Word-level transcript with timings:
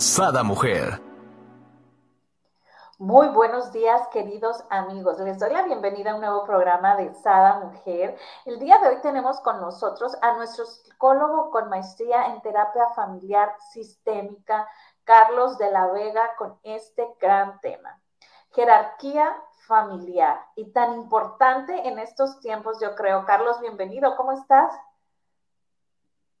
Sada 0.00 0.42
Mujer. 0.42 0.98
Muy 2.98 3.28
buenos 3.28 3.70
días, 3.70 4.00
queridos 4.10 4.64
amigos. 4.70 5.20
Les 5.20 5.38
doy 5.38 5.52
la 5.52 5.64
bienvenida 5.64 6.12
a 6.12 6.14
un 6.14 6.22
nuevo 6.22 6.46
programa 6.46 6.96
de 6.96 7.12
Sada 7.12 7.60
Mujer. 7.60 8.16
El 8.46 8.58
día 8.58 8.78
de 8.78 8.88
hoy 8.88 8.96
tenemos 9.02 9.40
con 9.40 9.60
nosotros 9.60 10.16
a 10.22 10.36
nuestro 10.36 10.64
psicólogo 10.64 11.50
con 11.50 11.68
maestría 11.68 12.32
en 12.32 12.40
terapia 12.40 12.88
familiar 12.96 13.54
sistémica, 13.74 14.66
Carlos 15.04 15.58
de 15.58 15.70
la 15.70 15.88
Vega, 15.88 16.30
con 16.38 16.58
este 16.62 17.06
gran 17.20 17.60
tema. 17.60 18.00
Jerarquía 18.52 19.36
familiar 19.68 20.40
y 20.56 20.72
tan 20.72 20.94
importante 20.94 21.86
en 21.86 21.98
estos 21.98 22.40
tiempos, 22.40 22.78
yo 22.80 22.94
creo. 22.94 23.26
Carlos, 23.26 23.60
bienvenido. 23.60 24.16
¿Cómo 24.16 24.32
estás? 24.32 24.72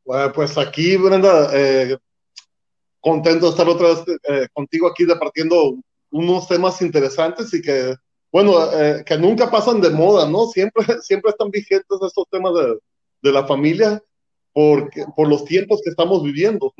Bueno, 0.06 0.32
pues 0.32 0.56
aquí, 0.56 0.96
Brenda, 0.96 1.50
eh, 1.52 1.98
contento 3.00 3.46
de 3.46 3.50
estar 3.50 3.68
otra 3.68 3.88
vez 3.88 4.04
eh, 4.28 4.48
contigo 4.52 4.88
aquí 4.88 5.04
departiendo 5.04 5.76
unos 6.10 6.48
temas 6.48 6.80
interesantes 6.82 7.52
y 7.54 7.62
que, 7.62 7.94
bueno, 8.32 8.52
eh, 8.72 9.04
que 9.04 9.16
nunca 9.16 9.50
pasan 9.50 9.80
de 9.80 9.90
moda, 9.90 10.28
¿no? 10.28 10.46
Siempre, 10.46 10.84
siempre 11.02 11.30
están 11.30 11.50
vigentes 11.50 11.98
estos 12.02 12.28
temas 12.30 12.54
de, 12.54 12.78
de 13.22 13.32
la 13.32 13.46
familia 13.46 14.02
porque, 14.52 15.04
por 15.16 15.28
los 15.28 15.44
tiempos 15.44 15.80
que 15.82 15.90
estamos 15.90 16.22
viviendo. 16.22 16.72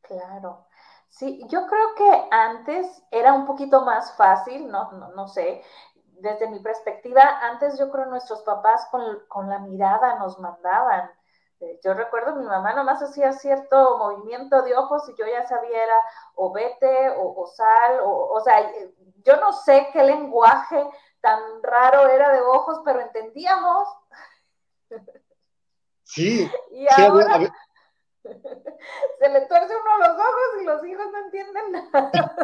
Claro. 0.00 0.66
Sí, 1.08 1.44
yo 1.48 1.66
creo 1.66 1.94
que 1.96 2.28
antes 2.30 2.86
era 3.10 3.34
un 3.34 3.46
poquito 3.46 3.82
más 3.82 4.16
fácil, 4.16 4.66
no, 4.68 4.90
no, 4.92 5.12
no 5.12 5.28
sé, 5.28 5.62
desde 6.20 6.48
mi 6.48 6.60
perspectiva, 6.60 7.22
antes 7.42 7.78
yo 7.78 7.90
creo 7.90 8.06
nuestros 8.06 8.42
papás 8.42 8.86
con, 8.90 9.02
con 9.28 9.50
la 9.50 9.58
mirada 9.58 10.18
nos 10.18 10.38
mandaban 10.38 11.10
yo 11.82 11.94
recuerdo 11.94 12.36
mi 12.36 12.44
mamá 12.44 12.74
nomás 12.74 13.02
hacía 13.02 13.32
cierto 13.32 13.98
movimiento 13.98 14.62
de 14.62 14.74
ojos 14.76 15.08
y 15.08 15.14
yo 15.16 15.26
ya 15.26 15.46
sabía 15.46 15.84
era 15.84 15.98
o 16.34 16.52
vete 16.52 17.10
o, 17.16 17.46
sal, 17.46 18.00
o, 18.02 18.32
o 18.32 18.40
sea, 18.40 18.70
yo 19.24 19.36
no 19.36 19.52
sé 19.52 19.88
qué 19.92 20.02
lenguaje 20.02 20.84
tan 21.20 21.40
raro 21.62 22.08
era 22.08 22.32
de 22.32 22.40
ojos, 22.40 22.80
pero 22.84 23.00
entendíamos. 23.00 23.88
Sí. 26.02 26.50
y 26.72 26.86
ahora 27.00 27.38
se 28.22 29.28
le 29.28 29.40
tuerce 29.46 29.74
uno 29.76 29.98
los 29.98 30.16
ojos 30.18 30.60
y 30.60 30.64
los 30.64 30.84
hijos 30.86 31.06
no 31.12 31.18
entienden 31.24 31.72
nada. 31.72 32.34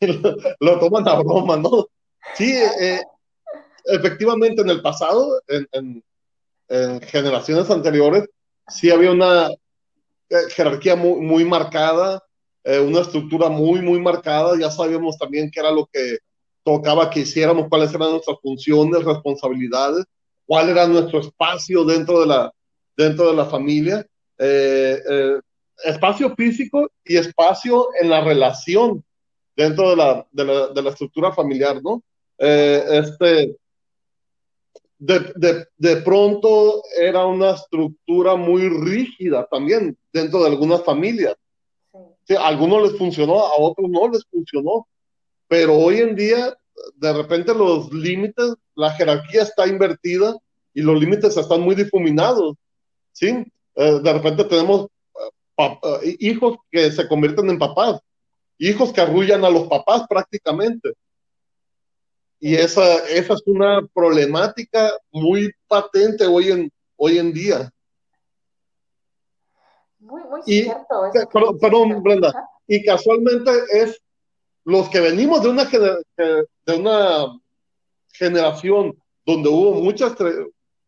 lo, 0.60 0.78
toman 0.78 1.08
a 1.08 1.20
broma, 1.20 1.56
¿no? 1.56 1.86
Sí, 2.34 2.56
eh, 2.56 3.02
efectivamente 3.84 4.62
en 4.62 4.70
el 4.70 4.82
pasado, 4.82 5.40
en 5.48 5.68
en 5.72 6.04
generaciones 7.02 7.68
anteriores, 7.70 8.28
sí 8.68 8.90
había 8.90 9.10
una 9.10 9.48
eh, 10.30 10.48
jerarquía 10.50 10.94
muy, 10.94 11.20
muy 11.20 11.44
marcada, 11.44 12.22
eh, 12.62 12.78
una 12.78 13.00
estructura 13.00 13.48
muy, 13.48 13.82
muy 13.82 14.00
marcada. 14.00 14.56
Ya 14.58 14.70
sabíamos 14.70 15.18
también 15.18 15.50
qué 15.50 15.60
era 15.60 15.72
lo 15.72 15.88
que 15.92 16.18
tocaba 16.62 17.10
que 17.10 17.20
hiciéramos, 17.20 17.68
cuáles 17.68 17.92
eran 17.92 18.12
nuestras 18.12 18.38
funciones, 18.40 19.04
responsabilidades, 19.04 20.04
cuál 20.46 20.68
era 20.68 20.86
nuestro 20.86 21.20
espacio 21.20 21.84
dentro 21.84 22.20
de 22.20 22.26
la, 22.26 22.52
dentro 22.96 23.30
de 23.30 23.36
la 23.36 23.46
familia. 23.46 24.06
Eh, 24.38 24.98
espacio 25.84 26.34
físico 26.36 26.90
y 27.04 27.16
espacio 27.16 27.88
en 28.00 28.10
la 28.10 28.20
relación 28.20 29.02
dentro 29.56 29.90
de 29.90 29.96
la, 29.96 30.26
de 30.30 30.44
la, 30.44 30.68
de 30.68 30.82
la 30.82 30.90
estructura 30.90 31.32
familiar, 31.32 31.82
¿no? 31.82 32.02
este, 32.38 33.56
de, 35.00 35.66
de, 35.78 35.96
pronto 35.96 36.82
era 36.96 37.24
una 37.24 37.52
estructura 37.52 38.36
muy 38.36 38.68
rígida 38.68 39.46
también 39.50 39.96
dentro 40.12 40.40
de 40.40 40.50
algunas 40.50 40.84
familias. 40.84 41.34
Sí. 42.24 42.36
a 42.36 42.46
algunos 42.46 42.82
les 42.82 42.98
funcionó, 42.98 43.40
a 43.40 43.58
otros 43.58 43.90
no 43.90 44.08
les 44.08 44.24
funcionó, 44.26 44.86
pero 45.48 45.74
hoy 45.74 45.98
en 45.98 46.14
día 46.14 46.56
de 46.96 47.12
repente 47.12 47.54
los 47.54 47.92
límites, 47.92 48.54
la 48.74 48.92
jerarquía 48.92 49.42
está 49.42 49.66
invertida 49.66 50.36
y 50.74 50.82
los 50.82 51.00
límites 51.00 51.36
están 51.36 51.62
muy 51.62 51.74
difuminados, 51.74 52.56
¿sí? 53.12 53.44
Eh, 53.74 54.00
de 54.02 54.12
repente 54.12 54.44
tenemos 54.44 54.88
eh, 55.58 56.16
hijos 56.20 56.58
que 56.70 56.90
se 56.90 57.08
convierten 57.08 57.50
en 57.50 57.58
papás, 57.58 58.00
hijos 58.58 58.92
que 58.92 59.00
arrullan 59.00 59.44
a 59.44 59.50
los 59.50 59.66
papás 59.66 60.04
prácticamente, 60.08 60.92
y 62.40 62.54
esa, 62.54 62.96
esa 63.06 63.34
es 63.34 63.42
una 63.46 63.86
problemática 63.92 64.92
muy 65.12 65.52
patente 65.68 66.26
hoy 66.26 66.50
en, 66.50 66.72
hoy 66.96 67.18
en 67.18 67.32
día. 67.32 67.70
Muy, 69.98 70.22
muy 70.24 70.42
cierto. 70.42 71.58
perdón, 71.60 72.02
Brenda. 72.02 72.32
Y 72.66 72.82
casualmente 72.82 73.50
es 73.70 74.00
los 74.64 74.88
que 74.88 75.00
venimos 75.00 75.42
de 75.42 75.48
una, 75.50 75.64
de 75.64 76.76
una 76.76 77.38
generación 78.12 78.96
donde 79.26 79.48
hubo 79.50 79.74
muchas, 79.74 80.14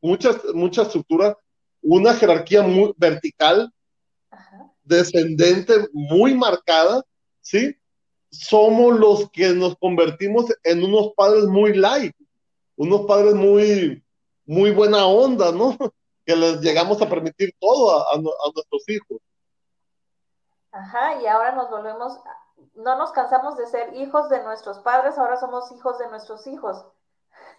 muchas, 0.01 0.37
mucha 0.55 0.83
estructura, 0.83 1.37
una 1.83 2.15
jerarquía 2.15 2.63
muy 2.63 2.95
vertical, 2.97 3.71
descendente, 4.83 5.75
muy 5.93 6.35
marcada, 6.35 7.03
¿sí? 7.41 7.77
Somos 8.33 8.99
los 8.99 9.31
que 9.31 9.51
nos 9.51 9.77
convertimos 9.77 10.47
en 10.65 10.83
unos 10.83 11.13
padres 11.15 11.45
muy 11.45 11.75
light, 11.75 12.17
unos 12.77 13.03
padres 13.03 13.35
muy, 13.35 14.03
muy 14.47 14.71
buena 14.73 15.07
onda, 15.07 15.53
¿no? 15.53 15.77
Que 16.25 16.37
les 16.37 16.61
llegamos 16.61 17.03
a 17.03 17.09
permitir 17.09 17.53
todo 17.59 18.09
a, 18.09 18.17
nuestros 18.17 18.89
hijos. 18.89 19.19
Ajá, 20.71 21.21
y 21.21 21.27
ahora 21.27 21.51
nos 21.51 21.69
volvemos, 21.69 22.17
no 22.77 22.97
nos 22.97 23.11
cansamos 23.11 23.57
de 23.57 23.67
ser 23.67 23.93
hijos 23.97 24.29
de 24.29 24.41
nuestros 24.45 24.79
padres, 24.79 25.19
ahora 25.19 25.37
somos 25.37 25.73
hijos 25.73 25.99
de 25.99 26.09
nuestros 26.09 26.47
hijos. 26.47 26.87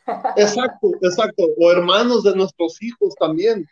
Exacto, 0.38 0.92
exacto, 1.02 1.44
o 1.60 1.72
hermanos 1.72 2.24
de 2.24 2.36
nuestros 2.36 2.82
hijos 2.82 3.14
también, 3.16 3.68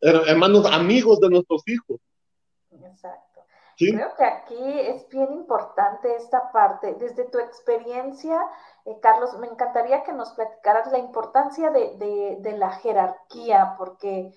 hermanos 0.00 0.66
amigos 0.66 1.18
de 1.18 1.30
nuestros 1.30 1.62
hijos. 1.66 1.98
Exacto. 2.70 3.27
Creo 3.78 4.12
que 4.16 4.24
aquí 4.24 4.80
es 4.80 5.08
bien 5.08 5.32
importante 5.32 6.16
esta 6.16 6.50
parte. 6.50 6.94
Desde 6.94 7.24
tu 7.26 7.38
experiencia, 7.38 8.44
eh, 8.84 8.98
Carlos, 9.00 9.38
me 9.38 9.46
encantaría 9.46 10.02
que 10.02 10.12
nos 10.12 10.32
platicaras 10.32 10.90
la 10.90 10.98
importancia 10.98 11.70
de, 11.70 12.54
la 12.58 12.70
jerarquía, 12.72 13.76
porque, 13.78 14.32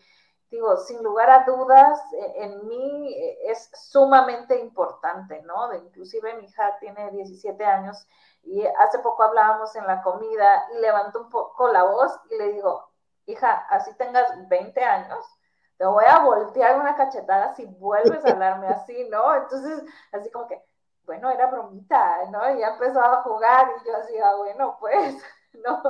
digo, 0.51 0.77
sin 0.77 1.01
lugar 1.01 1.31
a 1.31 1.43
dudas, 1.45 1.99
eh, 2.13 2.33
en 2.43 2.67
mí 2.67 3.13
eh, 3.13 3.37
es 3.47 3.71
sumamente 3.73 4.59
importante, 4.59 5.41
¿no? 5.41 5.73
inclusive 5.73 6.35
mi 6.35 6.45
hija 6.45 6.77
tiene 6.79 7.09
17 7.09 7.65
años 7.65 8.05
y 8.43 8.63
hace 8.63 8.99
poco 8.99 9.23
hablábamos 9.23 9.75
en 9.75 9.87
la 9.87 10.03
comida 10.03 10.67
y 10.75 10.81
levantó 10.81 11.19
un 11.21 11.29
poco 11.29 11.67
la 11.69 11.83
voz 11.83 12.11
y 12.29 12.37
le 12.37 12.53
digo, 12.53 12.91
hija, 13.25 13.65
así 13.69 13.91
tengas 13.97 14.47
20 14.49 14.83
años 14.83 15.25
te 15.81 15.87
voy 15.87 16.03
a 16.07 16.19
voltear 16.19 16.79
una 16.79 16.95
cachetada 16.95 17.55
si 17.55 17.65
vuelves 17.65 18.23
a 18.23 18.33
hablarme 18.33 18.67
así, 18.67 18.93
¿no? 19.09 19.35
Entonces, 19.35 19.81
así 20.11 20.29
como 20.29 20.47
que, 20.47 20.61
bueno, 21.07 21.31
era 21.31 21.49
bromita, 21.49 22.29
¿no? 22.31 22.55
Y 22.55 22.59
ya 22.59 22.67
empezó 22.73 22.99
a 22.99 23.23
jugar 23.23 23.65
y 23.81 23.87
yo 23.87 23.95
así, 23.95 24.13
ah, 24.23 24.35
bueno, 24.37 24.77
pues, 24.79 25.15
¿no? 25.65 25.81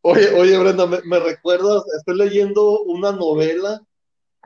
Oye, 0.00 0.32
oye, 0.40 0.58
Brenda, 0.58 0.86
me, 0.86 1.18
recuerdas, 1.20 1.82
estoy 1.98 2.16
leyendo 2.16 2.80
una 2.84 3.12
novela 3.12 3.82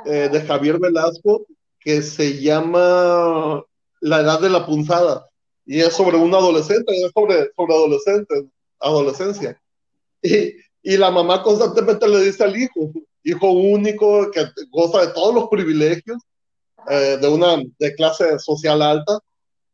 eh, 0.04 0.28
de 0.28 0.40
Javier 0.40 0.80
Velasco 0.80 1.46
que 1.78 2.02
se 2.02 2.40
llama 2.40 3.62
La 4.00 4.22
edad 4.22 4.40
de 4.40 4.50
la 4.50 4.66
punzada 4.66 5.28
y 5.64 5.82
es 5.82 5.94
sobre 5.94 6.16
un 6.16 6.34
adolescente, 6.34 6.92
es 7.00 7.12
sobre, 7.12 7.52
sobre 7.54 7.74
adolescentes, 7.74 8.44
adolescencia. 8.80 9.62
Y, 10.20 10.56
y 10.82 10.96
la 10.96 11.12
mamá 11.12 11.44
constantemente 11.44 12.08
le 12.08 12.24
dice 12.24 12.42
al 12.42 12.56
hijo, 12.56 12.90
hijo 13.24 13.50
único 13.50 14.30
que 14.30 14.46
goza 14.70 15.06
de 15.06 15.12
todos 15.12 15.34
los 15.34 15.48
privilegios 15.48 16.18
eh, 16.88 17.18
de 17.20 17.28
una 17.28 17.62
de 17.78 17.94
clase 17.94 18.38
social 18.38 18.80
alta 18.82 19.18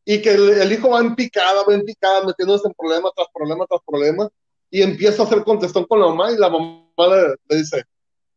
y 0.04 0.22
que 0.22 0.30
el, 0.30 0.72
hijo 0.72 0.90
va 0.90 1.00
en 1.00 1.14
picada, 1.14 1.64
va 1.68 1.74
en 1.74 1.84
picada, 1.84 2.24
metiéndose 2.24 2.68
en 2.68 2.74
problema 2.74 3.10
tras 3.14 3.28
problema 3.34 3.66
tras 3.66 3.80
problema 3.84 4.28
y 4.70 4.82
empieza 4.82 5.22
a 5.22 5.26
hacer 5.26 5.42
contestón 5.44 5.84
con 5.84 6.00
la 6.00 6.08
mamá 6.08 6.32
y 6.32 6.36
la 6.36 6.48
mamá 6.48 6.86
le, 7.48 7.56
dice, 7.56 7.84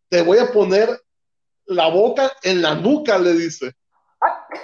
te 0.09 0.21
voy 0.21 0.37
a 0.37 0.51
poner 0.51 0.99
la 1.65 1.89
boca 1.89 2.31
en 2.43 2.61
la 2.61 2.75
nuca, 2.75 3.17
le 3.17 3.33
dice. 3.33 3.73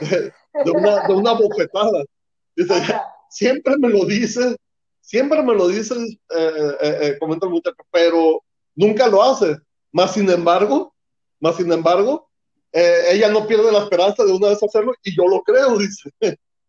de, 0.02 0.72
una, 0.72 1.08
de 1.08 1.14
una 1.14 1.34
bofetada. 1.34 2.04
Dice, 2.56 2.74
siempre 3.30 3.78
me 3.78 3.90
lo 3.90 4.06
dice, 4.06 4.56
siempre 5.02 5.42
me 5.44 5.54
lo 5.54 5.68
dice, 5.68 5.96
eh, 5.96 6.78
eh, 6.82 6.98
eh, 7.02 7.18
comenta 7.20 7.46
el 7.46 7.52
muchacho, 7.52 7.84
pero 7.92 8.44
nunca 8.76 9.08
lo 9.08 9.22
hace. 9.22 9.58
Más 9.96 10.12
sin 10.12 10.30
embargo, 10.30 10.94
más 11.40 11.56
sin 11.56 11.72
embargo, 11.72 12.30
ella 12.74 13.30
no 13.30 13.48
pierde 13.48 13.72
la 13.72 13.80
esperanza 13.80 14.26
de 14.26 14.34
una 14.34 14.50
vez 14.50 14.62
hacerlo 14.62 14.94
y 15.02 15.16
yo 15.16 15.26
lo 15.26 15.42
creo, 15.42 15.78
dice. 15.78 16.12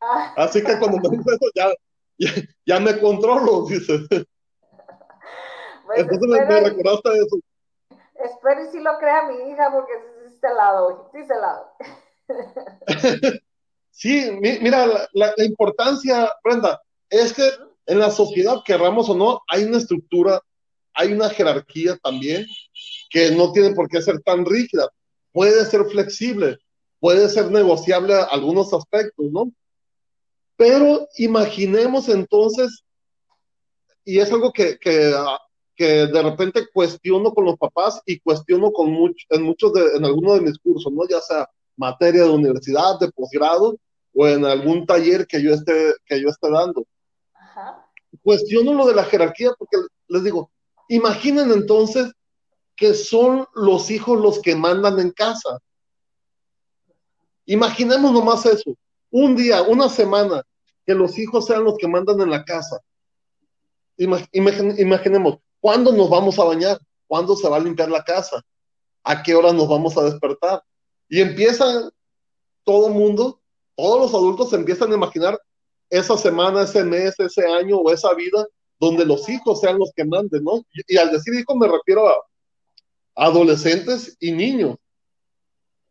Ah. 0.01 0.33
Así 0.37 0.63
que 0.63 0.79
cuando 0.79 0.99
me 0.99 1.17
dice 1.17 1.31
eso, 1.31 1.51
ya, 1.57 2.37
ya, 2.65 2.79
me 2.79 3.01
controlo, 3.01 3.67
dice. 3.67 3.95
Entonces 5.97 6.29
me, 6.29 6.61
recordaste 6.61 7.15
eso. 7.15 7.37
Espero 8.15 8.63
y 8.63 8.69
si 8.69 8.79
lo 8.79 8.97
crea 8.99 9.25
mi 9.25 9.51
hija, 9.51 9.73
porque 9.73 9.95
sí 10.29 10.37
se 10.41 10.55
la 10.55 10.73
doy, 10.75 10.95
sí 11.13 11.27
se 11.27 11.35
la 11.35 11.65
doy. 13.11 13.41
sí, 13.91 14.39
mira, 14.41 14.87
la, 14.87 15.35
la, 15.37 15.45
importancia, 15.45 16.33
Brenda, 16.45 16.81
es 17.11 17.33
que 17.33 17.51
en 17.87 17.99
la 17.99 18.13
sociedad, 18.13 18.63
querramos 18.65 19.11
o 19.11 19.17
no, 19.17 19.43
hay 19.49 19.65
una 19.65 19.79
estructura, 19.79 20.41
hay 20.95 21.13
una 21.13 21.29
jerarquía 21.29 21.97
también 21.97 22.47
que 23.11 23.31
no 23.31 23.53
tiene 23.53 23.75
por 23.75 23.89
qué 23.89 24.03
ser 24.03 24.21
tan 24.23 24.45
rígida. 24.45 24.89
Puede 25.33 25.65
ser 25.67 25.85
flexible, 25.87 26.59
puede 27.01 27.29
ser 27.29 27.51
negociable 27.51 28.15
a 28.15 28.25
algunos 28.25 28.73
aspectos, 28.73 29.27
¿no? 29.31 29.53
Pero 30.57 31.07
imaginemos 31.17 32.09
entonces, 32.09 32.83
y 34.05 34.19
es 34.19 34.33
algo 34.33 34.53
que, 34.53 34.79
que, 34.79 35.15
que 35.75 36.07
de 36.07 36.23
repente 36.23 36.67
cuestiono 36.73 37.33
con 37.35 37.45
los 37.45 37.57
papás 37.59 38.01
y 38.07 38.19
cuestiono 38.21 38.73
con 38.73 38.89
en 38.89 39.43
muchos 39.43 39.73
de, 39.75 39.97
en 39.97 40.05
algunos 40.05 40.35
de 40.37 40.41
mis 40.41 40.59
cursos, 40.59 40.93
¿no? 40.93 41.07
Ya 41.09 41.21
sea 41.21 41.49
materia 41.77 42.25
de 42.25 42.31
universidad, 42.31 42.99
de 42.99 43.11
posgrado 43.13 43.79
o 44.15 44.27
en 44.27 44.47
algún 44.47 44.87
taller 44.87 45.27
que 45.27 45.43
yo 45.43 45.53
esté, 45.53 45.93
que 46.07 46.21
yo 46.21 46.29
esté 46.29 46.51
dando. 46.51 46.87
Cuestiono 48.23 48.73
lo 48.73 48.87
de 48.87 48.95
la 48.95 49.05
jerarquía 49.05 49.53
porque 49.59 49.77
les 50.09 50.25
digo, 50.25 50.51
imaginen 50.89 51.53
entonces 51.53 52.11
que 52.77 52.95
son 52.95 53.47
los 53.55 53.91
hijos 53.91 54.21
los 54.21 54.41
que 54.41 54.55
mandan 54.55 54.99
en 55.01 55.11
casa. 55.11 55.59
Imaginemos 57.47 58.13
nomás 58.13 58.45
eso. 58.47 58.77
Un 59.11 59.37
día, 59.37 59.63
una 59.63 59.89
semana, 59.89 60.43
que 60.85 60.95
los 60.95 61.19
hijos 61.19 61.47
sean 61.47 61.65
los 61.65 61.77
que 61.79 61.89
mandan 61.89 62.21
en 62.21 62.31
la 62.31 62.45
casa. 62.45 62.81
imaginemos, 63.97 65.39
¿cuándo 65.61 65.93
nos 65.93 66.11
vamos 66.11 66.39
a 66.39 66.45
bañar? 66.45 66.79
¿Cuándo 67.07 67.35
se 67.35 67.49
va 67.49 67.57
a 67.57 67.61
limpiar 67.61 67.91
la 67.91 68.05
casa? 68.05 68.43
¿A 69.03 69.23
qué 69.23 69.35
hora 69.35 69.53
nos 69.53 69.69
vamos 69.69 69.97
a 69.97 70.03
despertar? 70.03 70.63
Y 71.09 71.21
empieza 71.21 71.91
todo 72.65 72.89
el 72.89 72.95
mundo, 72.95 73.41
todos 73.77 74.01
los 74.01 74.15
adultos 74.15 74.53
empiezan 74.53 74.93
a 74.93 74.97
imaginar 74.97 75.41
esa 75.89 76.17
semana, 76.19 76.63
ese 76.63 76.85
mes, 76.85 77.15
ese 77.19 77.47
año 77.47 77.79
o 77.79 77.91
esa 77.93 78.13
vida 78.15 78.45
donde 78.79 79.05
los 79.05 79.29
hijos 79.29 79.61
sean 79.61 79.79
los 79.79 79.93
que 79.95 80.05
manden, 80.05 80.45
¿no? 80.45 80.63
Y, 80.87 80.97
al 80.97 81.11
decir 81.11 81.35
hijos 81.35 81.57
me 81.57 81.69
refiero 81.69 82.09
a 82.09 82.17
adolescentes 83.17 84.17
y 84.21 84.33
niños. 84.33 84.77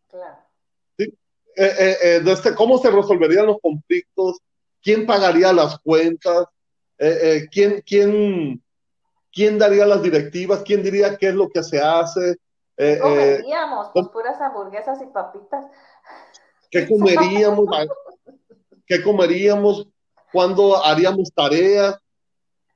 Claro. 0.08 0.38
¿Sí? 0.98 1.06
Eh, 1.56 1.76
eh, 1.80 1.98
eh, 2.02 2.20
desde 2.24 2.56
cómo 2.56 2.78
se 2.78 2.92
resolverían 2.92 3.48
los 3.48 3.58
conflictos, 3.60 4.38
quién 4.82 5.06
pagaría 5.06 5.52
las 5.52 5.80
cuentas, 5.80 6.46
quién, 7.52 7.82
quién, 7.86 8.64
quién 9.34 9.60
daría 9.60 9.86
las 9.86 10.02
directivas, 10.02 10.62
quién 10.64 10.82
diría 10.82 11.18
qué 11.18 11.30
es 11.30 11.36
lo 11.36 11.50
que 11.50 11.64
se 11.64 11.82
hace. 11.82 12.38
¿Qué 12.78 13.00
comeríamos? 13.00 13.90
Pues 13.94 14.08
puras 14.10 14.40
hamburguesas 14.40 15.02
y 15.02 15.08
papitas. 15.08 15.66
¿Qué 16.70 16.88
comeríamos? 16.88 17.68
qué 18.86 19.02
comeríamos, 19.02 19.88
cuándo 20.32 20.84
haríamos 20.84 21.32
tareas, 21.34 21.98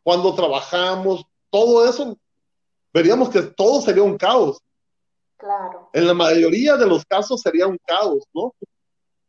cuándo 0.03 0.33
trabajamos, 0.33 1.25
todo 1.49 1.87
eso, 1.87 2.17
veríamos 2.93 3.29
que 3.29 3.41
todo 3.41 3.81
sería 3.81 4.03
un 4.03 4.17
caos. 4.17 4.59
Claro. 5.37 5.89
En 5.93 6.05
la 6.05 6.13
mayoría 6.13 6.75
de 6.75 6.85
los 6.85 7.05
casos 7.05 7.41
sería 7.41 7.65
un 7.67 7.79
caos, 7.85 8.23
¿no? 8.33 8.53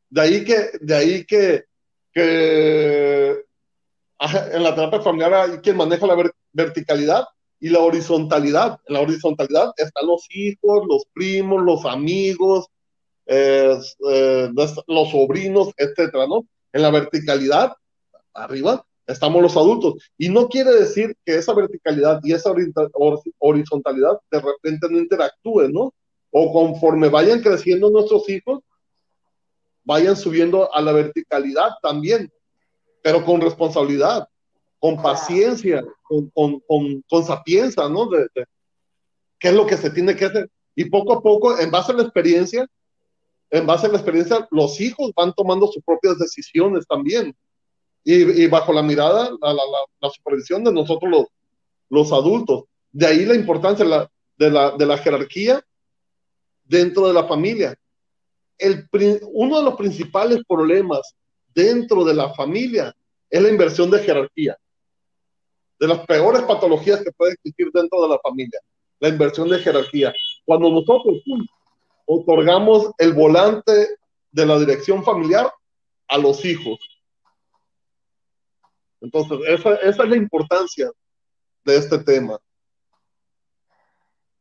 De 0.09 0.21
ahí 0.21 0.45
que, 0.45 0.71
de 0.81 0.95
ahí 0.95 1.25
que, 1.25 1.65
que 2.13 3.45
en 4.19 4.63
la 4.63 4.75
terapia 4.75 5.01
familiar 5.01 5.33
hay 5.35 5.59
quien 5.59 5.77
maneja 5.77 6.07
la 6.07 6.33
verticalidad 6.53 7.25
y 7.61 7.69
la 7.69 7.81
horizontalidad. 7.81 8.81
En 8.87 8.95
la 8.95 9.01
horizontalidad 9.01 9.73
están 9.77 10.07
los 10.07 10.27
hijos, 10.31 10.87
los 10.89 11.05
primos, 11.13 11.63
los 11.63 11.85
amigos, 11.85 12.67
eh, 13.27 13.79
eh, 14.11 14.51
los 14.55 15.11
sobrinos, 15.11 15.69
etcétera, 15.77 16.27
¿no? 16.27 16.45
En 16.73 16.83
la 16.83 16.91
verticalidad, 16.91 17.73
arriba, 18.35 18.85
estamos 19.11 19.43
los 19.43 19.57
adultos. 19.57 19.95
Y 20.17 20.29
no 20.29 20.49
quiere 20.49 20.73
decir 20.73 21.17
que 21.25 21.37
esa 21.37 21.53
verticalidad 21.55 22.21
y 22.23 22.33
esa 22.33 22.53
horizontalidad 23.39 24.19
de 24.31 24.41
repente 24.41 24.89
no 24.91 24.99
interactúen, 24.99 25.73
¿no? 25.73 25.95
O 26.31 26.53
conforme 26.53 27.09
vayan 27.09 27.41
creciendo 27.41 27.91
nuestros 27.91 28.29
hijos, 28.29 28.61
vayan 29.85 30.17
subiendo 30.17 30.73
a 30.73 30.81
la 30.81 30.93
verticalidad 30.93 31.71
también, 31.83 32.31
pero 33.03 33.25
con 33.25 33.41
responsabilidad, 33.41 34.29
con 34.79 35.03
paciencia, 35.03 35.83
con, 36.03 36.31
con, 36.31 37.25
sapiencia, 37.25 37.89
¿no? 37.89 38.07
De, 38.07 38.29
¿Qué 39.39 39.49
es 39.49 39.55
lo 39.55 39.67
que 39.67 39.77
se 39.77 39.91
tiene 39.91 40.15
que 40.15 40.27
hacer? 40.27 40.51
Y 40.75 40.85
poco 40.85 41.15
a 41.15 41.23
poco, 41.23 41.59
en 41.59 41.71
base 41.71 41.93
a 41.93 41.97
la 41.97 42.03
experiencia, 42.03 42.67
en 43.51 43.67
base 43.67 43.87
a 43.87 43.91
la 43.91 43.97
experiencia, 43.97 44.47
los 44.51 44.81
hijos 44.81 45.13
van 45.17 45.33
tomando 45.35 45.67
sus 45.67 45.83
propias 45.83 46.19
decisiones 46.19 46.87
también. 46.87 47.35
Y, 48.03 48.47
bajo 48.47 48.73
la 48.73 48.83
mirada, 48.83 49.31
la, 49.41 49.53
la, 49.53 50.11
supervisión 50.11 50.65
de 50.65 50.73
nosotros 50.73 51.11
los, 51.11 51.27
los 51.91 52.13
adultos. 52.13 52.65
De 52.91 53.07
ahí 53.07 53.25
la 53.27 53.35
importancia 53.35 53.85
de 53.85 54.51
la, 54.51 54.71
de 54.71 54.87
la 54.87 54.99
jerarquía 54.99 55.63
dentro 56.65 57.09
de 57.09 57.13
la 57.13 57.25
familia. 57.25 57.77
El, 58.57 58.89
uno 59.33 59.59
de 59.59 59.65
los 59.65 59.75
principales 59.75 60.41
problemas 60.49 61.15
dentro 61.55 62.05
de 62.05 62.15
la 62.15 62.33
familia 62.35 62.95
es 63.29 63.43
la 63.43 63.49
inversión 63.49 63.91
de 63.91 63.99
jerarquía. 63.99 64.57
De 65.79 65.89
las 65.89 66.07
peores 66.07 66.43
patologías 66.43 67.03
que 67.03 67.13
puede 67.13 67.33
existir 67.33 67.71
dentro 67.73 68.03
de 68.03 68.09
la 68.09 68.19
familia, 68.19 68.61
la 68.99 69.09
inversión 69.09 69.49
de 69.49 69.59
jerarquía. 69.59 70.13
Cuando 70.45 70.71
nosotros 70.71 71.23
otorgamos 72.07 72.91
el 72.99 73.15
volante 73.15 73.89
de 74.31 74.47
la 74.47 74.59
dirección 74.59 75.03
familiar 75.05 75.51
a 76.09 76.19
los 76.19 76.45
hijos. 76.45 76.79
Entonces, 79.01 79.39
esa, 79.49 79.75
es 79.75 79.99
la 79.99 80.17
importancia 80.17 80.91
de 81.65 81.77
este 81.77 81.99
tema. 81.99 82.39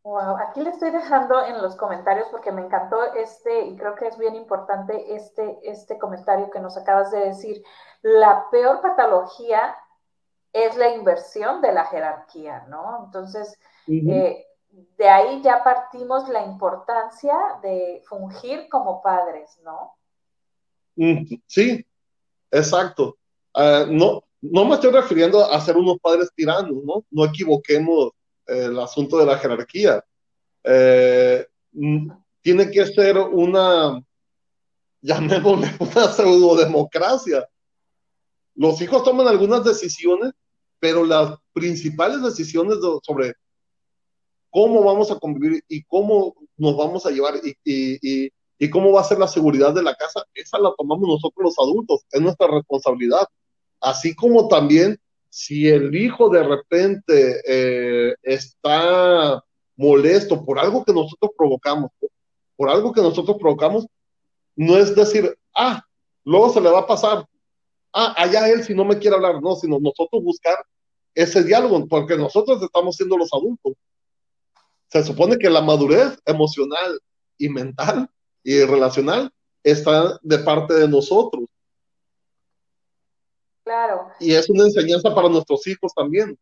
Wow, 0.03 0.37
aquí 0.37 0.61
le 0.61 0.69
estoy 0.69 0.91
dejando 0.91 1.45
en 1.45 1.61
los 1.61 1.75
comentarios 1.75 2.27
porque 2.31 2.51
me 2.51 2.61
encantó 2.61 3.13
este, 3.13 3.67
y 3.67 3.75
creo 3.75 3.95
que 3.95 4.07
es 4.07 4.17
bien 4.17 4.35
importante 4.35 5.13
este, 5.13 5.59
este 5.63 5.97
comentario 5.97 6.49
que 6.49 6.59
nos 6.59 6.77
acabas 6.77 7.11
de 7.11 7.19
decir. 7.19 7.63
La 8.01 8.45
peor 8.49 8.81
patología 8.81 9.75
es 10.53 10.75
la 10.77 10.89
inversión 10.95 11.61
de 11.61 11.73
la 11.73 11.85
jerarquía, 11.85 12.65
¿no? 12.69 13.03
Entonces, 13.05 13.57
de 13.87 15.09
ahí 15.09 15.41
ya 15.41 15.63
partimos 15.63 16.27
la 16.29 16.43
importancia 16.45 17.35
de 17.61 18.01
fungir 18.07 18.67
como 18.69 19.01
padres, 19.01 19.59
¿no? 19.63 19.95
Sí, 21.47 21.85
exacto. 22.51 23.17
Ah, 23.53 23.85
no, 23.87 24.23
no 24.41 24.65
me 24.65 24.75
estoy 24.75 24.91
refiriendo 24.91 25.43
a 25.43 25.59
ser 25.61 25.77
unos 25.77 25.97
padres 25.99 26.29
tiranos, 26.35 26.83
¿no? 26.83 27.05
No 27.11 27.25
equivoquemos 27.25 28.11
el 28.45 28.79
asunto 28.79 29.17
de 29.17 29.25
la 29.25 29.37
jerarquía. 29.37 30.03
Eh, 30.63 31.45
tiene 32.41 32.71
que 32.71 32.85
ser 32.87 33.17
una, 33.17 34.01
llamémosle 35.01 35.67
una 35.79 36.07
pseudo-democracia. 36.07 37.47
Los 38.55 38.81
hijos 38.81 39.03
toman 39.03 39.27
algunas 39.27 39.63
decisiones, 39.63 40.31
pero 40.79 41.05
las 41.05 41.37
principales 41.53 42.21
decisiones 42.21 42.77
sobre 43.03 43.33
cómo 44.49 44.83
vamos 44.83 45.11
a 45.11 45.19
convivir 45.19 45.63
y 45.67 45.83
cómo 45.83 46.35
nos 46.57 46.75
vamos 46.75 47.05
a 47.05 47.11
llevar 47.11 47.35
y, 47.63 48.69
cómo 48.69 48.91
va 48.91 49.01
a 49.01 49.05
ser 49.05 49.19
la 49.19 49.27
seguridad 49.27 49.73
de 49.73 49.83
la 49.83 49.95
casa, 49.95 50.25
esa 50.33 50.59
la 50.59 50.73
tomamos 50.77 51.07
nosotros 51.07 51.43
los 51.43 51.59
adultos, 51.59 52.01
es 52.11 52.21
nuestra 52.21 52.47
responsabilidad. 52.47 53.27
Así 53.81 54.15
como 54.15 54.47
también 54.47 54.99
si 55.29 55.67
el 55.69 55.95
hijo 55.95 56.29
de 56.29 56.43
repente 56.43 57.41
eh, 57.45 58.15
está 58.23 59.43
molesto 59.75 60.43
por 60.43 60.59
algo 60.59 60.83
que 60.83 60.93
nosotros 60.93 61.31
provocamos, 61.37 61.91
por 62.55 62.69
algo 62.69 62.91
que 62.91 63.01
nosotros 63.01 63.37
provocamos, 63.39 63.85
no 64.55 64.77
es 64.77 64.93
decir, 64.95 65.37
ah, 65.55 65.81
luego 66.25 66.49
se 66.49 66.59
le 66.59 66.69
va 66.69 66.79
a 66.79 66.87
pasar, 66.87 67.25
ah, 67.93 68.13
allá 68.17 68.49
él 68.49 68.63
si 68.63 68.73
no 68.73 68.83
me 68.83 68.97
quiere 68.97 69.15
hablar, 69.15 69.41
no, 69.41 69.55
sino 69.55 69.79
nosotros 69.79 70.23
buscar 70.23 70.57
ese 71.15 71.43
diálogo, 71.43 71.87
porque 71.87 72.17
nosotros 72.17 72.61
estamos 72.61 72.95
siendo 72.95 73.17
los 73.17 73.33
adultos 73.33 73.73
se 74.89 75.03
supone 75.03 75.37
que 75.37 75.49
la 75.49 75.61
madurez 75.61 76.19
emocional 76.25 76.99
y 77.37 77.49
mental 77.49 78.09
y 78.43 78.63
relacional 78.63 79.31
está 79.63 80.19
de 80.23 80.39
parte 80.39 80.73
de 80.73 80.87
nosotros. 80.87 81.45
Claro. 83.69 84.09
Y 84.19 84.33
es 84.33 84.49
una 84.49 84.63
enseñanza 84.63 85.13
para 85.13 85.29
nuestros 85.29 85.67
hijos 85.67 85.93
también. 85.93 86.39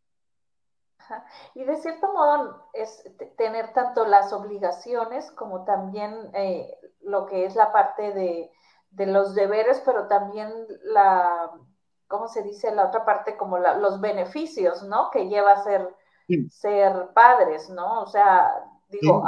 Y 1.55 1.65
de 1.65 1.75
cierto 1.75 2.13
modo 2.13 2.69
es 2.71 3.03
tener 3.35 3.73
tanto 3.73 4.05
las 4.05 4.31
obligaciones 4.31 5.29
como 5.31 5.65
también 5.65 6.29
eh, 6.33 6.73
lo 7.01 7.25
que 7.25 7.43
es 7.43 7.55
la 7.55 7.73
parte 7.73 8.13
de, 8.13 8.51
los 9.05 9.35
deberes, 9.35 9.81
pero 9.85 10.07
también 10.07 10.53
la, 10.83 11.51
¿cómo 12.07 12.29
se 12.29 12.43
dice? 12.43 12.73
La 12.73 12.85
otra 12.85 13.03
parte 13.03 13.35
como 13.35 13.57
los 13.57 13.99
beneficios, 13.99 14.83
¿no? 14.83 15.09
Que 15.11 15.27
lleva 15.27 15.51
a 15.51 15.63
ser, 15.63 15.93
ser 16.49 17.09
padres, 17.13 17.69
¿no? 17.69 18.03
O 18.03 18.07
sea, 18.07 18.53
digo, 18.87 19.21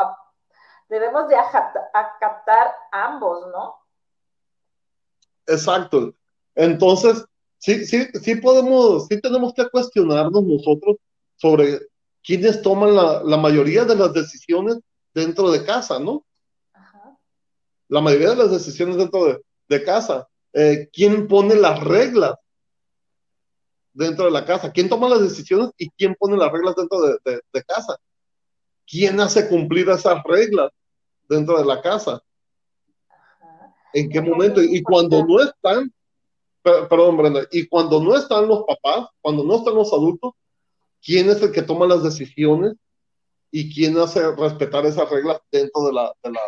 debemos 0.87 1.27
de 1.27 1.35
acatar 1.35 2.73
ambos, 2.93 3.45
¿no? 3.51 3.75
Exacto. 5.47 6.13
Entonces, 6.55 7.25
sí, 7.59 7.85
sí, 7.85 8.07
sí 8.21 8.35
podemos, 8.35 9.07
sí 9.07 9.21
tenemos 9.21 9.53
que 9.53 9.69
cuestionarnos 9.69 10.43
nosotros 10.43 10.97
sobre 11.35 11.79
quiénes 12.23 12.61
toman 12.61 12.95
la, 12.95 13.37
mayoría 13.37 13.85
de 13.85 13.95
las 13.95 14.13
decisiones 14.13 14.77
dentro 15.13 15.51
de 15.51 15.63
casa, 15.63 15.99
¿no? 15.99 16.25
La 17.87 18.01
mayoría 18.01 18.31
de 18.31 18.35
las 18.35 18.51
decisiones 18.51 18.97
dentro 18.97 19.41
de, 19.67 19.83
casa. 19.83 20.27
Eh, 20.53 20.89
¿Quién 20.91 21.27
pone 21.27 21.55
las 21.55 21.79
reglas 21.79 22.35
dentro 23.93 24.25
de 24.25 24.31
la 24.31 24.45
casa? 24.45 24.71
¿Quién 24.71 24.89
toma 24.89 25.09
las 25.09 25.21
decisiones 25.21 25.71
y 25.77 25.89
quién 25.91 26.15
pone 26.15 26.37
las 26.37 26.51
reglas 26.51 26.75
dentro 26.75 26.99
de, 27.01 27.63
casa? 27.63 27.97
¿Quién 28.85 29.19
hace 29.19 29.47
cumplir 29.47 29.89
esas 29.89 30.21
reglas 30.23 30.71
dentro 31.27 31.57
de 31.57 31.65
la 31.65 31.81
casa? 31.81 32.21
¿En 33.93 34.09
qué 34.09 34.21
momento? 34.21 34.61
Y 34.61 34.83
cuando 34.83 35.25
no 35.25 35.41
están, 35.41 35.91
perdón, 36.61 37.17
Brenda, 37.17 37.41
y 37.51 37.67
cuando 37.67 38.01
no 38.01 38.15
están 38.15 38.47
los 38.47 38.63
papás, 38.65 39.09
cuando 39.21 39.43
no 39.43 39.57
están 39.57 39.75
los 39.75 39.91
adultos, 39.93 40.33
quién 41.03 41.29
es 41.29 41.41
el 41.41 41.51
que 41.51 41.61
toma 41.61 41.85
las 41.87 42.03
decisiones 42.03 42.73
y 43.51 43.73
quién 43.73 43.97
hace 43.97 44.35
respetar 44.35 44.85
esas 44.85 45.09
reglas 45.09 45.39
dentro 45.51 45.83
de 45.83 45.93
la, 45.93 46.13
de 46.23 46.31
la, 46.31 46.41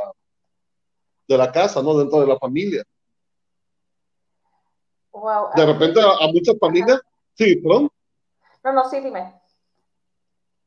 de 1.28 1.38
la 1.38 1.52
casa, 1.52 1.82
¿no? 1.82 1.98
Dentro 1.98 2.20
de 2.20 2.28
la 2.28 2.38
familia. 2.38 2.84
de 5.56 5.66
repente 5.66 6.00
a, 6.02 6.28
muchas 6.28 6.58
familias, 6.60 7.02
sí, 7.36 7.56
perdón. 7.58 7.90
No, 8.64 8.74
no, 8.74 8.90
sí, 8.90 9.00
dime. 9.00 9.34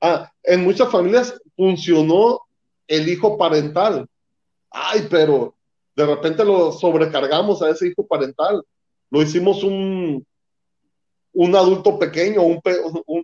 Ah, 0.00 0.30
en 0.42 0.64
muchas 0.64 0.90
familias 0.90 1.40
funcionó 1.56 2.40
el 2.86 3.08
hijo 3.08 3.38
parental. 3.38 4.08
Ay, 4.70 5.06
pero 5.08 5.54
de 5.94 6.06
repente 6.06 6.44
lo 6.44 6.72
sobrecargamos 6.72 7.62
a 7.62 7.70
ese 7.70 7.88
hijo 7.88 8.06
parental. 8.06 8.64
Lo 9.14 9.22
hicimos 9.22 9.62
un, 9.62 10.26
un 11.34 11.54
adulto 11.54 11.96
pequeño, 12.00 12.42
un, 12.42 12.60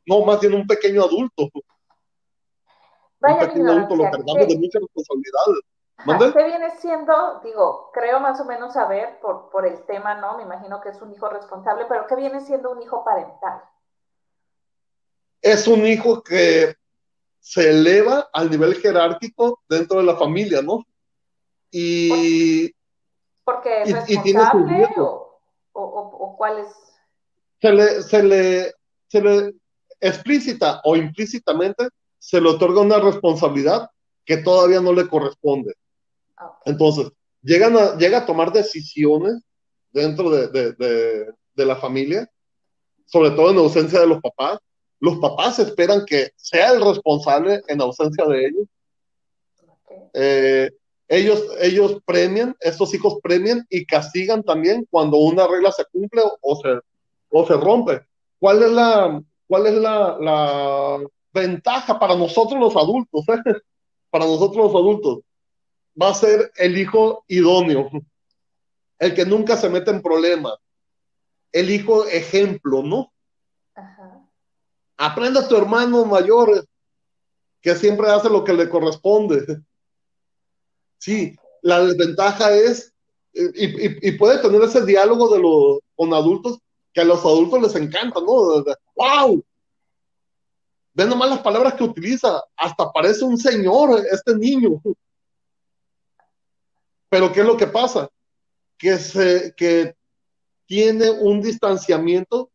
no, 0.06 0.24
más 0.24 0.38
bien 0.38 0.54
un 0.54 0.64
pequeño 0.64 1.02
adulto. 1.02 1.50
Vaya 3.18 3.34
un 3.34 3.40
pequeño 3.48 3.72
adulto 3.72 3.96
lo 3.96 4.04
cargamos 4.04 4.46
de 4.46 4.56
muchas 4.56 4.82
responsabilidades. 4.82 6.32
¿Qué 6.32 6.44
viene 6.44 6.70
siendo, 6.76 7.40
digo, 7.42 7.90
creo 7.92 8.20
más 8.20 8.40
o 8.40 8.44
menos 8.44 8.72
saber 8.72 9.18
por, 9.20 9.50
por 9.50 9.66
el 9.66 9.84
tema, 9.86 10.14
¿no? 10.14 10.36
Me 10.36 10.44
imagino 10.44 10.80
que 10.80 10.90
es 10.90 11.02
un 11.02 11.12
hijo 11.12 11.28
responsable, 11.28 11.86
pero 11.88 12.06
¿qué 12.06 12.14
viene 12.14 12.40
siendo 12.40 12.70
un 12.70 12.80
hijo 12.80 13.04
parental? 13.04 13.60
Es 15.42 15.66
un 15.66 15.84
hijo 15.84 16.22
que 16.22 16.76
se 17.40 17.68
eleva 17.68 18.30
al 18.32 18.48
nivel 18.48 18.76
jerárquico 18.76 19.60
dentro 19.68 19.98
de 19.98 20.04
la 20.04 20.14
familia, 20.14 20.62
¿no? 20.62 20.84
Y... 21.68 22.72
Porque 23.42 23.82
es 23.82 23.92
responsable 23.92 24.88
o, 24.96 25.29
o, 25.82 26.16
o 26.24 26.36
cuál 26.36 26.58
es 26.60 26.90
se 27.60 27.72
le, 27.72 28.02
se 28.02 28.22
le, 28.22 28.74
se 29.08 29.20
le 29.20 29.54
explícita 30.00 30.80
o 30.84 30.96
implícitamente 30.96 31.88
se 32.18 32.40
le 32.40 32.48
otorga 32.48 32.80
una 32.80 32.98
responsabilidad 32.98 33.88
que 34.24 34.38
todavía 34.38 34.80
no 34.80 34.92
le 34.92 35.08
corresponde. 35.08 35.74
Entonces, 36.64 37.10
llegan 37.42 37.76
a, 37.76 37.96
llega 37.96 38.18
a 38.18 38.26
tomar 38.26 38.52
decisiones 38.52 39.42
dentro 39.92 40.30
de, 40.30 40.48
de, 40.48 41.32
de, 41.54 41.66
la 41.66 41.76
familia, 41.76 42.30
sobre 43.06 43.30
todo 43.30 43.50
en 43.50 43.58
ausencia 43.58 44.00
de 44.00 44.06
los 44.06 44.20
papás. 44.20 44.58
Los 45.00 45.18
papás 45.18 45.58
esperan 45.58 46.04
que 46.06 46.30
sea 46.36 46.72
el 46.72 46.82
responsable 46.82 47.62
en 47.66 47.80
ausencia 47.80 48.24
de 48.26 48.46
ellos. 48.46 48.66
Eh, 50.14 50.70
ellos, 51.10 51.44
ellos 51.60 51.98
premian, 52.06 52.56
estos 52.60 52.94
hijos 52.94 53.18
premian 53.22 53.66
y 53.68 53.84
castigan 53.84 54.42
también 54.42 54.86
cuando 54.90 55.18
una 55.18 55.46
regla 55.46 55.72
se 55.72 55.84
cumple 55.92 56.22
o 56.40 56.56
se 56.56 56.80
o 57.30 57.46
se 57.46 57.54
rompe. 57.54 58.02
¿Cuál 58.38 58.62
es 58.62 58.70
la, 58.70 59.22
cuál 59.46 59.66
es 59.66 59.74
la, 59.74 60.16
la 60.20 61.00
ventaja 61.32 61.98
para 61.98 62.16
nosotros 62.16 62.60
los 62.60 62.76
adultos? 62.76 63.24
Eh? 63.28 63.42
Para 64.10 64.24
nosotros 64.24 64.66
los 64.66 64.74
adultos. 64.74 65.20
Va 66.00 66.08
a 66.08 66.14
ser 66.14 66.50
el 66.56 66.76
hijo 66.76 67.24
idóneo, 67.28 67.90
el 68.98 69.14
que 69.14 69.24
nunca 69.24 69.56
se 69.56 69.68
mete 69.68 69.92
en 69.92 70.02
problemas, 70.02 70.54
el 71.52 71.70
hijo 71.70 72.06
ejemplo, 72.06 72.82
¿no? 72.82 73.12
Ajá. 73.76 74.28
Aprende 74.96 75.38
a 75.38 75.46
tu 75.46 75.56
hermano 75.56 76.04
mayor 76.06 76.66
que 77.60 77.76
siempre 77.76 78.10
hace 78.10 78.28
lo 78.28 78.42
que 78.42 78.52
le 78.52 78.68
corresponde. 78.68 79.62
Sí, 81.00 81.34
la 81.62 81.84
desventaja 81.84 82.54
es, 82.54 82.92
y, 83.32 84.08
y, 84.08 84.12
puede 84.12 84.38
tener 84.38 84.62
ese 84.62 84.84
diálogo 84.84 85.34
de 85.34 85.40
los, 85.40 85.78
con 85.96 86.12
adultos, 86.12 86.58
que 86.92 87.00
a 87.00 87.04
los 87.04 87.20
adultos 87.20 87.62
les 87.62 87.74
encanta, 87.74 88.20
¿no? 88.20 88.64
¡Wow! 88.96 89.42
Ven 90.92 91.08
nomás 91.08 91.30
las 91.30 91.40
palabras 91.40 91.74
que 91.74 91.84
utiliza, 91.84 92.42
hasta 92.56 92.92
parece 92.92 93.24
un 93.24 93.38
señor 93.38 94.04
este 94.10 94.36
niño. 94.36 94.82
Pero 97.08 97.32
¿qué 97.32 97.40
es 97.40 97.46
lo 97.46 97.56
que 97.56 97.66
pasa? 97.66 98.10
Que, 98.76 98.98
se, 98.98 99.54
que 99.56 99.94
tiene 100.66 101.10
un 101.10 101.40
distanciamiento 101.40 102.50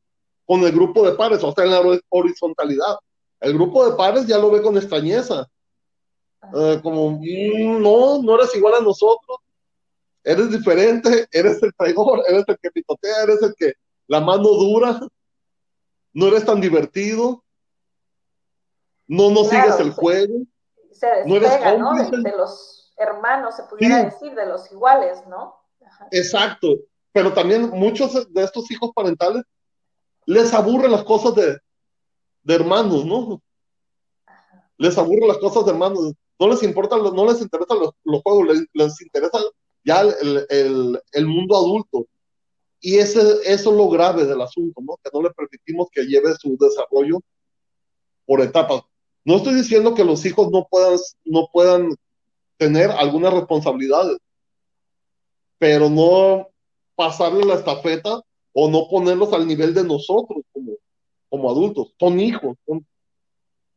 con 0.46 0.62
el 0.62 0.72
grupo 0.72 1.06
de 1.10 1.16
pares, 1.16 1.44
o 1.44 1.52
sea, 1.52 1.64
en 1.64 1.72
la 1.72 2.00
horizontalidad. 2.10 2.98
El 3.40 3.54
grupo 3.54 3.90
de 3.90 3.96
pares 3.96 4.28
ya 4.28 4.38
lo 4.38 4.52
ve 4.52 4.62
con 4.62 4.78
extrañeza. 4.78 5.48
Eh, 6.54 6.80
como, 6.82 7.12
mm, 7.12 7.82
no, 7.82 8.22
no 8.22 8.36
eres 8.36 8.56
igual 8.56 8.76
a 8.76 8.82
nosotros. 8.82 9.40
Eres 10.24 10.52
diferente, 10.52 11.28
eres 11.32 11.62
el 11.62 11.74
traidor, 11.76 12.24
eres 12.28 12.44
el 12.48 12.58
que 12.58 12.72
pitotea, 12.72 13.24
eres 13.24 13.42
el 13.44 13.54
que 13.56 13.74
la 14.08 14.22
mano 14.22 14.44
dura, 14.44 15.00
no 16.14 16.28
eres 16.28 16.46
tan 16.46 16.60
divertido, 16.60 17.44
no 19.08 19.30
no 19.30 19.44
sigues 19.44 19.80
el 19.80 19.92
juego, 19.92 20.46
no 21.26 21.36
eres 21.36 21.58
cómplice. 21.58 22.18
De, 22.24 22.38
los 22.38 22.94
hermanos, 22.98 23.56
se 23.56 23.64
pudiera 23.64 24.04
decir, 24.04 24.34
de 24.34 24.46
los 24.46 24.72
iguales, 24.72 25.20
¿no? 25.28 25.56
Exacto, 26.12 26.70
pero 27.12 27.34
también 27.34 27.70
muchos 27.70 28.34
de 28.34 28.44
estos 28.44 28.70
hijos 28.72 28.92
parentales 28.96 29.44
les 30.26 30.54
aburren 30.54 30.92
las 30.92 31.04
cosas 31.04 31.36
de, 31.36 31.60
hermanos, 32.54 33.06
¿no? 33.06 33.42
Les 34.78 34.98
aburren 34.98 35.28
las 35.28 35.38
cosas 35.38 35.66
de 35.66 35.72
hermanos, 35.72 36.14
no 36.40 36.48
les 36.50 36.64
importa, 36.64 36.98
no 36.98 37.26
les 37.26 37.42
interesan 37.42 37.78
los, 37.80 38.22
juegos, 38.22 38.68
les, 38.74 39.02
interesa 39.02 39.40
ya 39.84 40.02
el, 40.02 41.00
el 41.12 41.26
mundo 41.28 41.56
adulto 41.56 42.08
y 42.86 43.00
ese, 43.00 43.20
eso 43.46 43.72
es 43.72 43.78
lo 43.78 43.90
grave 43.90 44.26
del 44.26 44.40
asunto, 44.42 44.80
¿no? 44.80 44.98
Que 45.04 45.10
no 45.12 45.24
le 45.24 45.32
permitimos 45.32 45.88
que 45.92 46.04
lleve 46.04 46.36
su 46.36 46.56
desarrollo 46.56 47.20
por 48.28 48.42
etapas. 48.42 48.84
No 49.24 49.38
estoy 49.38 49.56
diciendo 49.56 49.96
que 49.96 50.04
los 50.04 50.24
hijos 50.24 50.52
no 50.52 50.68
puedan, 50.70 51.00
no 51.24 51.50
puedan 51.52 51.96
tener 52.58 52.92
algunas 52.92 53.34
responsabilidades, 53.34 54.20
pero 55.58 55.90
no 55.90 56.50
pasarle 56.96 57.44
la 57.44 57.56
estafeta 57.56 58.22
o 58.54 58.70
no 58.70 58.88
ponerlos 58.88 59.34
al 59.34 59.48
nivel 59.48 59.74
de 59.74 59.84
nosotros 59.84 60.44
como, 60.54 60.74
como 61.28 61.50
adultos. 61.50 61.96
Son 62.00 62.20
hijos, 62.20 62.56
son, 62.68 62.86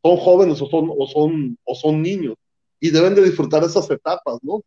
son 0.03 0.17
jóvenes 0.17 0.61
o 0.61 0.67
son, 0.69 0.93
o, 0.95 1.07
son, 1.07 1.57
o 1.63 1.73
son 1.73 2.01
niños 2.03 2.35
y 2.79 2.91
deben 2.91 3.15
de 3.15 3.23
disfrutar 3.23 3.63
esas 3.63 3.89
etapas, 3.89 4.39
¿no? 4.41 4.61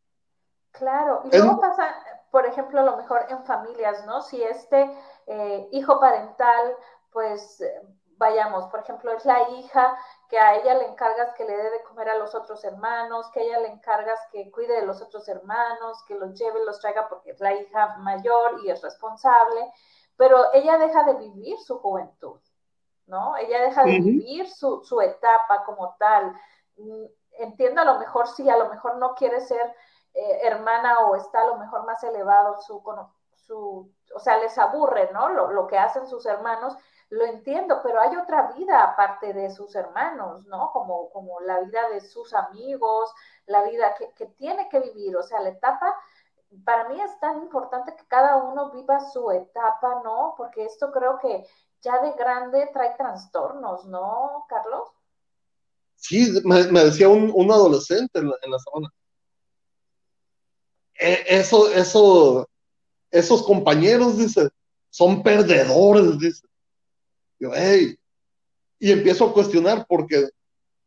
Claro, 0.73 1.23
y 1.25 1.37
luego 1.37 1.61
pasa, 1.61 1.95
por 2.31 2.47
ejemplo, 2.47 2.81
a 2.81 2.85
lo 2.85 2.97
mejor 2.97 3.27
en 3.29 3.45
familias, 3.45 4.05
¿no? 4.07 4.23
Si 4.23 4.43
este 4.43 4.91
eh, 5.27 5.69
hijo 5.73 6.01
parental, 6.01 6.77
pues, 7.11 7.61
eh, 7.61 7.83
vayamos, 8.17 8.67
por 8.67 8.81
ejemplo, 8.81 9.13
es 9.13 9.25
la 9.25 9.51
hija 9.51 9.97
que 10.29 10.39
a 10.39 10.57
ella 10.57 10.75
le 10.75 10.87
encargas 10.87 11.35
que 11.35 11.45
le 11.45 11.57
dé 11.57 11.71
de 11.71 11.83
comer 11.83 12.09
a 12.09 12.19
los 12.19 12.35
otros 12.35 12.65
hermanos, 12.65 13.31
que 13.33 13.41
a 13.41 13.43
ella 13.43 13.61
le 13.61 13.69
encargas 13.69 14.19
que 14.31 14.51
cuide 14.51 14.81
de 14.81 14.87
los 14.87 15.03
otros 15.03 15.29
hermanos, 15.29 16.03
que 16.07 16.15
los 16.15 16.39
lleve, 16.39 16.65
los 16.65 16.81
traiga 16.81 17.09
porque 17.09 17.33
es 17.33 17.41
la 17.41 17.53
hija 17.53 17.97
mayor 17.99 18.61
y 18.65 18.71
es 18.71 18.81
responsable, 18.81 19.73
pero 20.17 20.53
ella 20.55 20.79
deja 20.79 21.05
de 21.05 21.15
vivir 21.15 21.59
su 21.59 21.79
juventud, 21.81 22.41
¿no? 23.07 23.37
Ella 23.37 23.61
deja 23.63 23.85
de 23.85 24.01
vivir 24.01 24.49
su, 24.49 24.83
su 24.85 25.01
etapa 25.01 25.65
como 25.65 25.97
tal. 25.99 26.33
Entiendo 27.39 27.81
a 27.81 27.85
lo 27.85 27.99
mejor 27.99 28.29
sí, 28.29 28.49
a 28.49 28.57
lo 28.57 28.69
mejor 28.69 28.97
no 28.97 29.15
quiere 29.15 29.41
ser 29.41 29.75
eh, 30.15 30.41
hermana 30.43 31.01
o 31.01 31.17
está 31.17 31.43
a 31.43 31.47
lo 31.47 31.57
mejor 31.57 31.85
más 31.85 32.03
elevado 32.05 32.61
su, 32.61 32.83
su 33.35 33.91
o 34.15 34.19
sea, 34.19 34.39
les 34.39 34.57
aburre, 34.59 35.11
¿no? 35.13 35.29
Lo, 35.31 35.51
lo, 35.53 35.67
que 35.67 35.79
hacen 35.79 36.07
sus 36.07 36.27
hermanos, 36.27 36.77
lo 37.09 37.25
entiendo, 37.25 37.81
pero 37.83 38.01
hay 38.01 38.17
otra 38.17 38.53
vida 38.53 38.83
aparte 38.83 39.33
de 39.33 39.51
sus 39.51 39.75
hermanos, 39.75 40.47
¿no? 40.47 40.71
Como, 40.73 41.11
como 41.11 41.41
la 41.41 41.61
vida 41.61 41.89
de 41.89 42.01
sus 42.01 42.35
amigos, 42.35 43.13
la 43.47 43.63
vida 43.63 43.95
que, 43.95 44.13
que 44.13 44.27
tiene 44.27 44.69
que 44.69 44.81
vivir, 44.81 45.17
o 45.17 45.23
sea, 45.23 45.41
la 45.41 45.51
etapa 45.51 45.97
para 46.65 46.89
mí 46.89 47.01
es 47.01 47.19
tan 47.19 47.39
importante 47.39 47.95
que 47.97 48.07
cada 48.07 48.37
uno 48.37 48.71
viva 48.71 49.01
su 49.01 49.31
etapa, 49.31 50.03
¿no? 50.05 50.35
Porque 50.37 50.65
esto 50.65 50.91
creo 50.93 51.19
que 51.19 51.47
ya 51.81 51.99
de 52.01 52.13
grande 52.13 52.71
trae 52.73 52.95
trastornos, 52.97 53.85
¿no, 53.87 54.45
Carlos? 54.49 54.93
Sí, 56.03 56.33
me, 56.45 56.85
decía 56.85 57.09
un, 57.09 57.51
adolescente 57.51 58.19
en 58.19 58.29
la, 58.29 58.37
en 58.43 58.59
semana. 58.59 58.93
E, 60.99 61.25
eso, 61.29 61.73
eso, 61.73 62.49
esos 63.11 63.43
compañeros, 63.45 64.19
dice, 64.19 64.49
son 64.91 65.23
perdedores, 65.23 66.19
dice. 66.19 66.45
Yo, 67.39 67.53
hey, 67.55 67.97
y 68.81 68.91
empiezo 68.91 69.27
a 69.27 69.33
cuestionar 69.33 69.87
porque 69.89 70.29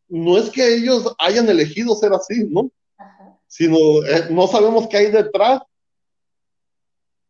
no 0.10 0.38
es 0.38 0.50
que 0.50 0.75
ellos 0.75 1.15
hayan 1.17 1.48
elegido 1.48 1.95
ser 1.95 2.12
así, 2.13 2.43
¿no? 2.50 2.69
sino 3.48 3.77
eh, 4.05 4.27
no 4.31 4.48
sabemos 4.48 4.88
qué 4.89 4.98
hay 4.98 5.12
detrás 5.12 5.62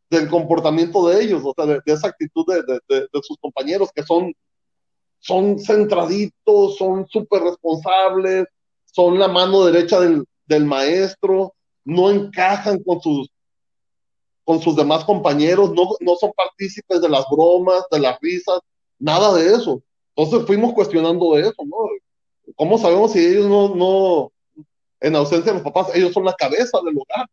del 0.09 0.27
comportamiento 0.27 1.07
de 1.07 1.23
ellos, 1.23 1.43
o 1.45 1.53
sea, 1.55 1.67
de, 1.67 1.81
esa 1.85 2.07
actitud 2.07 2.45
de, 2.47 2.63
de, 2.89 3.21
sus 3.21 3.37
compañeros 3.37 3.91
que 3.93 4.01
son, 4.01 4.33
son 5.25 5.57
centraditos, 5.57 6.77
son 6.77 7.07
súper 7.07 7.41
responsables, 7.41 8.45
son 8.85 9.17
la 9.17 9.27
mano 9.27 9.65
derecha 9.65 9.99
del, 9.99 10.23
del, 10.45 10.65
maestro, 10.65 11.55
no 11.83 12.11
encajan 12.11 12.83
con 12.83 13.01
sus, 13.01 13.27
con 14.43 14.61
sus 14.61 14.75
demás 14.75 15.03
compañeros, 15.03 15.71
no, 15.73 15.89
no 15.99 16.15
son 16.15 16.31
partícipes 16.37 17.01
de 17.01 17.09
las 17.09 17.25
bromas, 17.31 17.85
de 17.89 17.99
las 18.01 18.19
risas, 18.21 18.59
nada 18.99 19.33
de 19.33 19.55
eso. 19.55 19.81
Entonces 20.15 20.45
fuimos 20.45 20.73
cuestionando 20.73 21.35
eso, 21.39 21.55
¿no? 21.65 21.75
¿Cómo 22.55 22.77
sabemos 22.77 23.11
si 23.11 23.25
ellos 23.25 23.47
no, 23.47 23.73
no, 23.73 24.31
en 24.99 25.15
ausencia 25.15 25.51
de 25.51 25.57
los 25.57 25.63
papás, 25.63 25.95
ellos 25.95 26.13
son 26.13 26.23
la 26.23 26.35
cabeza 26.35 26.77
del 26.85 26.99
hogar. 26.99 27.27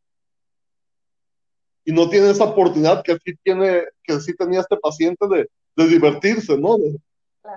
Y 1.84 1.92
no 1.92 2.08
tienen 2.08 2.30
esa 2.30 2.44
oportunidad 2.44 3.02
que 3.02 3.18
sí, 3.22 3.34
tiene, 3.42 3.82
que 4.02 4.18
sí 4.18 4.34
tenía 4.34 4.60
este 4.60 4.78
paciente 4.78 5.26
de, 5.28 5.50
de 5.76 5.88
divertirse, 5.88 6.56
¿no? 6.56 6.78
De, 6.78 6.98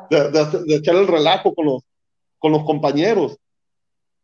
de, 0.10 0.76
echar 0.76 0.96
el 0.96 1.08
relajo 1.08 1.54
con 1.54 1.66
los, 1.66 1.84
con 2.40 2.52
los 2.52 2.64
compañeros. 2.64 3.38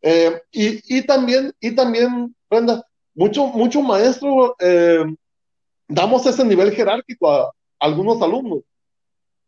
Eh, 0.01 0.41
y, 0.51 0.97
y, 0.97 1.05
también, 1.05 1.53
y 1.59 1.75
también, 1.75 2.35
Brenda, 2.49 2.85
mucho, 3.13 3.47
mucho 3.47 3.81
maestro, 3.81 4.55
eh, 4.59 5.05
damos 5.87 6.25
ese 6.25 6.43
nivel 6.43 6.71
jerárquico 6.71 7.31
a, 7.31 7.51
algunos 7.79 8.21
alumnos. 8.21 8.61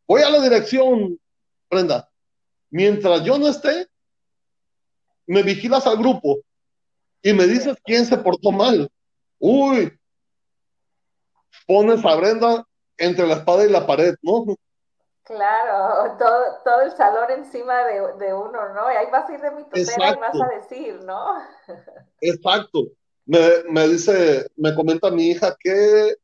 Voy 0.07 0.21
a 0.21 0.29
la 0.29 0.41
dirección, 0.41 1.19
Brenda. 1.69 2.09
Mientras 2.69 3.23
yo 3.23 3.37
no 3.37 3.47
esté, 3.47 3.87
me 5.27 5.43
vigilas 5.43 5.85
al 5.85 5.97
grupo 5.97 6.39
y 7.21 7.31
me 7.33 7.45
dices 7.45 7.77
quién 7.83 8.05
se 8.05 8.17
portó 8.17 8.51
mal. 8.51 8.89
Uy, 9.39 9.93
pones 11.67 12.03
a 12.03 12.15
Brenda 12.15 12.65
entre 12.97 13.27
la 13.27 13.35
espada 13.35 13.65
y 13.65 13.69
la 13.69 13.85
pared, 13.85 14.15
¿no? 14.21 14.45
Claro, 15.23 16.15
todo, 16.19 16.43
todo 16.63 16.81
el 16.81 16.91
salón 16.91 17.31
encima 17.31 17.85
de, 17.85 18.33
uno, 18.33 18.73
¿no? 18.73 18.91
Y 18.91 18.95
ahí 18.95 19.07
vas 19.11 19.29
a 19.29 19.33
ir 19.33 19.41
de 19.41 19.51
mi 19.51 19.63
tutela 19.63 20.11
y 20.11 20.19
vas 20.19 20.41
a 20.41 20.55
decir, 20.55 20.99
¿no? 21.03 21.37
Exacto. 22.21 22.87
Me, 23.25 23.39
me, 23.69 23.87
dice, 23.87 24.47
me 24.57 24.75
comenta 24.75 25.09
mi 25.09 25.29
hija 25.29 25.55
que 25.57 26.15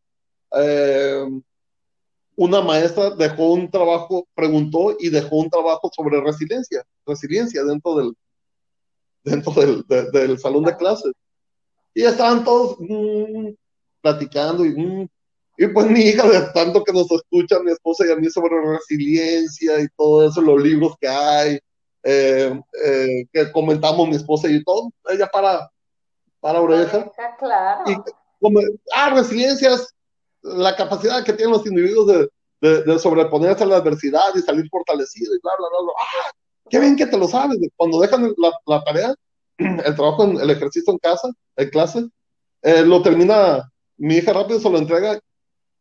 eh, 0.52 1.26
una 2.36 2.62
maestra 2.62 3.12
dejó 3.12 3.54
un 3.54 3.72
trabajo, 3.72 4.28
preguntó 4.36 4.98
y 5.00 5.10
dejó 5.10 5.38
un 5.38 5.50
trabajo 5.50 5.90
sobre 5.96 6.20
resiliencia, 6.20 6.84
resiliencia 7.06 7.64
dentro 7.64 7.96
del, 7.96 8.14
dentro 9.24 9.54
del, 9.54 9.86
del 10.12 10.40
salón 10.40 10.66
de 10.66 10.76
clases. 10.76 11.14
Y 11.94 12.04
estaban 12.04 12.44
todos 12.44 12.76
mm, 12.80 13.50
platicando 14.02 14.66
y, 14.66 14.76
mm, 14.76 15.08
y 15.62 15.68
pues 15.68 15.88
mi 15.88 16.00
hija, 16.00 16.26
de 16.26 16.40
tanto 16.54 16.86
que 16.86 16.94
nos 16.94 17.12
escucha 17.12 17.60
mi 17.60 17.72
esposa 17.72 18.06
y 18.08 18.12
a 18.12 18.16
mí 18.16 18.30
sobre 18.30 18.62
resiliencia 18.62 19.78
y 19.82 19.90
todo 19.98 20.26
eso, 20.26 20.40
los 20.40 20.64
libros 20.64 20.96
que 21.02 21.10
hay, 21.10 21.60
eh, 22.02 22.62
eh, 22.86 23.26
que 23.34 23.52
comentamos 23.52 24.08
mi 24.08 24.16
esposa 24.16 24.48
y 24.50 24.64
todo, 24.64 24.90
ella 25.10 25.28
para, 25.28 25.70
para 26.40 26.62
oreja. 26.62 27.12
Claro. 27.38 27.84
Y 27.92 27.98
como, 28.40 28.62
ah, 28.96 29.10
resiliencia 29.10 29.74
es 29.74 29.94
la 30.44 30.78
capacidad 30.78 31.26
que 31.26 31.34
tienen 31.34 31.52
los 31.52 31.66
individuos 31.66 32.08
de, 32.08 32.30
de, 32.62 32.84
de 32.84 32.98
sobreponerse 32.98 33.66
a 33.66 33.68
la 33.68 33.78
adversidad 33.78 34.34
y 34.36 34.40
salir 34.40 34.66
fortalecidos 34.70 35.36
y 35.36 35.40
bla, 35.44 35.52
bla, 35.60 35.68
bla. 35.68 35.82
bla. 35.82 35.94
¡Ah! 36.00 36.32
Qué 36.70 36.80
bien 36.80 36.96
que 36.96 37.06
te 37.06 37.18
lo 37.18 37.28
sabes. 37.28 37.58
Cuando 37.76 38.00
dejan 38.00 38.34
la, 38.38 38.54
la 38.66 38.82
tarea, 38.86 39.14
el 39.58 39.96
trabajo, 39.96 40.24
en, 40.24 40.40
el 40.40 40.50
ejercicio 40.52 40.94
en 40.94 41.00
casa, 41.00 41.28
en 41.58 41.70
clase, 41.70 42.08
eh, 42.62 42.86
lo 42.86 43.02
termina 43.02 43.70
mi 43.98 44.16
hija 44.16 44.32
rápido, 44.32 44.62
se 44.62 44.70
lo 44.70 44.78
entrega. 44.78 45.20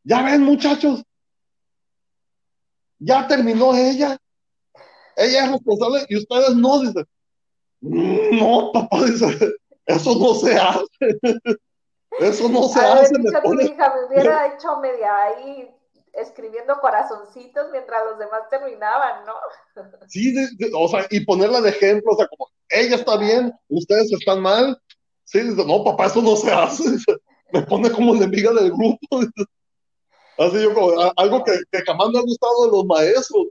Ya 0.08 0.22
ven, 0.22 0.42
muchachos, 0.42 1.04
ya 2.98 3.28
terminó 3.28 3.76
ella. 3.76 4.16
Ella 5.14 5.44
es 5.44 5.52
responsable 5.52 6.06
y 6.08 6.16
ustedes 6.16 6.56
no, 6.56 6.80
dice. 6.80 7.04
No, 7.82 8.72
papá, 8.72 9.04
dice, 9.04 9.26
eso 9.84 10.14
no 10.18 10.32
se 10.32 10.56
hace. 10.56 10.86
Eso 12.20 12.48
no 12.48 12.62
se 12.68 12.80
hace. 12.80 13.18
Dicho 13.18 13.50
me, 13.50 13.56
mi 13.56 13.64
hija 13.64 13.94
me 13.94 14.06
hubiera 14.06 14.54
hecho 14.54 14.78
media 14.80 15.24
ahí 15.24 15.70
escribiendo 16.14 16.80
corazoncitos 16.80 17.66
mientras 17.70 18.02
los 18.06 18.18
demás 18.18 18.48
terminaban, 18.48 19.26
¿no? 19.26 19.34
Sí, 20.06 20.34
o 20.74 20.88
sea, 20.88 21.06
y 21.10 21.20
ponerla 21.20 21.60
de 21.60 21.68
ejemplo, 21.68 22.12
o 22.12 22.16
sea, 22.16 22.26
como, 22.28 22.48
ella 22.70 22.96
está 22.96 23.18
bien, 23.18 23.52
ustedes 23.68 24.10
están 24.10 24.40
mal. 24.40 24.80
Sí, 25.24 25.40
dice, 25.40 25.66
no, 25.66 25.84
papá, 25.84 26.06
eso 26.06 26.22
no 26.22 26.34
se 26.34 26.50
hace. 26.50 26.84
me 27.52 27.60
pone 27.60 27.90
como 27.90 28.14
enemiga 28.14 28.54
del 28.54 28.72
grupo. 28.72 28.98
Así 30.38 30.62
yo 30.62 30.72
como, 30.72 30.92
algo 31.16 31.42
que, 31.42 31.52
que 31.70 31.82
jamás 31.84 32.10
me 32.10 32.20
ha 32.20 32.22
gustado 32.22 32.64
de 32.64 32.70
los 32.70 32.86
maestros. 32.86 33.48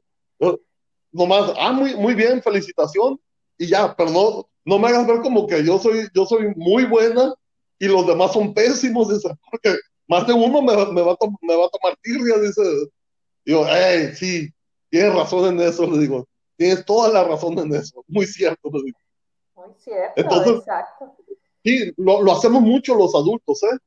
Nomás, 1.11 1.53
ah, 1.59 1.71
muy, 1.73 1.95
muy 1.95 2.15
bien, 2.15 2.41
felicitación. 2.41 3.19
Y 3.57 3.67
ya, 3.67 3.93
pero 3.95 4.09
no, 4.09 4.49
no 4.63 4.79
me 4.79 4.87
hagas 4.87 5.05
ver 5.05 5.21
como 5.21 5.47
que 5.47 5.63
yo 5.63 5.77
soy, 5.79 6.07
yo 6.13 6.25
soy 6.25 6.53
muy 6.55 6.85
buena 6.85 7.33
y 7.79 7.87
los 7.87 8.07
demás 8.07 8.31
son 8.31 8.53
pésimos, 8.53 9.09
dice, 9.09 9.29
porque 9.51 9.75
más 10.07 10.25
de 10.27 10.33
uno 10.33 10.61
me, 10.61 10.73
me, 10.93 11.01
va, 11.01 11.13
a 11.13 11.17
me 11.41 11.55
va 11.55 11.65
a 11.65 11.69
tomar 11.69 11.97
tirria, 12.01 12.37
dice. 12.37 12.61
Digo, 13.45 13.65
hey, 13.67 14.11
sí, 14.15 14.49
tienes 14.89 15.13
razón 15.13 15.53
en 15.53 15.67
eso, 15.67 15.85
le 15.89 15.99
digo, 15.99 16.27
tienes 16.55 16.85
toda 16.85 17.09
la 17.09 17.23
razón 17.23 17.57
en 17.59 17.75
eso, 17.75 18.03
muy 18.07 18.25
cierto, 18.25 18.69
le 18.71 18.83
digo. 18.83 18.99
Muy 19.55 19.73
cierto, 19.77 20.55
exacto. 20.55 21.15
Sí, 21.63 21.93
lo, 21.97 22.21
lo, 22.21 22.31
hacemos 22.31 22.61
mucho 22.61 22.95
los 22.95 23.13
adultos, 23.13 23.61
¿eh? 23.63 23.77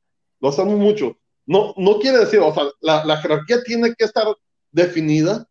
Lo 0.41 0.49
hacemos 0.51 0.79
mucho. 0.79 1.17
No, 1.51 1.75
no 1.77 1.99
quiere 1.99 2.19
decir, 2.19 2.39
o 2.39 2.55
sea, 2.55 2.63
la, 2.81 3.05
la 3.05 3.17
jerarquía 3.17 3.61
tiene 3.65 3.93
que 3.99 4.05
estar 4.05 4.25
definida. 4.71 5.49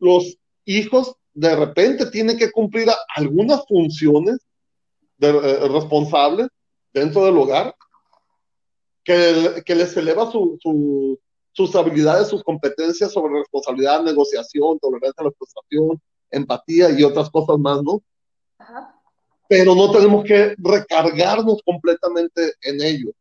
Los 0.00 0.38
hijos 0.64 1.14
de 1.34 1.54
repente 1.54 2.06
tienen 2.06 2.36
que 2.36 2.50
cumplir 2.50 2.88
algunas 3.14 3.64
funciones 3.68 4.38
de, 5.18 5.28
eh, 5.28 5.68
responsables 5.68 6.48
dentro 6.92 7.24
del 7.24 7.36
hogar, 7.36 7.76
que, 9.04 9.62
les 9.68 9.96
eleva 9.96 10.32
sus 10.32 11.76
habilidades, 11.76 12.26
sus 12.26 12.42
competencias 12.42 13.12
sobre 13.12 13.38
responsabilidad, 13.38 14.02
negociación, 14.02 14.80
tolerancia 14.80 15.22
a 15.22 15.24
la 15.26 15.30
frustración, 15.30 16.02
empatía 16.28 16.90
y 16.90 17.04
otras 17.04 17.30
cosas 17.30 17.56
más, 17.60 17.84
¿no? 17.84 18.02
Pero 19.48 19.76
no 19.76 19.92
tenemos 19.92 20.24
que 20.24 20.56
recargarnos 20.58 21.62
completamente 21.64 22.54
en 22.62 22.82
ello. 22.82 23.12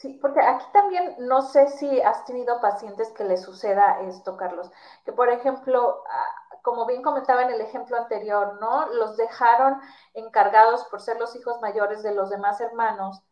Sí, 0.00 0.18
porque 0.22 0.40
aquí 0.40 0.64
también 0.72 1.14
no 1.18 1.42
sé 1.42 1.68
si 1.68 2.00
has 2.00 2.24
tenido 2.24 2.58
pacientes 2.62 3.10
que 3.10 3.22
les 3.24 3.42
suceda 3.42 4.00
esto, 4.00 4.34
Carlos, 4.38 4.70
que 5.04 5.12
por 5.12 5.28
ejemplo, 5.28 6.02
como 6.62 6.86
bien 6.86 7.02
comentaba 7.02 7.42
en 7.42 7.50
el 7.50 7.60
ejemplo 7.60 7.98
anterior, 7.98 8.58
¿no? 8.62 8.86
Los 8.94 9.18
dejaron 9.18 9.78
encargados 10.14 10.84
por 10.86 11.02
ser 11.02 11.20
los 11.20 11.36
hijos 11.36 11.60
mayores 11.60 12.02
de 12.02 12.14
los 12.14 12.30
demás 12.30 12.62
hermanos. 12.62 13.22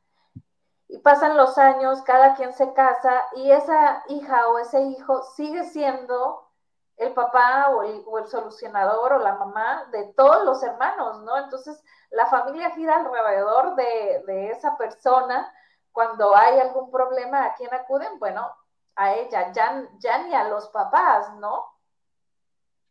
Y 0.89 0.99
pasan 0.99 1.39
los 1.39 1.57
años, 1.57 2.03
cada 2.03 2.35
quien 2.35 2.53
se 2.53 2.75
casa 2.75 3.23
y 3.37 3.51
esa 3.51 4.05
hija 4.09 4.49
o 4.49 4.59
ese 4.59 4.83
hijo 4.83 5.23
sigue 5.23 5.65
siendo 5.65 6.51
el 6.99 7.15
papá 7.15 7.71
o 7.71 7.83
el, 7.83 8.27
solucionador 8.27 9.15
o 9.15 9.19
la 9.21 9.37
mamá 9.37 9.87
de 9.91 10.05
todos 10.15 10.45
los 10.45 10.63
hermanos, 10.63 11.23
¿no? 11.23 11.39
Entonces, 11.39 11.83
la 12.11 12.27
familia 12.27 12.73
gira 12.73 12.97
alrededor 12.97 13.75
de, 13.75 14.23
de 14.27 14.51
esa 14.51 14.77
persona. 14.77 15.51
Cuando 15.99 16.37
hay 16.37 16.61
algún 16.61 16.93
problema, 16.93 17.45
¿a 17.45 17.55
quién 17.57 17.75
acuden? 17.75 18.21
Bueno, 18.21 18.47
a 18.95 19.17
ella, 19.17 19.53
ya, 19.53 19.85
ya 19.99 20.25
ni 20.25 20.33
a 20.33 20.49
los 20.49 20.69
papás, 20.69 21.27
¿no? 21.41 21.65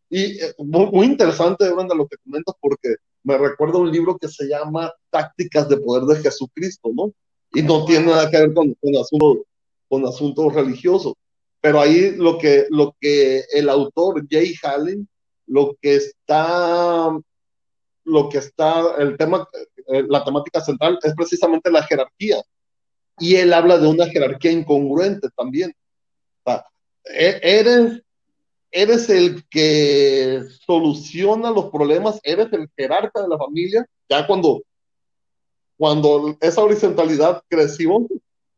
Y 0.09 0.43
eh, 0.43 0.53
muy, 0.57 1.05
interesante, 1.05 1.73
Brenda, 1.73 1.95
lo 1.95 2.05
que 2.05 2.17
comentas, 2.17 2.53
porque 2.59 2.95
me 3.23 3.37
recuerda 3.37 3.77
un 3.77 3.89
libro 3.89 4.17
que 4.17 4.27
se 4.27 4.49
llama 4.49 4.91
Tácticas 5.09 5.69
de 5.69 5.77
Poder 5.77 6.03
de 6.03 6.21
Jesucristo, 6.21 6.89
¿no? 6.93 7.13
Y 7.53 7.61
no 7.61 7.85
tiene 7.85 8.07
nada 8.07 8.29
que 8.29 8.39
ver 8.39 8.53
con, 8.53 8.73
con, 8.73 8.97
asuntos, 8.97 9.37
con 9.87 10.05
asuntos 10.05 10.53
religiosos. 10.53 11.13
Pero 11.61 11.79
ahí 11.79 12.13
lo 12.13 12.37
que, 12.37 12.67
lo 12.71 12.93
que 12.99 13.45
el 13.53 13.69
autor 13.69 14.27
Jay 14.29 14.53
Hallen, 14.61 15.07
lo 15.45 15.77
que 15.81 15.95
está, 15.95 17.17
lo 18.03 18.27
que 18.27 18.39
está, 18.39 18.95
el 18.97 19.15
tema, 19.15 19.47
eh, 19.93 20.03
la 20.09 20.25
temática 20.25 20.59
central 20.59 20.99
es 21.01 21.15
precisamente 21.15 21.71
la 21.71 21.83
jerarquía. 21.83 22.43
Y 23.19 23.35
él 23.35 23.53
habla 23.53 23.77
de 23.77 23.87
una 23.87 24.07
jerarquía 24.07 24.51
incongruente 24.51 25.29
también. 25.35 25.73
O 26.43 26.51
sea, 26.51 26.65
e, 27.05 27.39
eres 27.41 28.01
eres 28.71 29.09
el 29.09 29.47
que 29.49 30.43
soluciona 30.65 31.51
los 31.51 31.69
problemas, 31.71 32.19
eres 32.23 32.51
el 32.53 32.69
jerarca 32.75 33.21
de 33.21 33.27
la 33.27 33.37
familia, 33.37 33.85
ya 34.09 34.27
cuando, 34.27 34.61
cuando 35.77 36.37
esa 36.41 36.63
horizontalidad 36.63 37.41
creció, 37.47 38.07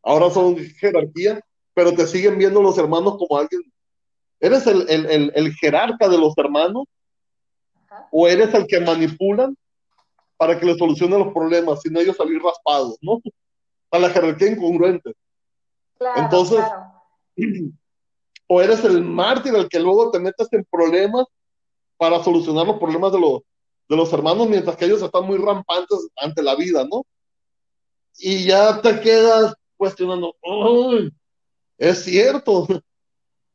ahora 0.04 0.30
son 0.30 0.58
jerarquía, 0.58 1.42
pero 1.74 1.94
te 1.94 2.08
siguen 2.08 2.38
viendo 2.38 2.62
los 2.62 2.78
hermanos 2.78 3.18
como 3.18 3.40
alguien, 3.40 3.62
eres 4.40 4.66
el, 4.68 4.90
el, 4.90 5.32
el, 5.36 5.54
jerarca 5.56 6.08
de 6.10 6.18
los 6.18 6.38
hermanos 6.38 6.86
o 8.12 8.28
eres 8.28 8.54
el 8.54 8.66
que 8.68 8.80
manipulan 8.80 9.56
para 10.38 10.60
que 10.60 10.66
le 10.66 10.78
solucionen 10.78 11.20
los 11.20 11.34
problemas 11.34 11.82
sin 11.82 11.96
ellos 11.98 12.16
salir 12.16 12.42
raspados, 12.42 12.98
¿no? 13.02 13.22
A 13.92 14.00
la 14.00 14.10
jerarquía 14.10 14.50
incongruente. 14.50 15.14
Entonces, 16.16 16.64
o 18.48 18.62
eres 18.62 18.84
el 18.84 19.04
mártir 19.04 19.56
el 19.56 19.70
que 19.70 19.80
luego 19.80 20.12
te 20.12 20.20
metes 20.20 20.48
en 20.52 20.66
problemas 20.70 21.26
para 21.98 22.24
solucionar 22.24 22.66
los 22.66 22.80
problemas 22.80 23.12
de, 23.12 23.20
los, 23.20 23.42
de 23.88 23.96
los 23.96 24.12
hermanos 24.14 24.48
mientras 24.48 24.76
que 24.78 24.86
ellos 24.86 25.02
están 25.02 25.26
muy 25.26 25.38
rampantes 25.38 26.08
ante 26.18 26.42
la 26.42 26.56
vida, 26.56 26.86
¿no? 26.90 27.06
Y 28.18 28.46
ya 28.46 28.82
te 28.82 29.00
quedas 29.00 29.54
cuestionando, 29.78 30.36
es 31.78 32.04
cierto. 32.04 32.68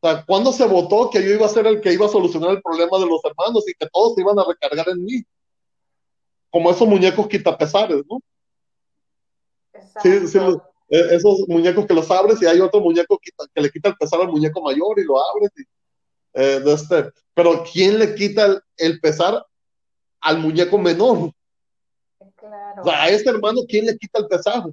O 0.00 0.06
sea, 0.06 0.22
¿cuándo 0.22 0.52
se 0.52 0.66
votó 0.66 1.08
que 1.08 1.24
yo 1.24 1.30
iba 1.30 1.46
a 1.46 1.48
ser 1.48 1.66
el 1.66 1.80
que 1.80 1.90
iba 1.90 2.04
a 2.04 2.10
solucionar 2.10 2.50
el 2.50 2.60
problema 2.60 2.98
de 2.98 3.06
los 3.06 3.24
hermanos 3.24 3.66
y 3.66 3.72
que 3.72 3.88
todos 3.90 4.14
se 4.14 4.20
iban 4.20 4.38
a 4.38 4.44
recargar 4.46 4.86
en 4.90 5.02
mí? 5.02 5.24
Como 6.50 6.70
esos 6.70 6.86
muñecos 6.86 7.26
quitapesares, 7.26 8.02
¿no? 8.06 8.20
Sí, 10.02 10.28
sí, 10.28 10.38
e, 10.88 11.14
esos 11.14 11.48
muñecos 11.48 11.86
que 11.86 11.94
los 11.94 12.10
abres 12.10 12.40
y 12.42 12.46
hay 12.46 12.60
otro 12.60 12.80
muñeco 12.80 13.18
que, 13.18 13.60
le 13.60 13.70
quita 13.70 13.88
el 13.90 13.96
pesar 13.96 14.20
al 14.20 14.28
muñeco 14.28 14.60
mayor 14.62 14.98
y 14.98 15.04
lo 15.04 15.16
abres. 15.18 15.50
Eh, 16.34 16.60
de 16.60 16.72
este. 16.72 17.10
Pero 17.32 17.64
¿quién 17.70 17.98
le 17.98 18.14
quita 18.14 18.60
el, 18.76 19.00
pesar 19.00 19.44
al 20.20 20.38
muñeco 20.38 20.78
menor? 20.78 21.30
O 22.18 22.84
sea, 22.84 23.02
a 23.04 23.08
este 23.08 23.30
hermano, 23.30 23.60
¿quién 23.68 23.86
le 23.86 23.96
quita 23.96 24.18
el 24.18 24.26
pesar? 24.26 24.64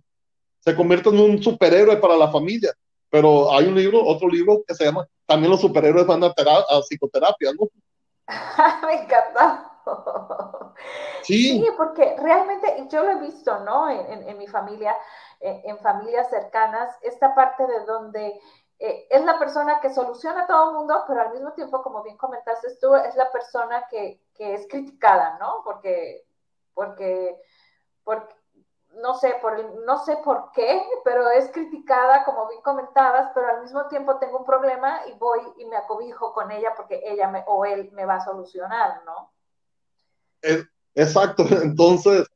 Se 0.60 0.76
convierte 0.76 1.10
en 1.10 1.20
un 1.20 1.42
superhéroe 1.42 1.98
para 1.98 2.18
la 2.18 2.32
familia. 2.32 2.74
Pero 3.10 3.52
hay 3.54 3.66
un 3.66 3.76
libro, 3.76 4.06
otro 4.06 4.30
libro 4.30 4.64
que 4.66 4.74
se 4.74 4.86
llama 4.86 5.06
También 5.26 5.52
los 5.52 5.60
superhéroes 5.60 6.08
van 6.08 6.24
a, 6.24 6.28
a 6.28 6.82
psicoterapia, 6.82 7.52
¿no? 7.54 7.68
Me 8.88 9.04
encanta. 9.04 9.71
Sí. 11.24 11.64
porque 11.78 12.16
realmente 12.18 12.88
yo 12.90 13.04
lo 13.04 13.12
he 13.12 13.20
visto, 13.20 13.60
¿no? 13.60 13.88
En, 13.90 14.38
mi 14.38 14.48
familia, 14.48 14.98
en, 15.40 15.78
familias 15.78 16.30
cercanas, 16.30 16.98
esta 17.02 17.36
parte 17.36 17.68
de 17.68 17.86
donde 17.86 18.40
eh, 18.80 19.08
es 19.10 19.24
la 19.24 19.38
persona 19.38 19.80
que 19.80 19.94
soluciona 19.94 20.48
todo 20.48 20.72
el 20.72 20.78
mundo, 20.78 21.04
pero 21.08 21.22
al 21.22 21.32
mismo 21.32 21.54
tiempo, 21.54 21.84
como 21.84 22.02
bien 22.02 22.18
comentaste 22.18 22.76
tú, 22.78 22.96
es 22.96 23.16
la 23.16 23.32
persona 23.32 23.86
que, 23.90 24.20
que 24.34 24.56
es 24.56 24.68
criticada, 24.68 25.38
¿no? 25.40 25.62
Porque, 25.64 26.26
porque, 26.74 27.40
porque 28.04 28.36
no 28.96 29.14
sé, 29.14 29.36
por 29.42 29.64
no 29.86 29.98
sé 30.00 30.18
por 30.18 30.52
qué, 30.52 30.84
pero 31.04 31.30
es 31.30 31.52
criticada, 31.52 32.24
como 32.26 32.48
bien 32.48 32.62
comentabas, 32.62 33.32
pero 33.34 33.48
al 33.48 33.62
mismo 33.62 33.88
tiempo 33.88 34.18
tengo 34.18 34.40
un 34.40 34.46
problema 34.46 35.06
y 35.08 35.14
voy 35.14 35.42
y 35.58 35.66
me 35.66 35.78
acobijo 35.78 36.34
con 36.34 36.52
ella 36.52 36.74
porque 36.76 37.02
ella 37.04 37.28
me, 37.28 37.44
o 37.48 37.66
él 37.66 37.92
me 37.94 38.06
va 38.06 38.16
a 38.16 38.26
solucionar, 38.26 39.04
¿no? 39.06 39.32
Exacto, 40.96 41.46
entonces 41.64 42.28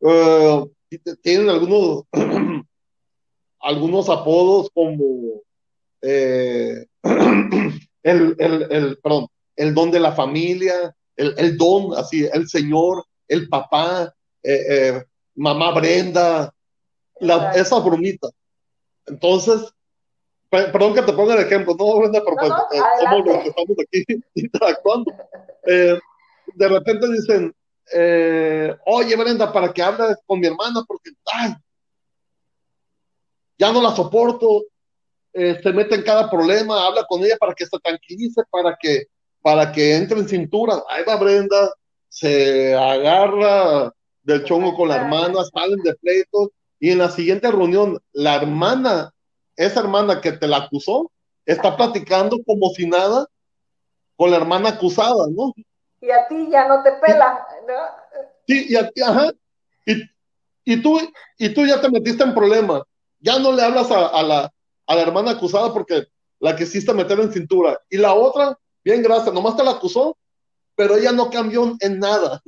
uh, 0.00 0.68
tienen 1.22 1.48
algunos, 1.48 2.04
algunos 3.60 4.08
apodos 4.08 4.70
como 4.72 5.42
eh, 6.02 6.86
el, 7.02 8.36
el, 8.38 8.62
el, 8.70 8.98
perdón, 8.98 9.26
el 9.56 9.74
don 9.74 9.90
de 9.90 10.00
la 10.00 10.12
familia, 10.12 10.94
el, 11.16 11.34
el 11.38 11.56
don, 11.56 11.94
así, 11.96 12.28
el 12.32 12.48
señor, 12.48 13.04
el 13.28 13.48
papá, 13.48 14.14
eh, 14.42 14.66
eh, 14.68 15.04
mamá 15.34 15.72
Brenda, 15.72 16.52
la, 17.20 17.52
esa 17.52 17.78
bromita. 17.78 18.28
Entonces, 19.06 19.72
perdón 20.50 20.94
que 20.94 21.02
te 21.02 21.12
ponga 21.12 21.34
el 21.34 21.46
ejemplo, 21.46 21.74
no 21.78 21.98
Brenda, 21.98 22.22
pero 22.24 22.36
pues, 22.36 22.52
somos 23.00 23.26
los 23.26 23.42
que 23.42 23.48
estamos 23.48 23.76
aquí 23.80 24.04
interactuando. 24.34 25.12
De 26.54 26.68
repente 26.68 27.08
dicen, 27.10 27.54
eh, 27.92 28.74
oye 28.86 29.16
Brenda, 29.16 29.52
para 29.52 29.72
que 29.72 29.82
hables 29.82 30.16
con 30.26 30.40
mi 30.40 30.46
hermana, 30.46 30.82
porque 30.86 31.10
ay, 31.32 31.54
ya 33.58 33.72
no 33.72 33.80
la 33.82 33.94
soporto, 33.94 34.64
eh, 35.32 35.58
se 35.62 35.72
mete 35.72 35.96
en 35.96 36.02
cada 36.02 36.30
problema, 36.30 36.86
habla 36.86 37.04
con 37.08 37.22
ella 37.24 37.36
para 37.38 37.54
que 37.54 37.66
se 37.66 37.78
tranquilice, 37.78 38.42
para 38.50 38.76
que, 38.80 39.06
para 39.42 39.72
que 39.72 39.96
entre 39.96 40.18
en 40.18 40.28
cintura. 40.28 40.82
Ahí 40.88 41.04
va 41.04 41.16
Brenda, 41.16 41.72
se 42.08 42.74
agarra 42.74 43.92
del 44.22 44.44
chongo 44.44 44.74
con 44.74 44.88
la 44.88 44.96
hermana, 44.96 45.44
salen 45.52 45.82
de 45.82 45.94
pleito, 45.94 46.52
y 46.78 46.90
en 46.90 46.98
la 46.98 47.10
siguiente 47.10 47.50
reunión, 47.50 48.00
la 48.12 48.36
hermana, 48.36 49.12
esa 49.56 49.80
hermana 49.80 50.20
que 50.20 50.32
te 50.32 50.46
la 50.46 50.58
acusó, 50.58 51.10
está 51.46 51.76
platicando 51.76 52.38
como 52.44 52.70
si 52.70 52.86
nada 52.86 53.26
con 54.16 54.30
la 54.30 54.36
hermana 54.36 54.70
acusada, 54.70 55.26
¿no? 55.30 55.52
Y 56.04 56.10
a 56.10 56.28
ti 56.28 56.50
ya 56.50 56.68
no 56.68 56.82
te 56.82 56.92
pela, 56.92 57.46
¿no? 57.66 57.74
Sí, 58.46 58.66
y 58.68 58.76
a 58.76 58.90
ti, 58.90 59.00
ajá. 59.00 59.32
Y, 59.86 60.02
y, 60.64 60.82
tú, 60.82 61.00
y 61.38 61.54
tú 61.54 61.64
ya 61.64 61.80
te 61.80 61.90
metiste 61.90 62.22
en 62.24 62.34
problemas. 62.34 62.82
Ya 63.20 63.38
no 63.38 63.52
le 63.52 63.62
hablas 63.62 63.90
a, 63.90 64.22
la, 64.22 64.52
a 64.86 64.94
la 64.94 65.00
hermana 65.02 65.30
acusada 65.30 65.72
porque 65.72 66.08
la 66.40 66.54
quisiste 66.54 66.92
meter 66.92 67.18
en 67.20 67.32
cintura. 67.32 67.80
Y 67.88 67.96
la 67.96 68.12
otra, 68.12 68.58
bien 68.84 69.02
gracias, 69.02 69.32
nomás 69.32 69.56
te 69.56 69.64
la 69.64 69.72
acusó, 69.72 70.18
pero 70.76 70.96
ella 70.96 71.12
no 71.12 71.30
cambió 71.30 71.74
en 71.80 71.98
nada. 71.98 72.42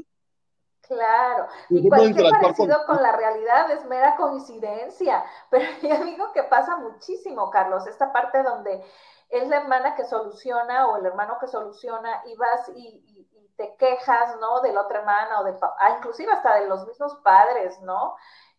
Claro, 0.83 1.49
y 1.71 1.88
cualquier 1.88 2.31
parecido 2.31 2.77
con... 2.87 2.97
con... 2.97 3.03
la 3.03 3.12
realidad 3.12 3.71
es 3.73 3.85
mera 3.87 4.16
coincidencia, 4.16 5.25
pero 5.51 5.64
yo 5.83 6.05
digo 6.05 6.33
que 6.33 6.45
pasa 6.45 6.77
muchísimo, 6.77 7.51
Carlos, 7.51 7.87
esta 7.87 8.12
parte 8.12 8.42
donde 8.42 8.85
es 9.31 9.49
la 9.49 9.59
hermana 9.59 9.97
que 9.97 10.05
soluciona 10.05 10.87
o 10.88 10.99
el 10.99 11.07
hermano 11.07 11.38
que 11.40 11.49
soluciona 11.49 12.23
y 12.27 12.37
vas 12.37 12.71
y, 12.77 13.15
te 13.57 13.75
quejas, 13.79 14.38
¿no? 14.40 14.61
De 14.61 14.73
la 14.73 14.83
otra 14.83 15.01
hermana 15.01 15.40
o 15.40 15.45
del 15.45 15.55
papá, 15.55 15.77
ah, 15.81 15.97
inclusive 15.99 16.33
hasta 16.33 16.61
de 16.61 16.69
los 16.69 16.87
mismos 16.87 17.16
padres, 17.23 17.81
¿no? 17.81 18.16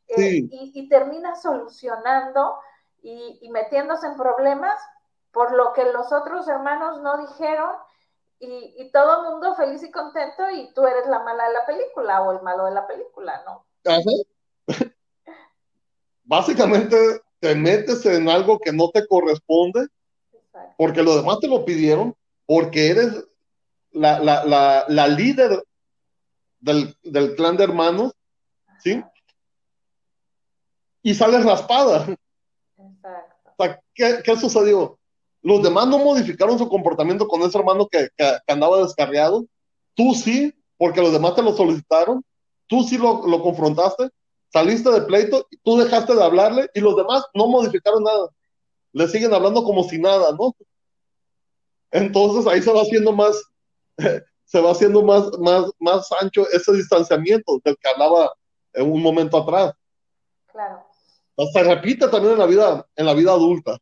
Eh, 0.08 0.48
y, 0.50 0.72
y 0.74 0.90
terminas 0.90 1.42
solucionando 1.42 2.60
y, 3.02 3.50
metiéndose 3.52 4.08
en 4.08 4.16
problemas 4.16 4.80
por 5.32 5.54
lo 5.54 5.74
que 5.74 5.86
los 5.92 6.12
otros 6.12 6.48
hermanos 6.48 7.02
no 7.02 7.18
dijeron 7.18 7.72
y, 8.40 8.76
y, 8.78 8.92
todo 8.92 9.22
el 9.22 9.32
mundo 9.32 9.56
feliz 9.56 9.84
y 9.84 9.92
contento 9.92 10.50
y 10.52 10.74
tú 10.74 10.86
eres 10.86 11.08
la 11.08 11.20
mala 11.20 11.48
de 11.48 11.54
la 11.54 11.66
película 11.66 12.22
o 12.22 12.32
el 12.32 12.42
malo 12.42 12.66
de 12.66 12.72
la 12.72 12.86
película, 12.86 13.44
¿no? 13.46 13.66
Básicamente 16.24 16.98
te 17.40 17.56
metes 17.56 18.06
en 18.06 18.30
algo 18.30 18.60
que 18.60 18.72
no 18.72 18.90
te 18.92 19.08
corresponde 19.08 19.88
porque 20.78 21.04
los 21.04 21.16
demás 21.16 21.40
te 21.40 21.48
lo 21.48 21.66
pidieron, 21.66 22.16
porque 22.46 22.92
eres 22.92 23.26
la, 23.98 24.20
la, 24.20 24.46
la, 24.46 24.86
la 24.88 25.08
líder 25.08 25.64
del, 26.60 26.96
del, 27.04 27.36
clan 27.36 27.58
de 27.58 27.64
hermanos, 27.64 28.14
¿sí? 28.84 29.04
Y 31.02 31.14
sales 31.14 31.44
raspada. 31.44 32.08
Exacto. 32.78 33.78
¿qué, 33.94 34.22
¿qué, 34.24 34.36
sucedió? 34.38 35.00
Los 35.42 35.64
demás 35.64 35.88
no 35.88 36.00
modificaron 36.00 36.58
su 36.58 36.68
comportamiento 36.70 37.28
con 37.28 37.42
ese 37.42 37.58
hermano 37.58 37.88
que, 37.88 38.10
que, 38.16 38.38
andaba 38.48 38.84
descarriado. 38.84 39.46
Tú 39.96 40.14
sí, 40.14 40.54
porque 40.78 41.02
los 41.02 41.12
demás 41.12 41.36
te 41.36 41.44
lo 41.44 41.54
solicitaron. 41.56 42.24
Tú 42.68 42.84
sí 42.84 42.98
lo, 42.98 43.26
lo 43.26 43.42
confrontaste. 43.42 44.10
Saliste 44.52 44.90
de 44.92 45.02
pleito 45.02 45.46
tú 45.64 45.78
dejaste 45.78 46.16
de 46.16 46.24
hablarle 46.24 46.70
y 46.74 46.80
los 46.80 46.96
demás 46.96 47.24
no 47.34 47.48
modificaron 47.48 48.04
nada. 48.04 48.30
Le 48.94 49.08
siguen 49.08 49.34
hablando 49.34 49.64
como 49.64 49.84
si 49.84 50.00
nada, 50.00 50.32
¿no? 50.38 50.56
Entonces 51.92 52.48
ahí 52.48 52.62
se 52.62 52.72
va 52.72 52.82
haciendo 52.82 53.12
más, 53.14 53.42
se 54.46 54.62
va 54.62 54.72
haciendo 54.72 55.04
más, 55.04 55.30
más, 55.40 55.72
más 55.80 56.10
ancho 56.22 56.48
ese 56.52 56.74
distanciamiento 56.74 57.60
del 57.64 57.78
que 57.78 57.90
hablaba 57.90 58.34
en 58.74 58.92
un 58.92 59.02
momento 59.02 59.38
atrás. 59.38 59.74
Claro. 60.48 60.86
Se 61.54 61.64
repite 61.64 62.08
también 62.08 62.34
en 62.34 62.40
la 62.40 62.46
vida, 62.46 62.86
en 62.96 63.06
la 63.06 63.14
vida 63.14 63.32
adulta. 63.32 63.78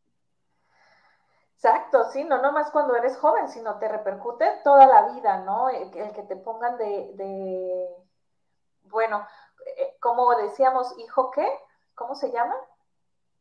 Exacto, 1.54 2.04
sí, 2.12 2.22
no 2.22 2.42
nomás 2.42 2.70
cuando 2.70 2.94
eres 2.94 3.16
joven, 3.16 3.48
sino 3.48 3.78
te 3.78 3.88
repercute 3.88 4.44
toda 4.62 4.86
la 4.86 5.14
vida, 5.14 5.38
¿no? 5.38 5.70
El, 5.70 5.90
que 5.90 6.22
te 6.22 6.36
pongan 6.36 6.76
de, 6.76 7.88
bueno, 8.84 9.26
eh, 9.78 9.96
como 9.98 10.34
decíamos, 10.36 10.94
hijo 10.98 11.30
qué, 11.30 11.46
¿cómo 11.94 12.14
se 12.14 12.30
llama? 12.30 12.54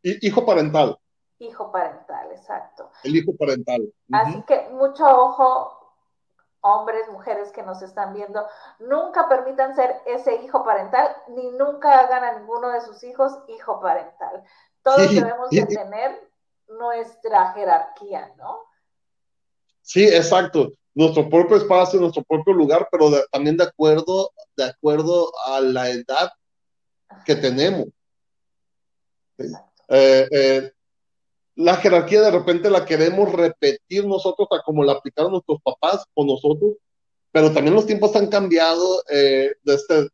Hijo 0.01 0.45
parental. 0.45 0.97
Hijo 1.39 1.71
parental, 1.71 2.31
exacto. 2.31 2.89
El 3.03 3.17
hijo 3.17 3.35
parental. 3.38 3.93
Así 4.11 4.41
que 4.43 4.69
mucho 4.69 5.05
ojo, 5.05 5.84
hombres, 6.65 7.08
mujeres 7.10 7.51
que 7.51 7.62
nos 7.62 7.82
están 7.82 8.13
viendo, 8.13 8.45
nunca 8.80 9.30
permitan 9.30 9.75
ser 9.75 10.01
ese 10.06 10.36
hijo 10.43 10.63
parental, 10.65 11.15
ni 11.30 11.51
nunca 11.51 11.99
hagan 11.99 12.23
a 12.23 12.39
ninguno 12.39 12.69
de 12.69 12.82
sus 12.82 13.04
hijos 13.04 13.34
hijo 13.47 13.80
parental. 13.80 14.43
Todos 14.82 15.13
debemos 15.13 15.49
de 15.51 15.65
tener 15.65 16.30
nuestra 16.67 17.54
jerarquía, 17.54 18.34
¿no? 18.38 18.62
Sí, 19.82 20.08
exacto. 20.08 20.73
Nuestro 20.95 21.30
propio 21.30 21.58
espacio, 21.58 21.99
nuestro 21.99 22.23
propio 22.23 22.54
lugar, 22.54 22.88
pero 22.91 23.12
también 23.32 23.58
de 23.58 23.65
acuerdo, 23.65 24.32
de 24.58 24.65
acuerdo 24.65 25.32
a 25.45 25.62
la 25.62 25.89
edad 25.89 26.32
que 27.25 27.36
tenemos. 27.36 27.88
Eh, 29.38 30.28
eh, 30.32 30.71
la 31.55 31.77
jerarquía 31.77 32.21
de 32.21 32.31
repente 32.31 32.69
la 32.69 32.85
queremos 32.85 33.31
repetir 33.31 34.05
nosotros 34.05 34.47
a 34.51 34.61
como 34.63 34.83
la 34.83 34.93
aplicaron 34.93 35.31
nuestros 35.31 35.61
papás 35.61 36.05
con 36.13 36.27
nosotros, 36.27 36.73
pero 37.31 37.51
también 37.53 37.75
los 37.75 37.85
tiempos 37.85 38.15
han 38.15 38.27
cambiado. 38.27 39.03
Eh, 39.09 39.51
este, 39.65 40.09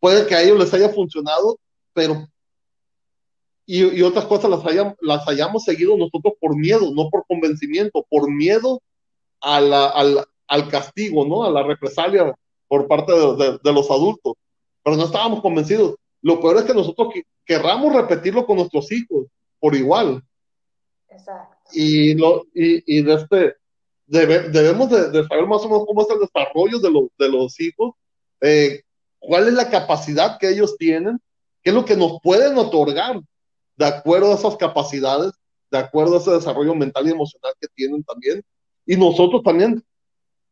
puede 0.00 0.26
que 0.26 0.34
a 0.34 0.42
ellos 0.42 0.58
les 0.58 0.74
haya 0.74 0.88
funcionado, 0.88 1.58
pero 1.92 2.26
y, 3.66 4.02
otras 4.02 4.24
cosas 4.24 4.50
las, 4.50 4.64
las 5.00 5.28
hayamos 5.28 5.62
seguido 5.62 5.96
nosotros 5.96 6.34
por 6.40 6.56
miedo, 6.56 6.90
no 6.92 7.08
por 7.08 7.24
convencimiento, 7.28 8.04
por 8.10 8.28
miedo 8.28 8.82
a 9.40 9.60
la, 9.60 9.86
al, 9.86 10.26
al, 10.48 10.68
castigo, 10.68 11.24
¿no? 11.24 11.44
A 11.44 11.50
la 11.50 11.62
represalia 11.62 12.34
por 12.66 12.88
parte 12.88 13.12
de, 13.12 13.58
de, 13.62 13.72
los 13.72 13.88
adultos. 13.90 14.34
Pero 14.82 14.96
no 14.96 15.04
estábamos 15.04 15.40
convencidos. 15.40 15.94
Lo 16.20 16.40
peor 16.40 16.56
es 16.56 16.64
que 16.64 16.74
nosotros 16.74 17.14
querramos 17.44 17.94
repetirlo 17.94 18.44
con 18.44 18.56
nuestros 18.56 18.90
hijos 18.90 19.26
por 19.60 19.76
igual. 19.76 20.22
Exacto. 21.08 21.56
Y, 21.72 22.14
lo, 22.14 22.46
y, 22.54 22.98
y 22.98 23.02
de 23.02 23.14
este, 23.14 23.54
debemos 24.10 24.90
de, 24.90 25.24
saber 25.28 25.46
más 25.46 25.62
o 25.62 25.68
menos 25.68 25.86
cómo 25.86 26.02
es 26.02 26.08
el 26.10 26.18
desarrollo 26.18 26.80
de, 26.80 26.90
los 26.90 27.04
de 27.16 27.28
los 27.28 27.60
hijos, 27.60 27.94
eh, 28.40 28.82
cuál 29.20 29.46
es 29.46 29.54
la 29.54 29.70
capacidad 29.70 30.38
que 30.38 30.48
ellos 30.48 30.76
tienen, 30.76 31.20
qué 31.62 31.70
es 31.70 31.74
lo 31.76 31.84
que 31.84 31.96
nos 31.96 32.20
pueden 32.20 32.58
otorgar 32.58 33.20
de 33.76 33.86
acuerdo 33.86 34.32
a 34.32 34.34
esas 34.34 34.56
capacidades, 34.56 35.32
de 35.70 35.78
acuerdo 35.78 36.16
a 36.16 36.18
ese 36.18 36.32
desarrollo 36.32 36.74
mental 36.74 37.06
y 37.06 37.12
emocional 37.12 37.54
que 37.60 37.68
tienen 37.68 38.02
también. 38.02 38.42
Y 38.84 38.96
nosotros 38.96 39.42
también 39.44 39.84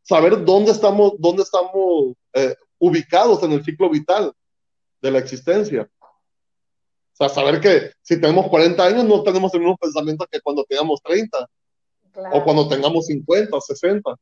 saber 0.03 0.45
dónde 0.45 0.71
estamos, 0.71 1.13
dónde 1.19 1.43
estamos 1.43 2.15
eh, 2.33 2.55
ubicados 2.77 3.43
en 3.43 3.51
el 3.51 3.63
ciclo 3.63 3.89
vital 3.89 4.31
de 5.01 5.11
la 5.11 5.19
existencia. 5.19 5.89
O 7.21 7.27
sea, 7.27 7.35
saber 7.35 7.59
que 7.59 7.91
si 8.01 8.19
tenemos 8.19 8.47
40 8.47 8.81
años 8.81 9.03
no 9.03 9.21
tenemos 9.23 9.53
el 9.53 9.59
mismo 9.59 9.75
pensamiento 9.75 10.25
que 10.31 10.39
cuando 10.39 10.63
tengamos 10.63 11.01
30 11.03 11.49
o 12.31 12.43
cuando 12.45 12.69
tengamos 12.69 13.07
50, 13.07 13.59
60. 13.59 14.15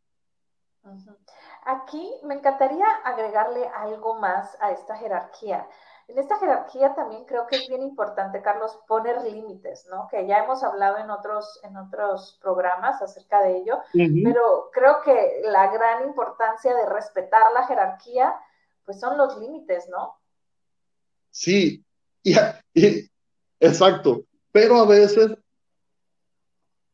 Aquí 1.65 2.11
me 2.23 2.33
encantaría 2.33 2.87
agregarle 3.03 3.67
algo 3.67 4.15
más 4.15 4.57
a 4.59 4.71
esta 4.71 4.97
jerarquía. 4.97 5.67
En 6.07 6.17
esta 6.17 6.39
jerarquía 6.39 6.95
también 6.95 7.25
creo 7.25 7.45
que 7.45 7.57
es 7.57 7.67
bien 7.67 7.83
importante, 7.83 8.41
Carlos, 8.41 8.79
poner 8.87 9.21
límites, 9.21 9.85
¿no? 9.91 10.07
Que 10.09 10.25
ya 10.25 10.39
hemos 10.39 10.63
hablado 10.63 10.97
en 10.97 11.11
otros, 11.11 11.59
en 11.63 11.77
otros 11.77 12.39
programas 12.41 12.99
acerca 13.03 13.43
de 13.43 13.57
ello, 13.57 13.79
pero 14.23 14.71
creo 14.73 15.01
que 15.03 15.41
la 15.43 15.71
gran 15.71 16.07
importancia 16.07 16.73
de 16.73 16.85
respetar 16.87 17.51
la 17.53 17.67
jerarquía, 17.67 18.33
pues 18.85 18.99
son 18.99 19.17
los 19.17 19.37
límites, 19.37 19.87
¿no? 19.89 20.17
Sí, 21.29 21.85
y, 22.23 23.09
exacto, 23.59 24.25
pero 24.51 24.77
a 24.77 24.85
veces 24.85 25.31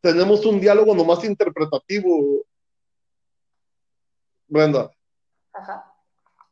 tenemos 0.01 0.45
un 0.45 0.59
diálogo 0.59 0.95
nomás 0.95 1.23
interpretativo, 1.23 2.43
Brenda. 4.47 4.91
Ajá. 5.53 5.91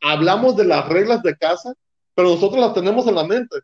Hablamos 0.01 0.55
de 0.55 0.65
las 0.65 0.87
reglas 0.87 1.21
de 1.21 1.35
casa 1.37 1.73
pero 2.15 2.29
nosotros 2.29 2.59
las 2.59 2.73
tenemos 2.73 3.07
en 3.07 3.15
la 3.15 3.23
mente. 3.23 3.57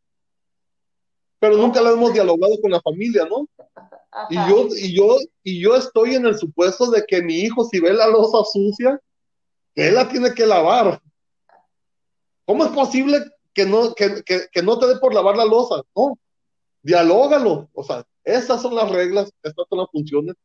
Pero 1.39 1.57
nunca 1.57 1.81
las 1.81 1.93
hemos 1.93 2.13
dialogado 2.13 2.59
con 2.61 2.71
la 2.71 2.81
familia, 2.81 3.25
¿no? 3.25 3.47
Y 4.29 4.35
yo, 4.35 4.67
y, 4.75 4.95
yo, 4.95 5.17
y 5.43 5.61
yo 5.61 5.75
estoy 5.75 6.15
en 6.15 6.25
el 6.25 6.37
supuesto 6.37 6.89
de 6.89 7.05
que 7.05 7.21
mi 7.21 7.35
hijo, 7.35 7.65
si 7.65 7.79
ve 7.79 7.93
la 7.93 8.07
losa 8.07 8.39
sucia, 8.51 8.99
él 9.75 9.93
la 9.93 10.09
tiene 10.09 10.33
que 10.33 10.45
lavar. 10.45 10.99
¿Cómo 12.45 12.65
es 12.65 12.71
posible 12.71 13.23
que 13.57 13.65
no, 13.65 13.95
que, 13.95 14.23
que, 14.23 14.61
no 14.61 14.77
te 14.77 14.85
dé 14.85 14.97
por 14.99 15.15
lavar 15.15 15.35
la 15.35 15.43
losa? 15.43 15.81
No, 15.95 16.19
dialógalo. 16.83 17.67
O 17.73 17.83
sea, 17.83 18.05
estas 18.23 18.61
son 18.61 18.75
las 18.75 18.87
reglas, 18.91 19.33
estas 19.41 19.65
son 19.67 19.79
las 19.79 19.87
funciones. 19.91 20.35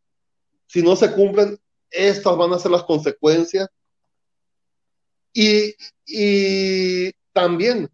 Si 0.67 0.83
no 0.83 0.97
se 0.97 1.13
cumplen, 1.13 1.59
estas 1.91 2.35
van 2.39 2.55
a 2.55 2.59
ser 2.59 2.71
las 2.71 2.85
consecuencias. 2.85 3.69
Y, 5.35 5.75
y 6.07 7.13
también 7.35 7.91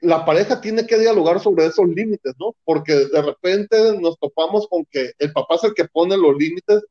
la 0.00 0.24
pareja 0.24 0.60
tiene 0.60 0.84
que 0.84 0.98
dialogar 0.98 1.38
sobre 1.40 1.66
esos 1.66 1.86
límites, 1.86 2.34
¿no? 2.40 2.56
Porque 2.64 2.94
de 2.94 3.22
repente 3.22 3.96
nos 4.00 4.18
topamos 4.18 4.66
con 4.66 4.84
que 4.86 5.12
el 5.20 5.32
papá 5.32 5.54
es 5.54 5.64
el 5.64 5.74
que 5.74 5.84
pone 5.84 6.16
los 6.16 6.36
límites 6.36 6.82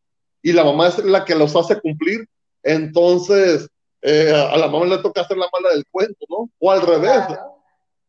y 0.42 0.54
la 0.54 0.64
mamá 0.64 0.88
es 0.88 1.00
la 1.00 1.26
que 1.26 1.36
los 1.36 1.54
hace 1.54 1.82
cumplir. 1.82 2.30
Entonces, 2.64 3.68
eh, 4.02 4.32
a 4.34 4.58
la 4.58 4.68
mamá 4.68 4.86
le 4.86 4.98
toca 4.98 5.22
hacer 5.22 5.38
la 5.38 5.50
mala 5.52 5.70
del 5.74 5.86
cuento, 5.90 6.26
¿no? 6.30 6.50
O 6.60 6.72
al 6.72 6.82
revés. 6.82 7.24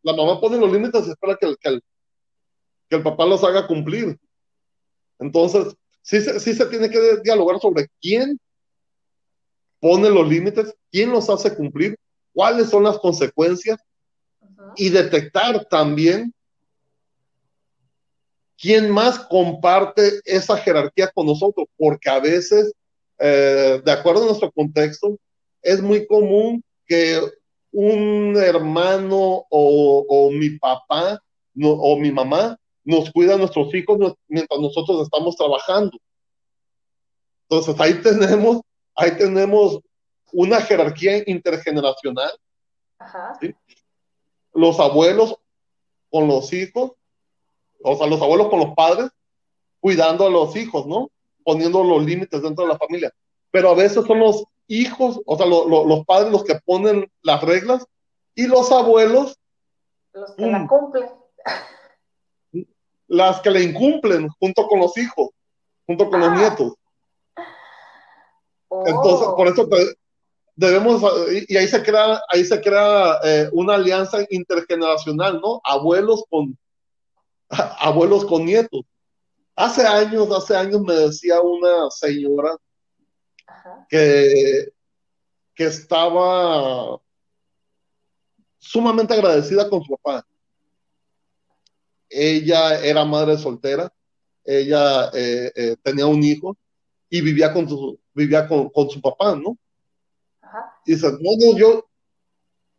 La 0.03 0.13
mamá 0.15 0.41
pone 0.41 0.57
los 0.57 0.73
límites 0.73 1.07
y 1.07 1.11
espera 1.11 1.37
que 1.39 1.47
el, 1.47 1.59
que 1.59 1.69
el, 1.69 1.83
que 2.89 2.97
el 2.97 3.03
papá 3.03 3.27
los 3.27 3.45
haga 3.45 3.67
cumplir. 3.67 4.19
Entonces, 5.19 5.77
sí, 6.03 6.21
sí 6.21 6.55
se 6.55 6.67
tiene 6.67 6.91
que 6.91 7.19
dialogar 7.23 7.61
sobre 7.61 7.89
quién 8.01 8.39
pone 9.81 10.09
los 10.11 10.29
límites, 10.29 10.75
quién 10.91 11.11
los 11.11 11.29
hace 11.29 11.55
cumplir, 11.55 11.97
cuáles 12.33 12.71
son 12.71 12.85
las 12.85 12.99
consecuencias 12.99 13.79
y 14.77 14.89
detectar 14.89 15.65
también 15.67 16.33
quién 18.57 18.91
más 18.91 19.19
comparte 19.19 20.21
esa 20.25 20.57
jerarquía 20.57 21.11
con 21.13 21.27
nosotros, 21.27 21.67
porque 21.77 22.09
a 22.09 22.21
veces, 22.21 22.73
eh, 23.19 23.83
de 23.85 23.93
acuerdo 23.93 24.23
a 24.23 24.27
nuestro 24.27 24.53
contexto, 24.53 25.19
es 25.63 25.81
muy 25.81 26.07
común 26.07 26.63
que 26.87 27.21
un 27.71 28.37
hermano 28.37 29.47
o, 29.49 30.31
mi 30.33 30.59
papá 30.59 31.23
o 31.63 31.97
mi 31.97 32.11
mamá 32.11 32.59
nos 32.85 33.11
cuida 33.13 33.35
a 33.35 33.39
nuestros 33.39 33.75
hijos 33.75 34.15
mientras 34.29 34.61
nosotros 34.61 35.03
estamos 35.03 35.37
trabajando. 35.37 35.97
Entonces 37.49 37.81
ahí 37.81 37.95
tenemos, 38.03 38.61
ahí 38.95 39.17
tenemos 39.17 39.81
una 40.33 40.61
jerarquía 40.61 41.23
intergeneracional 41.27 42.33
los 44.55 44.79
abuelos 44.81 45.37
con 46.11 46.29
los 46.29 46.53
hijos, 46.53 46.93
o 47.83 47.97
sea, 47.97 48.07
los 48.07 48.21
abuelos 48.21 48.49
con 48.49 48.61
los 48.61 48.75
padres, 48.75 49.11
cuidando 49.81 50.27
a 50.27 50.31
los 50.31 50.55
hijos, 50.57 50.87
¿no? 50.87 51.11
Poniendo 51.43 51.83
los 51.83 52.05
límites 52.05 52.43
dentro 52.43 52.65
de 52.65 52.73
la 52.73 52.79
familia. 52.79 53.13
Pero 53.51 53.71
a 53.71 53.75
veces 53.75 54.05
son 54.07 54.21
los 54.21 54.45
hijos, 54.67 55.21
o 55.27 55.37
sea, 55.37 55.47
los 55.47 56.05
padres 56.07 56.33
los 56.33 56.45
que 56.45 56.59
ponen 56.65 57.11
las 57.23 57.43
reglas 57.43 57.85
y 58.35 58.47
los 58.47 58.71
abuelos. 58.73 59.39
Los 60.13 60.35
que 60.35 60.47
la 60.47 60.67
cumplen. 60.67 61.11
Las 63.09 63.41
que 63.41 63.51
le 63.51 63.63
incumplen 63.63 64.29
junto 64.41 64.67
con 64.67 64.81
los 64.81 64.97
hijos, 64.97 65.31
junto 65.87 66.09
con 66.09 66.21
los 66.21 66.29
ah. 66.31 66.37
nietos. 66.37 66.75
Entonces, 68.87 69.29
por 69.37 69.49
eso 69.49 69.69
te, 69.69 69.77
debemos, 70.57 71.03
y 71.49 71.57
ahí 71.57 71.67
se 71.67 71.83
crea, 71.83 72.21
ahí 72.29 72.45
se 72.45 72.61
crea 72.61 73.19
eh, 73.25 73.49
una 73.53 73.75
alianza 73.75 74.19
intergeneracional, 74.31 75.41
¿no? 75.41 75.61
Abuelos 75.65 76.25
con, 76.31 76.57
abuelos 77.79 78.25
con 78.25 78.45
nietos. 78.45 78.83
Hace 79.55 79.87
años, 79.87 80.31
hace 80.31 80.57
años 80.57 80.81
me 80.81 80.95
decía 80.95 81.41
una 81.41 81.91
señora 81.91 82.57
que, 83.89 84.73
que 85.55 85.65
estaba 85.65 87.01
sumamente 88.59 89.15
agradecida 89.15 89.69
con 89.69 89.83
su 89.83 89.97
papá. 89.97 90.27
Ella 92.09 92.79
era 92.85 93.05
madre 93.05 93.39
soltera, 93.39 93.93
ella 94.45 95.11
eh, 95.15 95.53
eh, 95.55 95.77
tenía 95.83 96.07
un 96.07 96.23
hijo 96.23 96.57
y 97.09 97.21
vivía 97.21 97.53
con 97.53 97.69
su, 97.69 97.99
vivía 98.13 98.47
con, 98.47 98.69
con 98.71 98.91
su 98.91 99.01
papá, 99.01 99.35
¿no? 99.35 99.59
Y 100.85 100.93
dice, 100.95 101.11
no, 101.13 101.31
no, 101.39 101.57
yo 101.57 101.89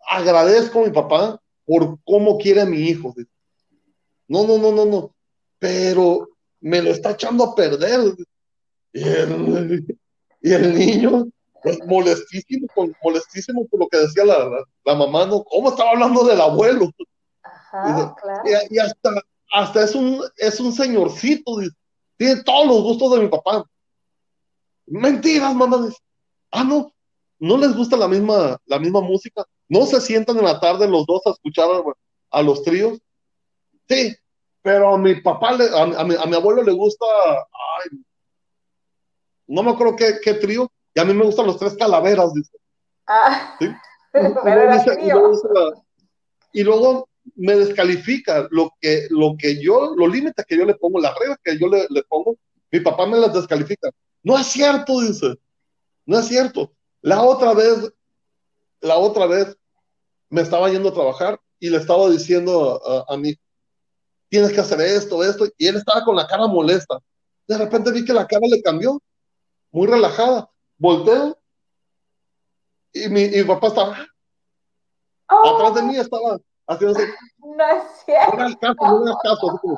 agradezco 0.08 0.82
a 0.82 0.86
mi 0.86 0.92
papá 0.92 1.42
por 1.66 2.00
cómo 2.04 2.38
quiere 2.38 2.62
a 2.62 2.66
mi 2.66 2.78
hijo. 2.78 3.14
No, 4.28 4.46
no, 4.46 4.58
no, 4.58 4.72
no, 4.72 4.86
no, 4.86 5.16
pero 5.60 6.30
me 6.60 6.82
lo 6.82 6.92
está 6.92 7.12
echando 7.12 7.44
a 7.44 7.56
perder. 7.56 8.16
Y 10.44 10.52
el, 10.54 10.76
niño, 10.76 11.26
pues 11.64 11.80
molestísimo, 11.88 12.68
molestísimo 13.02 13.66
por 13.68 13.80
lo 13.80 13.88
que 13.88 13.98
decía 13.98 14.26
la, 14.26 14.50
la, 14.84 14.96
mamá, 14.96 15.26
¿no? 15.26 15.42
¿Cómo 15.46 15.70
estaba 15.70 15.92
hablando 15.92 16.26
del 16.26 16.42
abuelo? 16.42 16.92
Ajá, 17.42 18.14
claro. 18.22 18.44
Y, 18.70 18.78
hasta, 18.78 19.10
hasta 19.54 19.84
es 19.86 19.96
un, 19.96 20.22
es 20.36 20.60
un 20.60 20.74
señorcito, 20.74 21.60
tiene 22.18 22.44
todos 22.44 22.68
los 22.68 22.84
gustos 22.84 23.14
de 23.14 23.20
mi 23.22 23.30
papá. 23.30 23.64
Mentiras, 24.86 25.56
mamá. 25.56 25.88
Ah, 26.52 26.66
no, 26.66 26.94
no 27.40 27.58
les 27.58 27.74
gusta 27.76 27.96
la 27.96 28.10
misma, 28.10 28.58
la 28.66 28.80
misma 28.80 29.00
música. 29.00 29.46
No 29.70 29.86
se 29.86 30.02
sientan 30.02 30.38
en 30.38 30.44
la 30.44 30.60
tarde 30.60 30.90
los 30.90 31.06
dos 31.06 31.22
a 31.26 31.32
escuchar 31.32 31.70
a, 32.32 32.42
los 32.42 32.64
tríos. 32.64 33.00
Sí, 33.88 34.14
pero 34.62 34.96
a 34.96 34.98
mi 34.98 35.16
papá, 35.22 35.52
a, 35.52 36.04
mi, 36.04 36.16
a, 36.16 36.26
mi, 36.26 36.36
abuelo 36.36 36.64
le 36.64 36.74
gusta, 36.74 37.06
ay, 37.06 38.00
no 39.54 39.64
me 39.64 39.72
acuerdo 39.72 39.96
qué, 39.96 40.16
qué 40.24 40.34
trío, 40.34 40.72
y 40.96 41.00
a 41.00 41.06
mí 41.06 41.14
me 41.14 41.26
gustan 41.26 41.46
los 41.46 41.58
tres 41.58 41.76
calaveras, 41.76 42.34
dice. 42.34 42.58
Ah, 43.06 43.56
¿Sí? 43.60 43.68
y, 46.54 46.64
luego 46.64 47.10
me 47.36 47.56
descalifica 47.56 48.48
lo 48.52 48.72
que, 48.80 49.08
lo 49.10 49.36
que 49.38 49.62
yo, 49.62 49.94
los 49.96 50.12
límites 50.12 50.46
que 50.46 50.58
yo 50.58 50.66
le 50.66 50.76
pongo, 50.76 51.00
las 51.00 51.18
reglas 51.18 51.38
que 51.44 51.58
yo 51.58 51.68
le, 51.68 51.86
le, 51.90 52.04
pongo, 52.04 52.38
mi 52.72 52.80
papá 52.80 53.06
me 53.06 53.18
las 53.18 53.34
descalifica. 53.34 53.90
No 54.24 54.38
es 54.38 54.48
cierto, 54.48 55.02
dice. 55.02 55.36
No 56.06 56.20
es 56.20 56.28
cierto. 56.28 56.74
La 57.02 57.22
otra 57.22 57.54
vez, 57.54 57.92
la 58.82 58.98
otra 58.98 59.26
vez 59.26 59.56
me 60.30 60.42
estaba 60.42 60.70
yendo 60.70 60.90
a 60.90 60.94
trabajar 60.94 61.40
y 61.60 61.70
le 61.70 61.78
estaba 61.78 62.10
diciendo 62.10 62.82
a, 62.86 63.14
a 63.14 63.18
mí, 63.18 63.36
tienes 64.30 64.52
que 64.52 64.62
hacer 64.62 64.82
esto, 64.82 65.24
esto, 65.24 65.46
y 65.58 65.68
él 65.68 65.76
estaba 65.76 66.04
con 66.04 66.16
la 66.16 66.28
cara 66.28 66.48
molesta. 66.48 66.98
De 67.48 67.58
repente 67.58 67.92
vi 67.92 68.06
que 68.06 68.14
la 68.14 68.26
cara 68.28 68.48
le 68.48 68.62
cambió, 68.62 69.00
muy 69.74 69.88
relajada 69.88 70.50
volteo 70.78 71.38
y 72.94 73.10
mi, 73.10 73.24
y 73.24 73.38
mi 73.38 73.44
papá 73.44 73.68
estaba 73.68 74.08
oh. 75.30 75.56
atrás 75.56 75.76
de 75.76 75.82
mí, 75.82 75.98
estaba 75.98 76.40
haciendo 76.68 76.98
así. 76.98 77.10
No 77.40 77.68
es 77.68 77.84
cierto. 78.06 78.38
No 78.38 78.58
caso, 78.58 79.00
no 79.06 79.18
caso, 79.18 79.60
como, 79.62 79.78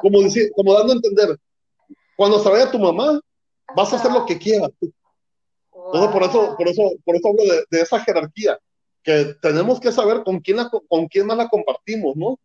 como, 0.00 0.18
como, 0.56 0.74
dando 0.74 0.92
a 0.92 0.96
entender, 0.96 1.38
cuando 2.16 2.38
se 2.38 2.48
vaya 2.48 2.70
tu 2.70 2.78
mamá, 2.78 3.20
vas 3.76 3.92
a 3.92 3.96
hacer 3.96 4.10
lo 4.10 4.24
que 4.24 4.38
quieras. 4.38 4.70
Entonces, 4.80 6.10
por 6.10 6.22
eso, 6.22 6.56
por 6.56 6.68
eso, 6.68 6.82
por 7.04 7.16
eso 7.16 7.28
hablo 7.28 7.42
de, 7.42 7.64
de, 7.70 7.82
esa 7.82 8.00
jerarquía, 8.00 8.58
que 9.02 9.36
tenemos 9.42 9.78
que 9.78 9.92
saber 9.92 10.24
con 10.24 10.40
quién, 10.40 10.56
la, 10.56 10.70
con 10.70 11.06
quién 11.06 11.26
más 11.26 11.36
la 11.36 11.48
compartimos, 11.48 12.16
¿no? 12.16 12.38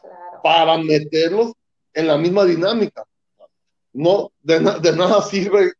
Claro. 0.00 0.40
Para 0.42 0.78
meterlos 0.78 1.52
en 1.92 2.06
la 2.06 2.16
misma 2.16 2.44
dinámica. 2.44 3.04
No, 3.92 4.32
de, 4.40 4.58
de 4.58 4.96
nada 4.96 5.20
sirve 5.22 5.74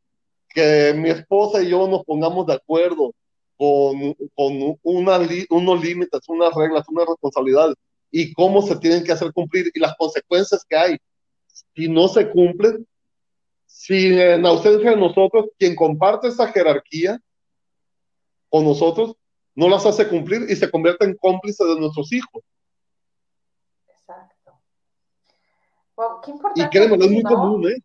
que 0.54 0.94
mi 0.96 1.10
esposa 1.10 1.62
y 1.62 1.68
yo 1.70 1.86
nos 1.88 2.04
pongamos 2.04 2.46
de 2.46 2.54
acuerdo 2.54 3.12
con, 3.56 4.14
con 4.34 4.78
una, 4.82 5.18
unos 5.50 5.84
límites, 5.84 6.20
unas 6.28 6.54
reglas, 6.54 6.84
unas 6.88 7.06
responsabilidades 7.06 7.74
y 8.10 8.32
cómo 8.32 8.62
se 8.62 8.76
tienen 8.76 9.02
que 9.02 9.12
hacer 9.12 9.32
cumplir 9.32 9.70
y 9.74 9.80
las 9.80 9.96
consecuencias 9.96 10.64
que 10.68 10.76
hay 10.76 10.96
si 11.74 11.88
no 11.88 12.08
se 12.08 12.30
cumplen, 12.30 12.86
si 13.66 14.18
en 14.18 14.46
ausencia 14.46 14.90
de 14.90 14.96
nosotros, 14.96 15.46
quien 15.58 15.74
comparte 15.74 16.28
esa 16.28 16.48
jerarquía 16.48 17.20
con 18.48 18.64
nosotros, 18.64 19.16
no 19.56 19.68
las 19.68 19.84
hace 19.86 20.08
cumplir 20.08 20.46
y 20.48 20.56
se 20.56 20.70
convierte 20.70 21.04
en 21.04 21.16
cómplice 21.16 21.64
de 21.64 21.78
nuestros 21.78 22.12
hijos. 22.12 22.42
Exacto. 23.88 24.52
qué 26.24 26.30
importante. 26.30 26.62
Y 26.62 26.68
créeme, 26.68 27.04
es 27.04 27.10
muy 27.10 27.22
común, 27.22 27.68
¿eh? 27.68 27.76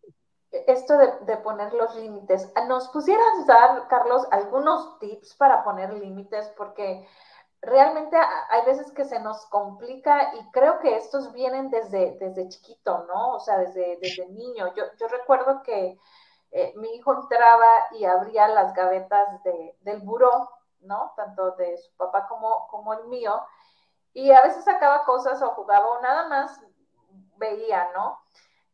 Esto 0.66 0.96
de, 0.96 1.36
poner 1.38 1.72
los 1.72 1.94
límites. 1.94 2.52
¿Nos 2.68 2.88
pusieras 2.88 3.46
dar, 3.46 3.88
Carlos, 3.88 4.26
algunos 4.30 4.98
tips 4.98 5.34
para 5.36 5.64
poner 5.64 5.92
límites? 5.92 6.52
Porque 6.56 7.06
realmente 7.62 8.16
hay 8.48 8.64
veces 8.64 8.90
que 8.92 9.04
se 9.04 9.20
nos 9.20 9.46
complica 9.46 10.34
y 10.34 10.50
creo 10.50 10.78
que 10.80 10.96
estos 10.96 11.32
vienen 11.32 11.70
desde, 11.70 12.16
desde 12.18 12.48
chiquito, 12.48 13.04
¿no? 13.08 13.34
O 13.34 13.40
sea, 13.40 13.58
desde, 13.58 13.98
desde 14.00 14.26
niño. 14.28 14.74
Yo, 14.74 14.84
yo 14.98 15.08
recuerdo 15.08 15.62
que 15.62 15.98
eh, 16.52 16.72
mi 16.76 16.94
hijo 16.94 17.14
entraba 17.14 17.68
y 17.92 18.04
abría 18.04 18.48
las 18.48 18.74
gavetas 18.74 19.42
de, 19.44 19.76
del 19.80 20.00
buró, 20.00 20.50
¿no? 20.80 21.12
Tanto 21.16 21.52
de 21.52 21.76
su 21.78 21.94
papá 21.96 22.26
como, 22.28 22.66
como 22.68 22.94
el 22.94 23.06
mío. 23.06 23.40
Y 24.12 24.32
a 24.32 24.42
veces 24.42 24.64
sacaba 24.64 25.04
cosas 25.04 25.40
o 25.42 25.50
jugaba 25.50 25.86
o 25.86 26.00
nada 26.00 26.28
más 26.28 26.60
veía, 27.36 27.90
¿no? 27.94 28.18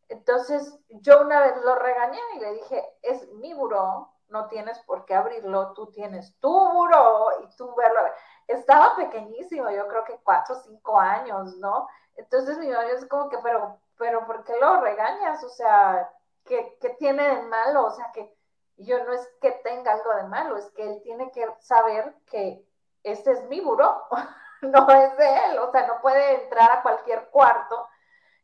Entonces 0.09 0.79
yo 0.89 1.21
una 1.23 1.41
vez 1.41 1.57
lo 1.65 1.75
regañé 1.75 2.21
y 2.35 2.39
le 2.39 2.53
dije, 2.55 2.85
es 3.03 3.29
mi 3.33 3.53
buró, 3.55 4.13
no 4.29 4.47
tienes 4.49 4.79
por 4.81 5.05
qué 5.05 5.15
abrirlo, 5.15 5.73
tú 5.73 5.87
tienes 5.91 6.39
tu 6.41 6.51
buró 6.71 7.29
y 7.43 7.57
tú 7.57 7.75
verlo. 7.75 8.01
Estaba 8.47 8.97
pequeñísimo, 8.97 9.71
yo 9.71 9.87
creo 9.89 10.05
que 10.05 10.21
cuatro 10.23 10.57
o 10.57 10.61
cinco 10.61 10.99
años, 10.99 11.57
¿no? 11.57 11.89
Entonces 12.15 12.59
mi 12.59 12.69
mamá 12.69 12.85
es 12.87 13.05
como 13.07 13.29
que, 13.29 13.39
pero, 13.39 13.79
pero 13.99 14.27
¿por 14.27 14.45
qué 14.45 14.57
lo 14.61 14.81
regañas? 14.81 15.43
O 15.43 15.49
sea, 15.49 16.11
¿qué, 16.45 16.77
¿qué, 16.81 16.91
tiene 16.91 17.23
de 17.23 17.43
malo? 17.43 17.87
O 17.87 17.91
sea, 17.91 18.11
que 18.13 18.33
yo 18.77 19.05
no 19.05 19.13
es 19.13 19.27
que 19.41 19.53
tenga 19.53 19.93
algo 19.93 20.15
de 20.15 20.25
malo, 20.25 20.57
es 20.57 20.71
que 20.71 20.85
él 20.85 21.01
tiene 21.03 21.31
que 21.33 21.47
saber 21.61 22.15
que 22.27 22.65
este 23.03 23.33
es 23.33 23.43
mi 23.45 23.61
buró, 23.61 24.05
no 24.63 24.89
es 24.91 25.17
de 25.17 25.45
él, 25.47 25.59
o 25.59 25.71
sea, 25.71 25.87
no 25.87 26.01
puede 26.01 26.43
entrar 26.43 26.71
a 26.71 26.83
cualquier 26.83 27.29
cuarto 27.31 27.89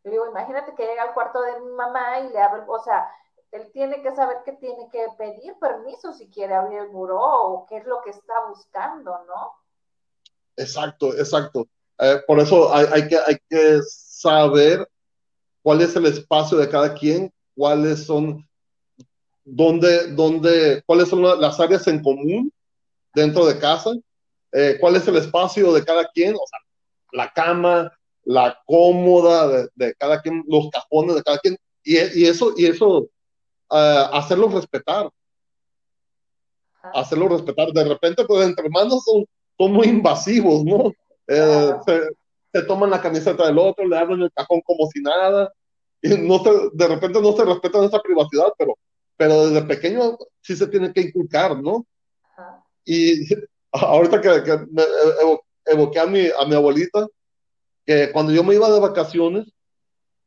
le 0.04 0.10
digo, 0.10 0.26
imagínate 0.26 0.74
que 0.74 0.84
llega 0.84 1.04
al 1.04 1.14
cuarto 1.14 1.40
de 1.40 1.60
mi 1.60 1.72
mamá 1.72 2.20
y 2.20 2.30
le 2.30 2.40
abre, 2.40 2.62
o 2.66 2.82
sea, 2.82 3.08
él 3.52 3.70
tiene 3.72 4.02
que 4.02 4.14
saber 4.14 4.38
que 4.44 4.52
tiene 4.52 4.88
que 4.90 5.06
pedir 5.18 5.54
permiso 5.60 6.12
si 6.12 6.28
quiere 6.28 6.54
abrir 6.54 6.80
el 6.80 6.88
buró 6.88 7.20
o 7.20 7.66
qué 7.66 7.76
es 7.76 7.86
lo 7.86 8.00
que 8.02 8.10
está 8.10 8.32
buscando, 8.48 9.12
¿no? 9.26 9.52
Exacto, 10.56 11.14
exacto. 11.14 11.66
Eh, 11.98 12.20
por 12.26 12.40
eso 12.40 12.74
hay, 12.74 13.06
que, 13.08 13.18
hay 13.18 13.36
que 13.48 13.80
saber 13.82 14.88
cuál 15.62 15.82
es 15.82 15.94
el 15.94 16.06
espacio 16.06 16.58
de 16.58 16.68
cada 16.68 16.94
quien, 16.94 17.32
cuáles 17.54 18.06
son, 18.06 18.48
dónde, 19.44 20.12
dónde, 20.12 20.82
cuáles 20.86 21.08
son 21.08 21.22
las 21.22 21.60
áreas 21.60 21.86
en 21.86 22.02
común 22.02 22.52
dentro 23.14 23.46
de 23.46 23.58
casa, 23.58 23.90
eh, 24.52 24.78
cuál 24.80 24.96
es 24.96 25.06
el 25.06 25.16
espacio 25.16 25.72
de 25.72 25.84
cada 25.84 26.08
quien, 26.08 26.34
o 26.34 26.46
sea, 26.46 26.58
la 27.12 27.32
cama, 27.32 27.92
la 28.24 28.58
cómoda 28.66 29.68
de, 29.74 29.94
cada 29.94 30.20
quien, 30.20 30.44
los 30.46 30.68
cajones 30.70 31.16
de 31.16 31.22
cada 31.22 31.38
quien, 31.38 31.56
y, 31.82 31.96
y 31.96 32.26
eso, 32.26 32.54
y 32.56 32.66
eso, 32.66 32.98
uh, 33.70 34.08
hacerlos 34.12 34.54
respetar. 34.54 35.10
Hacerlo 36.94 37.28
respetar. 37.28 37.72
De 37.72 37.84
repente, 37.84 38.24
pues 38.24 38.46
entre 38.46 38.68
manos 38.68 39.04
son, 39.04 39.24
son 39.58 39.72
muy 39.72 39.88
invasivos, 39.88 40.64
¿no? 40.64 40.92
Eh, 41.28 41.72
se, 42.52 42.62
toman 42.64 42.90
la 42.90 43.00
camiseta 43.00 43.46
del 43.46 43.58
otro, 43.58 43.86
le 43.86 43.96
abren 43.96 44.20
el 44.20 44.32
cajón 44.32 44.60
como 44.62 44.86
si 44.88 45.00
nada, 45.00 45.52
y 46.02 46.10
no 46.10 46.42
se, 46.42 46.50
de 46.72 46.88
repente 46.88 47.20
no 47.20 47.32
se 47.32 47.44
respetan 47.44 47.84
esa 47.84 48.00
privacidad, 48.00 48.52
pero, 48.58 48.76
pero 49.16 49.48
desde 49.48 49.66
pequeño 49.66 50.18
sí 50.40 50.56
se 50.56 50.66
tiene 50.66 50.92
que 50.92 51.00
inculcar, 51.00 51.60
¿no? 51.62 51.86
Y 52.84 53.26
ahorita 53.72 54.20
que, 54.20 54.42
que 54.42 54.58
me 54.70 54.82
evoqué 55.66 56.00
a 56.00 56.06
mi, 56.06 56.26
a 56.26 56.44
mi 56.44 56.54
abuelita, 56.54 57.06
que 57.86 58.10
cuando 58.12 58.32
yo 58.32 58.44
me 58.44 58.54
iba 58.54 58.70
de 58.70 58.80
vacaciones, 58.80 59.46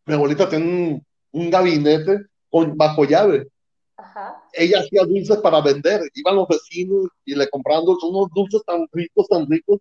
mi 0.05 0.13
abuelita 0.13 0.47
tenía 0.47 1.01
un, 1.31 1.49
gabinete 1.49 2.25
con, 2.49 2.77
bajo 2.77 3.05
llave. 3.05 3.47
Ella 4.53 4.79
hacía 4.79 5.03
dulces 5.03 5.37
para 5.37 5.61
vender, 5.61 6.01
iban 6.13 6.35
los 6.35 6.47
vecinos 6.47 7.07
y 7.25 7.35
le 7.35 7.49
compraban 7.49 7.85
unos 7.85 8.29
dulces 8.33 8.61
tan 8.65 8.87
ricos, 8.91 9.27
tan 9.27 9.49
ricos. 9.49 9.79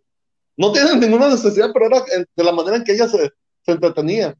No 0.56 0.72
tienen 0.72 1.00
ninguna 1.00 1.28
necesidad, 1.28 1.70
pero 1.72 1.86
era 1.86 2.04
de 2.34 2.44
la 2.44 2.52
manera 2.52 2.76
en 2.76 2.84
que 2.84 2.92
ella 2.92 3.08
se, 3.08 3.30
se 3.62 3.72
entretenía. 3.72 4.36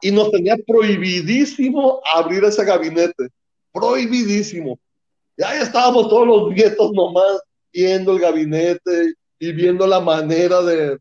Y 0.00 0.10
nos 0.10 0.30
tenía 0.30 0.56
prohibidísimo 0.66 2.00
abrir 2.14 2.44
ese 2.44 2.64
gabinete, 2.64 3.28
prohibidísimo. 3.72 4.78
Y 5.36 5.42
ahí 5.42 5.60
estábamos 5.60 6.08
todos 6.08 6.26
los 6.26 6.48
vietos 6.54 6.92
nomás 6.92 7.40
viendo 7.72 8.12
el 8.12 8.20
gabinete 8.20 9.14
y 9.38 9.52
viendo 9.52 9.86
la 9.86 10.00
manera 10.00 10.62
de, 10.62 10.98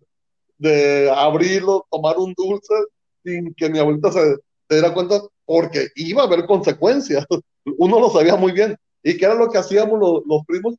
de 0.63 1.11
abrirlo, 1.11 1.85
tomar 1.91 2.17
un 2.17 2.33
dulce 2.37 2.73
sin 3.21 3.53
que 3.53 3.69
mi 3.69 3.79
abuelita 3.79 4.11
se, 4.11 4.37
diera 4.69 4.93
cuenta, 4.93 5.21
porque 5.45 5.89
iba 5.95 6.23
a 6.23 6.25
haber 6.25 6.45
consecuencias. 6.45 7.25
Uno 7.77 7.99
lo 7.99 8.09
sabía 8.09 8.37
muy 8.37 8.53
bien. 8.53 8.77
¿Y 9.03 9.17
qué 9.17 9.25
era 9.25 9.35
lo 9.35 9.49
que 9.49 9.57
hacíamos 9.57 9.99
los, 9.99 10.45
primos? 10.47 10.75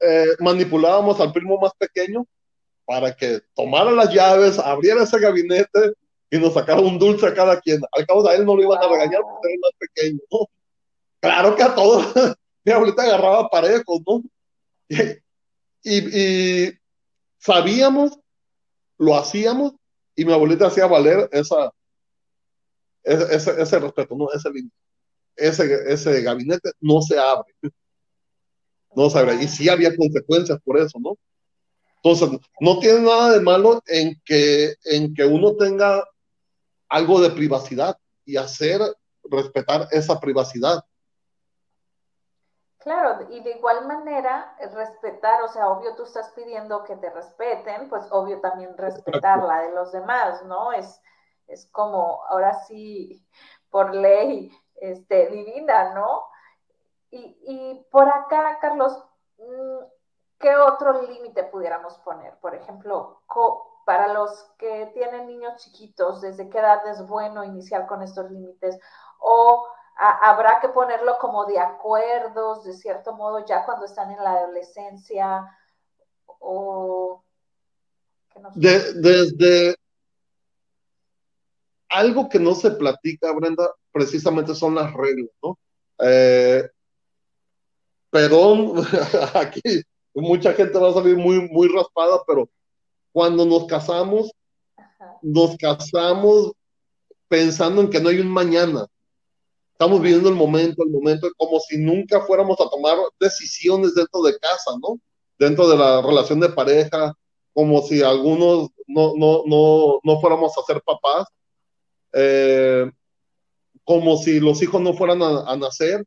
Eh, 0.00 0.36
manipulábamos 0.40 1.18
al 1.20 1.32
primo 1.32 1.58
más 1.58 1.72
pequeño 1.78 2.26
para 2.84 3.14
que 3.16 3.40
tomara 3.54 3.92
las 3.92 4.12
llaves, 4.12 4.58
abriera 4.58 5.04
ese 5.04 5.18
gabinete 5.18 5.94
y 6.30 6.38
nos 6.38 6.52
sacara 6.52 6.80
un 6.80 6.98
dulce 6.98 7.26
a 7.26 7.34
cada 7.34 7.58
quien. 7.60 7.80
Al 7.92 8.06
cabo 8.06 8.22
de 8.22 8.36
él 8.36 8.44
no 8.44 8.56
lo 8.56 8.62
iban 8.62 8.82
a 8.82 8.88
regañar 8.88 9.22
porque 9.22 9.48
era 9.48 9.60
más 9.62 9.72
pequeño. 9.78 10.20
Claro 11.20 11.56
que 11.56 11.62
a 11.62 11.74
todos 11.74 12.12
mi 12.64 12.72
abuelita 12.72 13.02
agarraba 13.02 13.48
parejos, 13.48 14.00
¿no? 14.06 14.22
y, 15.82 16.66
y, 16.68 16.79
sabíamos, 17.40 18.18
lo 18.98 19.16
hacíamos 19.16 19.72
y 20.14 20.24
mi 20.24 20.32
abuelita 20.32 20.66
hacía 20.66 20.86
valer 20.86 21.28
esa, 21.32 21.72
ese, 23.02 23.60
ese 23.60 23.78
respeto, 23.78 24.14
¿no? 24.14 24.30
ese 24.32 24.50
ese, 25.36 25.92
ese 25.92 26.22
gabinete 26.22 26.70
no 26.80 27.00
se 27.00 27.18
abre. 27.18 27.52
No 28.94 29.08
se 29.08 29.18
abre. 29.18 29.42
Y 29.42 29.48
sí 29.48 29.68
había 29.68 29.96
consecuencias 29.96 30.58
por 30.62 30.78
eso, 30.78 30.98
¿no? 31.00 31.16
Entonces, 32.02 32.40
no 32.60 32.78
tiene 32.78 33.00
nada 33.00 33.32
de 33.32 33.40
malo 33.40 33.82
en 33.86 34.20
que, 34.24 34.74
en 34.84 35.14
que 35.14 35.24
uno 35.24 35.56
tenga 35.56 36.04
algo 36.88 37.20
de 37.20 37.30
privacidad 37.30 37.96
y 38.24 38.36
hacer 38.36 38.80
respetar 39.24 39.88
esa 39.92 40.18
privacidad. 40.18 40.82
Claro, 42.80 43.26
y 43.28 43.40
de 43.42 43.50
igual 43.50 43.86
manera, 43.86 44.56
respetar, 44.72 45.42
o 45.42 45.48
sea, 45.48 45.68
obvio 45.68 45.94
tú 45.96 46.04
estás 46.04 46.30
pidiendo 46.30 46.82
que 46.84 46.96
te 46.96 47.10
respeten, 47.10 47.90
pues 47.90 48.06
obvio 48.10 48.40
también 48.40 48.74
respetar 48.78 49.42
la 49.42 49.60
de 49.60 49.72
los 49.72 49.92
demás, 49.92 50.42
¿no? 50.44 50.72
Es, 50.72 51.02
es 51.46 51.66
como, 51.72 52.24
ahora 52.24 52.54
sí, 52.54 53.22
por 53.70 53.94
ley 53.94 54.50
este, 54.76 55.28
divina, 55.28 55.92
¿no? 55.92 56.24
Y, 57.10 57.36
y 57.42 57.86
por 57.90 58.08
acá, 58.08 58.58
Carlos, 58.62 59.04
mm, 59.36 59.84
¿qué 60.38 60.56
otro 60.56 61.02
límite 61.02 61.44
pudiéramos 61.44 61.98
poner? 61.98 62.38
Por 62.40 62.54
ejemplo, 62.54 63.20
para 63.84 64.08
los 64.08 64.54
que 64.56 64.86
tienen 64.94 65.26
niños 65.26 65.56
chiquitos, 65.56 66.22
¿desde 66.22 66.48
qué 66.48 66.58
edad 66.58 66.86
es 66.86 67.06
bueno 67.06 67.44
iniciar 67.44 67.86
con 67.86 68.00
estos 68.02 68.30
límites? 68.30 68.78
O 69.18 69.66
habrá 70.00 70.60
que 70.60 70.68
ponerlo 70.68 71.18
como 71.18 71.44
de 71.44 71.58
acuerdos, 71.58 72.64
de 72.64 72.72
cierto 72.72 73.12
modo, 73.14 73.44
ya 73.44 73.64
cuando 73.64 73.84
están 73.84 74.10
en 74.10 74.22
la 74.22 74.32
adolescencia, 74.32 75.56
o... 76.26 77.22
desde 78.54 79.76
algo 81.90 82.28
que 82.28 82.38
no 82.38 82.54
se 82.54 82.70
platica, 82.70 83.32
Brenda, 83.32 83.74
precisamente 83.92 84.54
son 84.54 84.74
las 84.74 84.92
reglas, 84.94 85.30
¿no? 85.42 85.58
Eh, 85.98 86.70
perdón, 88.08 88.76
aquí 89.34 89.82
mucha 90.14 90.54
gente 90.54 90.78
va 90.78 90.90
a 90.90 90.94
salir 90.94 91.16
muy, 91.16 91.48
muy 91.48 91.68
raspada, 91.68 92.22
pero 92.26 92.48
cuando 93.12 93.44
nos 93.44 93.66
casamos, 93.66 94.32
nos 95.20 95.56
casamos 95.56 96.52
pensando 97.28 97.82
en 97.82 97.90
que 97.90 98.00
no 98.00 98.08
hay 98.08 98.20
un 98.20 98.30
mañana. 98.30 98.86
Estamos 99.80 100.02
viviendo 100.02 100.28
el 100.28 100.34
momento, 100.34 100.82
el 100.82 100.90
momento, 100.90 101.30
como 101.38 101.58
si 101.58 101.78
nunca 101.78 102.20
fuéramos 102.20 102.60
a 102.60 102.68
tomar 102.68 102.98
decisiones 103.18 103.94
dentro 103.94 104.20
de 104.20 104.38
casa, 104.38 104.72
¿no? 104.78 105.00
Dentro 105.38 105.66
de 105.70 105.78
la 105.78 106.02
relación 106.02 106.38
de 106.38 106.50
pareja, 106.50 107.14
como 107.54 107.80
si 107.80 108.02
algunos 108.02 108.68
no, 108.86 109.14
no, 109.16 109.42
no, 109.46 109.98
no 110.02 110.20
fuéramos 110.20 110.52
a 110.58 110.62
ser 110.64 110.82
papás, 110.82 111.28
eh, 112.12 112.90
como 113.82 114.18
si 114.18 114.38
los 114.38 114.60
hijos 114.60 114.82
no 114.82 114.92
fueran 114.92 115.22
a, 115.22 115.56
nacer, 115.56 116.04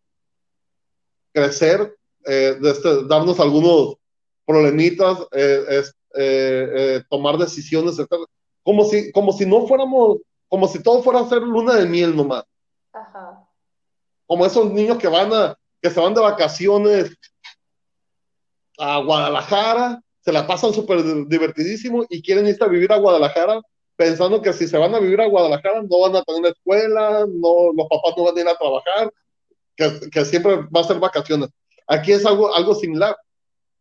crecer, 1.32 1.98
eh, 2.28 2.56
este, 2.62 3.08
darnos 3.08 3.40
algunos 3.40 3.96
problemitas, 4.46 5.18
eh, 5.32 7.02
tomar 7.10 7.40
decisiones, 7.40 7.98
Como 8.62 8.86
si, 8.86 9.12
como 9.12 9.34
si 9.34 9.48
no 9.48 9.66
fuéramos, 9.66 10.20
como 10.48 10.68
si 10.68 10.84
todo 10.84 11.02
fuera 11.02 11.22
a 11.22 11.28
ser 11.28 11.42
luna 11.42 11.74
de 11.74 11.88
miel 11.88 12.16
nomás. 12.16 12.44
Ajá 12.92 13.43
como 14.26 14.46
esos 14.46 14.72
niños 14.72 14.98
que 14.98 15.08
van 15.08 15.34
a, 15.34 15.56
que 15.82 15.90
se 15.90 16.00
van 16.00 16.14
de 16.14 16.22
vacaciones 16.22 17.16
a 18.78 19.00
Guadalajara, 19.00 20.02
se 20.22 20.32
la 20.32 20.48
pasan 20.48 20.74
súper 20.74 21.04
divertidísimo 21.28 22.06
y 22.10 22.22
quieren 22.22 22.48
irse 22.48 22.64
a 22.64 22.68
vivir 22.68 22.92
a 22.92 22.98
Guadalajara 22.98 23.62
pensando 23.96 24.42
que 24.42 24.54
si 24.54 24.68
se 24.68 24.78
van 24.78 24.94
a 24.96 25.00
vivir 25.00 25.22
a 25.22 25.28
Guadalajara 25.28 25.82
no 25.84 26.00
van 26.00 26.16
a 26.16 26.24
tener 26.24 26.52
escuela, 26.52 27.26
no, 27.28 27.74
los 27.74 27.88
papás 27.90 28.14
no 28.18 28.24
van 28.24 28.38
a 28.38 28.42
ir 28.42 28.48
a 28.48 28.58
trabajar, 28.58 29.12
que, 29.76 30.26
siempre 30.26 30.56
va 30.76 30.82
a 30.82 30.86
ser 30.86 31.00
vacaciones. 31.00 31.50
Aquí 31.88 32.12
es 32.12 32.26
algo, 32.26 32.54
algo 32.56 32.76
similar. 32.76 33.16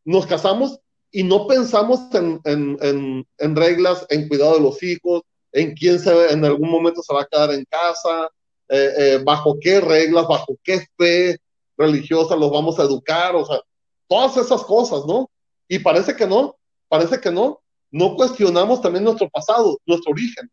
Nos 0.05 0.26
casamos 0.26 0.78
y 1.11 1.22
no 1.22 1.47
pensamos 1.47 2.01
en, 2.14 2.40
en, 2.45 2.76
en, 2.80 3.26
en, 3.38 3.57
reglas, 3.57 4.07
en 4.09 4.28
cuidado 4.28 4.55
de 4.55 4.61
los 4.61 4.82
hijos, 4.82 5.22
en 5.53 5.74
quién 5.74 5.99
se, 5.99 6.32
en 6.32 6.45
algún 6.45 6.70
momento 6.70 7.03
se 7.03 7.14
va 7.14 7.22
a 7.22 7.28
quedar 7.30 7.53
en 7.53 7.64
casa, 7.66 8.28
eh, 8.75 8.93
eh, 8.97 9.20
bajo 9.23 9.59
qué 9.61 9.83
reglas, 9.83 10.27
bajo 10.27 10.57
qué 10.64 10.87
fe 10.97 11.39
religiosa 11.77 12.37
los 12.37 12.51
vamos 12.51 12.79
a 12.79 12.85
educar, 12.85 13.37
o 13.37 13.45
sea, 13.45 13.61
todas 14.09 14.39
esas 14.39 14.64
cosas, 14.64 15.05
¿no? 15.05 15.31
Y 15.68 15.79
parece 15.79 16.16
que 16.16 16.27
no, 16.27 16.57
parece 16.89 17.20
que 17.20 17.31
no, 17.31 17.61
no 17.91 18.16
cuestionamos 18.16 18.81
también 18.81 19.05
nuestro 19.05 19.29
pasado, 19.29 19.79
nuestro 19.85 20.12
origen. 20.12 20.51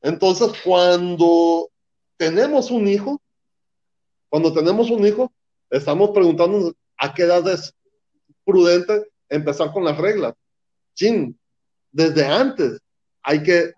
Entonces, 0.00 0.50
cuando 0.64 1.68
tenemos 2.16 2.70
un 2.70 2.88
hijo, 2.88 3.20
cuando 4.30 4.54
tenemos 4.54 4.88
un 4.88 5.06
hijo, 5.06 5.30
estamos 5.68 6.08
preguntándonos 6.10 6.72
a 6.96 7.12
qué 7.12 7.24
edad 7.24 7.46
es 7.48 7.74
prudente 8.46 9.10
empezar 9.28 9.72
con 9.72 9.84
las 9.84 9.98
reglas. 9.98 10.32
Chin, 10.94 11.38
desde 11.92 12.24
antes 12.24 12.80
hay 13.22 13.42
que 13.42 13.74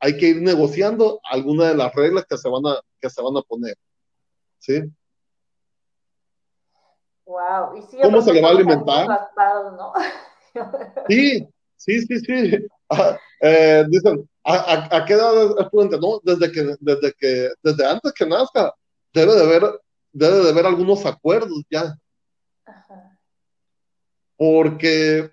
hay 0.00 0.16
que 0.16 0.28
ir 0.28 0.42
negociando 0.42 1.20
algunas 1.24 1.68
de 1.68 1.76
las 1.76 1.94
reglas 1.94 2.24
que 2.28 2.38
se 2.38 2.48
van 2.48 2.66
a, 2.66 2.80
que 3.00 3.10
se 3.10 3.22
van 3.22 3.36
a 3.36 3.42
poner. 3.42 3.76
¿Sí? 4.58 4.82
Wow. 7.26 7.76
¿Y 7.76 8.02
¿Cómo 8.02 8.22
se 8.22 8.32
le 8.32 8.40
va 8.40 8.48
a 8.48 8.52
alimentar? 8.52 9.30
sí, 11.08 11.46
sí, 11.76 12.00
sí, 12.00 12.20
sí. 12.20 12.68
Ah, 12.88 13.16
eh, 13.40 13.84
dicen, 13.88 14.28
¿a, 14.42 15.04
qué 15.06 15.12
edad 15.12 15.60
es 15.60 15.68
prudente? 15.68 15.98
No, 15.98 16.18
desde 16.24 16.50
que, 16.50 16.76
desde 16.80 17.12
que, 17.12 17.50
desde 17.62 17.86
antes 17.86 18.12
que 18.12 18.26
nazca, 18.26 18.74
debe 19.12 19.34
de 19.34 19.44
haber, 19.44 19.80
debe 20.12 20.42
de 20.42 20.50
haber 20.50 20.66
algunos 20.66 21.06
acuerdos 21.06 21.62
ya. 21.70 21.94
Porque 24.36 25.30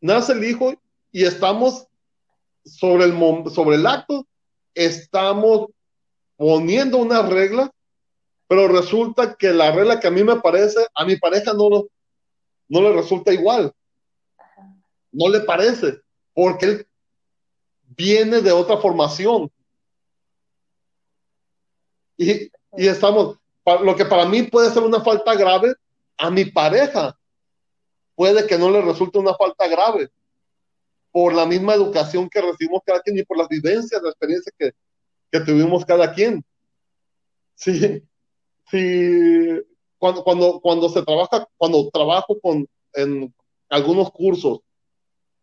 nace 0.00 0.32
el 0.32 0.44
hijo 0.44 0.72
y 1.12 1.24
estamos 1.24 1.86
sobre 2.64 3.04
el, 3.04 3.12
sobre 3.52 3.76
el 3.76 3.86
acto, 3.86 4.26
estamos 4.74 5.68
poniendo 6.36 6.98
una 6.98 7.22
regla, 7.22 7.70
pero 8.46 8.68
resulta 8.68 9.34
que 9.34 9.52
la 9.52 9.70
regla 9.70 10.00
que 10.00 10.08
a 10.08 10.10
mí 10.10 10.24
me 10.24 10.40
parece, 10.40 10.80
a 10.94 11.04
mi 11.04 11.16
pareja 11.16 11.52
no, 11.52 11.68
no 12.68 12.80
le 12.80 12.92
resulta 12.92 13.32
igual. 13.32 13.72
No 15.12 15.28
le 15.28 15.40
parece, 15.40 16.00
porque 16.32 16.66
él 16.66 16.88
viene 17.96 18.40
de 18.40 18.52
otra 18.52 18.76
formación. 18.76 19.50
Y, 22.16 22.50
y 22.76 22.86
estamos, 22.86 23.38
lo 23.64 23.96
que 23.96 24.04
para 24.04 24.26
mí 24.26 24.42
puede 24.44 24.70
ser 24.70 24.82
una 24.82 25.00
falta 25.00 25.34
grave, 25.34 25.74
a 26.16 26.30
mi 26.30 26.44
pareja 26.44 27.16
puede 28.14 28.46
que 28.46 28.58
no 28.58 28.70
le 28.70 28.82
resulte 28.82 29.18
una 29.18 29.34
falta 29.34 29.66
grave 29.66 30.10
por 31.12 31.34
la 31.34 31.46
misma 31.46 31.74
educación 31.74 32.28
que 32.28 32.40
recibimos 32.40 32.82
cada 32.84 33.00
quien 33.00 33.18
y 33.18 33.24
por 33.24 33.38
las 33.38 33.48
vivencias, 33.48 34.02
la 34.02 34.10
experiencia 34.10 34.52
que, 34.58 34.72
que 35.30 35.40
tuvimos 35.40 35.84
cada 35.84 36.12
quien. 36.12 36.44
Sí, 37.54 38.02
sí, 38.70 39.62
cuando, 39.98 40.24
cuando, 40.24 40.60
cuando 40.60 40.88
se 40.88 41.02
trabaja, 41.02 41.46
cuando 41.56 41.90
trabajo 41.90 42.40
con, 42.40 42.66
en 42.94 43.34
algunos 43.68 44.10
cursos, 44.10 44.60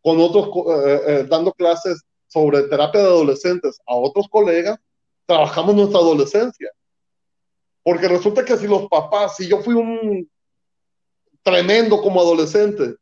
con 0.02 0.20
otros, 0.20 0.48
eh, 0.86 1.02
eh, 1.08 1.26
dando 1.30 1.52
clases 1.54 2.02
sobre 2.28 2.64
terapia 2.64 3.02
de 3.02 3.08
adolescentes 3.08 3.80
a 3.86 3.96
otros 3.96 4.28
colegas, 4.30 4.80
trabajamos 5.26 5.76
nuestra 5.76 6.00
adolescencia. 6.00 6.72
Porque 7.84 8.08
resulta 8.08 8.44
que 8.44 8.58
si 8.58 8.68
los 8.68 8.88
papás, 8.88 9.36
si 9.38 9.48
yo 9.48 9.62
fui 9.62 9.76
un 9.76 10.30
tremendo 11.44 12.02
como 12.02 12.20
adolescente, 12.20 12.96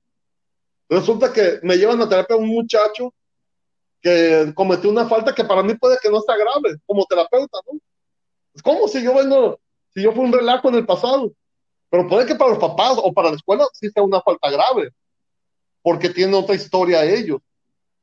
Resulta 0.90 1.34
que 1.34 1.60
me 1.64 1.78
llevan 1.78 2.02
a 2.02 2.10
terapia 2.10 2.36
un 2.36 2.48
muchacho 2.48 3.14
que 4.02 4.54
cometió 4.56 4.90
una 4.90 5.08
falta 5.08 5.34
que 5.34 5.44
para 5.44 5.64
mí 5.64 5.74
puede 5.74 5.98
que 6.02 6.10
no 6.10 6.22
sea 6.22 6.38
grave 6.38 6.78
como 6.86 7.06
terapeuta, 7.06 7.58
¿no? 7.72 7.80
Es 8.54 8.62
como 8.62 8.88
si 8.88 9.04
yo 9.04 9.16
vengo, 9.16 9.60
si 9.94 10.04
yo 10.04 10.12
fui 10.12 10.24
un 10.24 10.32
relajo 10.32 10.70
en 10.70 10.76
el 10.76 10.86
pasado, 10.86 11.32
pero 11.90 12.08
puede 12.08 12.26
que 12.26 12.36
para 12.36 12.52
los 12.52 12.60
papás 12.60 12.98
o 12.98 13.12
para 13.14 13.32
la 13.32 13.36
escuela 13.36 13.66
sí 13.74 13.90
sea 13.90 14.04
una 14.04 14.22
falta 14.22 14.50
grave, 14.52 14.92
porque 15.82 16.10
tiene 16.10 16.36
otra 16.38 16.56
historia 16.56 17.04
ellos. 17.04 17.42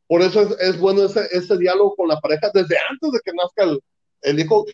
Por 0.09 0.23
eso 0.23 0.43
es, 0.43 0.61
es 0.61 0.79
bueno 0.79 1.05
ese, 1.05 1.27
ese, 1.31 1.57
diálogo 1.57 1.95
con 1.95 2.09
la 2.09 2.21
pareja 2.21 2.51
desde 2.53 2.77
antes 2.91 3.13
de 3.13 3.21
que 3.25 3.33
nazca 3.33 3.65
el, 3.65 3.81
el 4.23 4.41
hijo. 4.41 4.67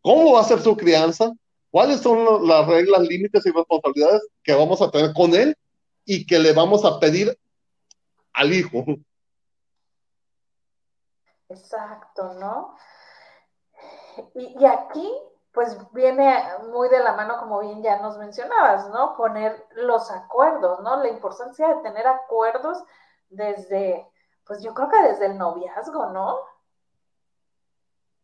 ¿Cómo 0.00 0.32
va 0.32 0.40
a 0.40 0.44
ser 0.44 0.60
su 0.60 0.76
crianza? 0.76 1.32
¿Cuáles 1.70 2.00
son 2.00 2.46
las 2.46 2.66
reglas, 2.66 3.02
límites 3.02 3.44
y 3.44 3.50
responsabilidades 3.50 4.22
que 4.44 4.54
vamos 4.54 4.80
a 4.80 4.90
tener 4.90 5.12
con 5.12 5.34
él 5.34 5.56
y 6.06 6.24
que 6.24 6.38
le 6.38 6.52
vamos 6.52 6.84
a 6.84 6.98
pedir 6.98 7.38
al 8.32 8.52
hijo. 8.52 8.84
Exacto, 11.48 12.34
¿no? 12.34 12.76
Y, 14.34 14.64
aquí, 14.64 15.12
pues 15.52 15.76
viene 15.92 16.42
muy 16.72 16.88
de 16.88 17.00
la 17.00 17.14
mano, 17.14 17.38
como 17.38 17.60
bien 17.60 17.82
ya 17.82 18.00
nos 18.00 18.16
mencionabas, 18.16 18.88
¿no? 18.90 19.14
Poner 19.16 19.66
los 19.74 20.10
acuerdos, 20.10 20.80
¿no? 20.80 21.02
La 21.02 21.08
importancia 21.08 21.68
de 21.68 21.82
tener 21.82 22.06
acuerdos 22.06 22.78
desde, 23.28 24.06
pues 24.46 24.62
yo 24.62 24.72
creo 24.72 24.88
que 24.88 25.02
desde 25.02 25.26
el 25.26 25.36
noviazgo, 25.36 26.10
¿no? 26.10 26.38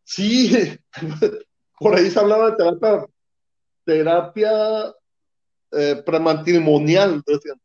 Sí, 0.04 0.78
por 1.78 1.94
ahí 1.94 2.10
se 2.10 2.18
hablaba 2.18 2.50
de 2.50 2.56
terapia 2.56 3.06
terapia 3.84 4.94
eh, 5.72 6.02
prematrimonial, 6.04 7.22
decían. 7.26 7.60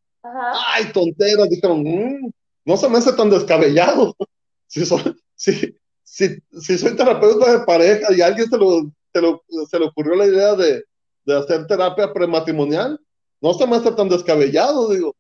Ay, 0.74 0.92
tonteras, 0.92 1.50
dijeron, 1.50 1.84
mm, 1.84 2.32
no 2.66 2.78
se 2.78 2.90
me 2.90 2.98
hace 2.98 3.14
tan 3.14 3.30
descabellado. 3.30 4.16
Si 4.70 4.86
soy, 4.86 5.16
si, 5.34 5.78
si, 6.04 6.78
soy 6.78 6.98
terapeuta 6.98 7.58
de 7.58 7.66
pareja 7.66 8.14
y 8.14 8.20
a 8.20 8.26
alguien 8.26 8.50
se, 8.50 8.58
lo, 8.58 8.92
se, 9.14 9.80
le 9.80 9.86
ocurrió 9.86 10.14
la 10.16 10.26
idea 10.26 10.56
de, 10.56 10.84
de 11.24 11.38
hacer 11.38 11.66
terapia 11.68 12.12
prematrimonial, 12.12 13.00
no 13.40 13.54
se 13.54 13.66
me 13.66 13.78
hace 13.78 13.94
tan 13.94 14.10
descabellado, 14.10 14.90
digo. 14.90 15.16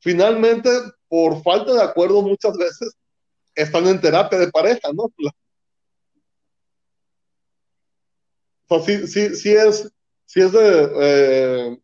Finalmente, 0.00 0.68
por 1.08 1.42
falta 1.42 1.72
de 1.72 1.82
acuerdo 1.82 2.20
muchas 2.20 2.54
veces, 2.58 2.92
están 3.54 3.86
en 3.86 4.00
terapia 4.00 4.38
de 4.38 4.50
pareja, 4.50 4.92
¿no? 4.92 5.10
O 8.70 8.80
sí, 8.80 9.06
sí, 9.06 9.34
sí 9.34 9.50
es, 9.54 9.90
sí 10.26 10.40
es 10.42 10.52
de, 10.52 10.90
eh, 11.00 11.78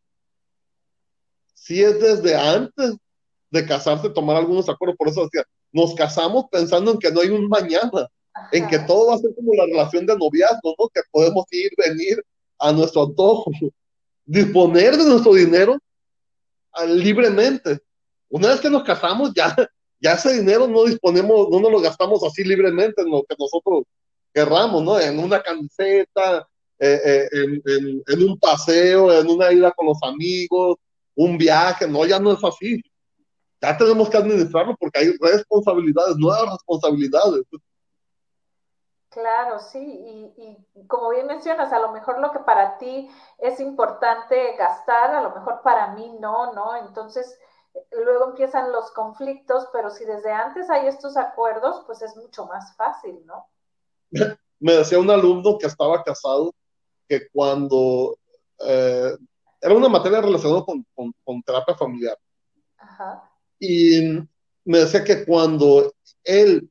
sí 1.64 1.82
es 1.82 1.98
desde 1.98 2.34
antes 2.34 2.96
de 3.50 3.66
casarse 3.66 4.10
tomar 4.10 4.36
algunos 4.36 4.68
acuerdos, 4.68 4.96
por 4.98 5.08
eso 5.08 5.24
decía, 5.24 5.44
nos 5.72 5.94
casamos 5.94 6.44
pensando 6.50 6.92
en 6.92 6.98
que 6.98 7.10
no 7.10 7.20
hay 7.20 7.30
un 7.30 7.48
mañana, 7.48 8.08
en 8.52 8.68
que 8.68 8.78
todo 8.80 9.08
va 9.08 9.14
a 9.14 9.18
ser 9.18 9.34
como 9.34 9.54
la 9.54 9.64
relación 9.64 10.04
de 10.04 10.16
noviazgo, 10.16 10.74
¿no? 10.78 10.88
Que 10.88 11.00
podemos 11.10 11.46
ir, 11.52 11.70
venir 11.78 12.22
a 12.58 12.70
nuestro 12.72 13.04
antojo, 13.04 13.50
disponer 14.26 14.96
de 14.96 15.04
nuestro 15.04 15.34
dinero 15.34 15.78
ah, 16.72 16.84
libremente. 16.84 17.80
Una 18.28 18.48
vez 18.48 18.60
que 18.60 18.70
nos 18.70 18.82
casamos, 18.82 19.32
ya, 19.34 19.56
ya 20.00 20.12
ese 20.12 20.34
dinero 20.34 20.66
no 20.66 20.84
disponemos, 20.84 21.48
no 21.48 21.60
nos 21.60 21.72
lo 21.72 21.80
gastamos 21.80 22.22
así 22.24 22.44
libremente 22.44 23.00
en 23.00 23.10
lo 23.10 23.22
que 23.22 23.36
nosotros 23.38 23.84
querramos, 24.34 24.82
¿no? 24.82 25.00
En 25.00 25.18
una 25.18 25.40
camiseta, 25.40 26.46
eh, 26.78 27.00
eh, 27.04 27.28
en, 27.32 28.02
en, 28.06 28.28
un 28.28 28.38
paseo, 28.38 29.18
en 29.18 29.28
una 29.30 29.50
ida 29.50 29.72
con 29.72 29.86
los 29.86 29.98
amigos, 30.02 30.76
un 31.14 31.38
viaje, 31.38 31.86
no, 31.86 32.04
ya 32.04 32.18
no 32.18 32.32
es 32.32 32.44
así. 32.44 32.82
Ya 33.60 33.76
tenemos 33.76 34.10
que 34.10 34.18
administrarlo 34.18 34.76
porque 34.76 35.00
hay 35.00 35.16
responsabilidades, 35.18 36.16
nuevas 36.16 36.52
responsabilidades. 36.52 37.42
Claro, 39.08 39.60
sí, 39.60 39.78
y, 39.78 40.42
y, 40.74 40.86
como 40.88 41.10
bien 41.10 41.26
mencionas, 41.26 41.72
a 41.72 41.78
lo 41.78 41.92
mejor 41.92 42.20
lo 42.20 42.32
que 42.32 42.40
para 42.40 42.78
ti 42.78 43.08
es 43.38 43.60
importante 43.60 44.56
gastar, 44.56 45.14
a 45.14 45.22
lo 45.22 45.30
mejor 45.30 45.62
para 45.62 45.94
mí 45.94 46.16
no, 46.18 46.52
¿no? 46.52 46.76
Entonces, 46.76 47.38
luego 47.92 48.30
empiezan 48.30 48.72
los 48.72 48.90
conflictos, 48.90 49.68
pero 49.72 49.90
si 49.90 50.04
desde 50.04 50.32
antes 50.32 50.68
hay 50.68 50.88
estos 50.88 51.16
acuerdos, 51.16 51.84
pues 51.86 52.02
es 52.02 52.16
mucho 52.16 52.46
más 52.46 52.74
fácil, 52.76 53.24
¿no? 53.24 53.46
Me 54.60 54.72
decía 54.72 54.98
un 54.98 55.10
alumno 55.10 55.58
que 55.58 55.66
estaba 55.66 56.02
casado 56.02 56.52
que 57.08 57.28
cuando 57.30 58.16
eh, 58.60 59.16
era 59.64 59.74
una 59.74 59.88
materia 59.88 60.20
relacionada 60.20 60.62
con, 60.62 60.84
con, 61.24 61.42
terapia 61.42 61.74
familiar. 61.74 62.18
Y 63.58 64.18
me 64.62 64.78
decía 64.80 65.02
que 65.02 65.24
cuando 65.24 65.90
él 66.22 66.68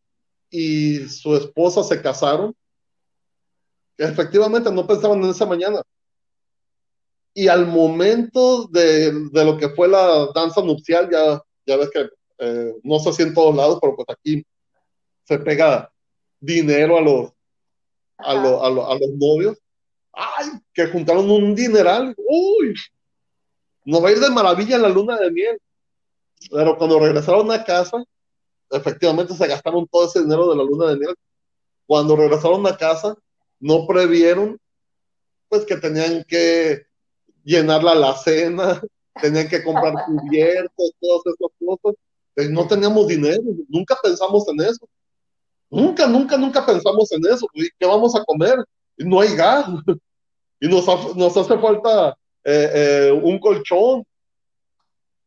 y 0.51 0.99
su 1.09 1.35
esposa 1.35 1.81
se 1.81 1.99
casaron, 1.99 2.55
efectivamente 3.97 4.71
no 4.71 4.85
pensaban 4.85 5.23
en 5.23 5.31
esa 5.31 5.47
mañana. 5.47 5.81
Y 7.33 7.47
al 7.47 7.65
momento 7.65 8.67
de, 8.67 9.11
de 9.31 9.43
lo 9.43 9.57
que 9.57 9.69
fue 9.69 9.87
la 9.87 10.27
danza 10.35 10.61
nupcial, 10.61 11.09
ya, 11.11 11.41
ya 11.65 11.77
ves 11.77 11.89
que 11.89 12.09
eh, 12.37 12.75
no 12.83 12.99
sé 12.99 13.11
si 13.13 13.23
en 13.23 13.33
todos 13.33 13.55
lados, 13.55 13.79
pero 13.81 13.95
pues 13.95 14.07
aquí 14.09 14.45
se 15.23 15.39
pega 15.39 15.91
dinero 16.39 16.99
a 16.99 17.01
los, 17.01 17.31
a, 18.19 18.33
a, 18.33 18.67
a 18.67 18.99
los 18.99 19.09
novios 19.17 19.62
ay, 20.13 20.47
que 20.73 20.87
juntaron 20.87 21.29
un 21.29 21.55
dineral, 21.55 22.15
uy, 22.17 22.75
nos 23.85 24.03
va 24.03 24.09
a 24.09 24.11
ir 24.11 24.19
de 24.19 24.29
maravilla 24.29 24.77
la 24.77 24.89
luna 24.89 25.17
de 25.17 25.31
miel. 25.31 25.59
Pero 26.51 26.77
cuando 26.77 26.99
regresaron 26.99 27.51
a 27.51 27.63
casa, 27.63 28.03
efectivamente 28.69 29.33
se 29.33 29.47
gastaron 29.47 29.87
todo 29.87 30.05
ese 30.05 30.21
dinero 30.21 30.49
de 30.49 30.57
la 30.57 30.63
luna 30.63 30.87
de 30.87 30.97
miel. 30.97 31.15
Cuando 31.85 32.15
regresaron 32.15 32.65
a 32.67 32.77
casa, 32.77 33.15
no 33.59 33.85
previeron, 33.87 34.59
pues 35.49 35.65
que 35.65 35.77
tenían 35.77 36.23
que 36.27 36.85
llenar 37.43 37.83
la 37.83 37.91
alacena, 37.91 38.81
tenían 39.21 39.47
que 39.47 39.63
comprar 39.63 39.93
cubiertos, 40.05 40.91
todas 40.99 41.21
esas 41.25 41.51
cosas. 41.59 41.95
Pues 42.35 42.49
no 42.49 42.67
teníamos 42.67 43.07
dinero, 43.07 43.43
nunca 43.67 43.95
pensamos 44.01 44.47
en 44.47 44.61
eso. 44.61 44.87
Nunca, 45.69 46.07
nunca, 46.07 46.37
nunca 46.37 46.65
pensamos 46.65 47.11
en 47.11 47.25
eso. 47.25 47.47
¿Qué 47.53 47.85
vamos 47.85 48.15
a 48.15 48.23
comer? 48.23 48.63
No 48.97 49.21
hay 49.21 49.35
gas. 49.35 49.65
Y 50.59 50.67
nos, 50.69 50.85
nos 51.17 51.35
hace 51.35 51.57
falta 51.57 52.17
eh, 52.41 52.71
eh, 52.73 53.11
un 53.11 53.37
colchón. 53.37 54.05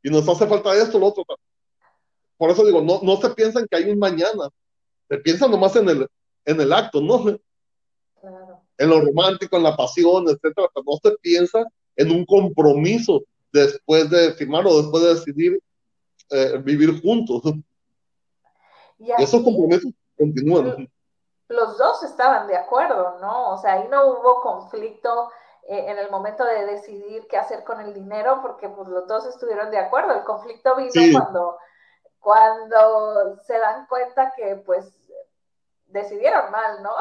Y 0.02 0.08
nos 0.08 0.26
hace 0.26 0.46
falta 0.46 0.74
esto, 0.74 0.98
lo 0.98 1.08
otro. 1.08 1.26
Por 2.38 2.50
eso 2.50 2.64
digo, 2.64 2.80
no, 2.80 3.00
no 3.02 3.16
se 3.18 3.28
piensan 3.34 3.66
que 3.68 3.76
hay 3.76 3.90
un 3.90 3.98
mañana. 3.98 4.48
Se 5.10 5.18
piensa 5.18 5.46
nomás 5.46 5.76
en 5.76 5.90
el, 5.90 6.06
en 6.46 6.58
el 6.58 6.72
acto, 6.72 7.02
¿no? 7.02 7.38
En 8.78 8.88
lo 8.88 9.02
romántico, 9.02 9.58
en 9.58 9.64
la 9.64 9.76
pasión, 9.76 10.24
etcétera. 10.24 10.68
Pero 10.72 10.84
no 10.86 10.98
se 11.02 11.16
piensa 11.18 11.64
en 11.96 12.12
un 12.12 12.24
compromiso 12.24 13.22
después 13.52 14.08
de 14.08 14.32
firmar 14.34 14.66
o 14.66 14.80
después 14.80 15.02
de 15.02 15.14
decidir 15.16 15.60
eh, 16.30 16.58
vivir 16.64 17.00
juntos. 17.02 17.42
Y 18.98 19.10
Esos 19.22 19.42
compromisos 19.42 19.92
continúan 20.16 20.88
los 21.48 21.78
dos 21.78 22.02
estaban 22.02 22.46
de 22.46 22.56
acuerdo, 22.56 23.18
¿no? 23.20 23.50
O 23.50 23.58
sea, 23.58 23.74
ahí 23.74 23.88
no 23.88 24.06
hubo 24.06 24.40
conflicto 24.40 25.30
eh, 25.68 25.84
en 25.88 25.98
el 25.98 26.10
momento 26.10 26.44
de 26.44 26.66
decidir 26.66 27.26
qué 27.28 27.36
hacer 27.36 27.64
con 27.64 27.80
el 27.80 27.94
dinero, 27.94 28.40
porque 28.42 28.68
pues 28.68 28.88
los 28.88 29.06
dos 29.06 29.26
estuvieron 29.26 29.70
de 29.70 29.78
acuerdo. 29.78 30.14
El 30.14 30.24
conflicto 30.24 30.76
vino 30.76 30.90
cuando, 31.12 31.58
cuando 32.18 33.36
se 33.46 33.58
dan 33.58 33.86
cuenta 33.86 34.32
que 34.36 34.56
pues 34.56 34.92
decidieron 35.86 36.50
mal, 36.50 36.82
¿no? 36.82 36.92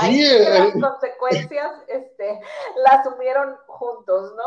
Ahí 0.00 0.22
las 0.22 0.72
consecuencias 0.72 1.72
este, 1.88 2.40
las 2.76 3.06
asumieron 3.06 3.56
juntos, 3.66 4.32
¿no? 4.36 4.42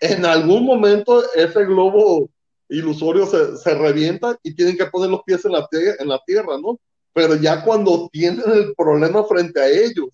En 0.00 0.26
algún 0.26 0.66
momento 0.66 1.22
ese 1.34 1.64
globo 1.64 2.28
ilusorio 2.68 3.24
se, 3.26 3.56
se 3.56 3.74
revienta 3.74 4.36
y 4.42 4.54
tienen 4.54 4.76
que 4.76 4.86
poner 4.86 5.08
los 5.08 5.22
pies 5.22 5.44
en 5.44 5.52
la, 5.52 5.66
en 5.72 6.08
la 6.08 6.22
tierra, 6.26 6.58
¿no? 6.60 6.78
Pero 7.16 7.34
ya 7.34 7.64
cuando 7.64 8.10
tienen 8.12 8.44
el 8.52 8.74
problema 8.74 9.24
frente 9.24 9.58
a 9.58 9.66
ellos. 9.68 10.10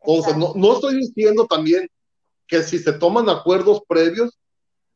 Entonces, 0.00 0.34
no, 0.34 0.54
no, 0.56 0.72
estoy 0.72 0.96
diciendo 0.96 1.46
también 1.46 1.90
que 2.46 2.62
si 2.62 2.78
se 2.78 2.94
toman 2.94 3.28
acuerdos 3.28 3.82
previos, 3.86 4.30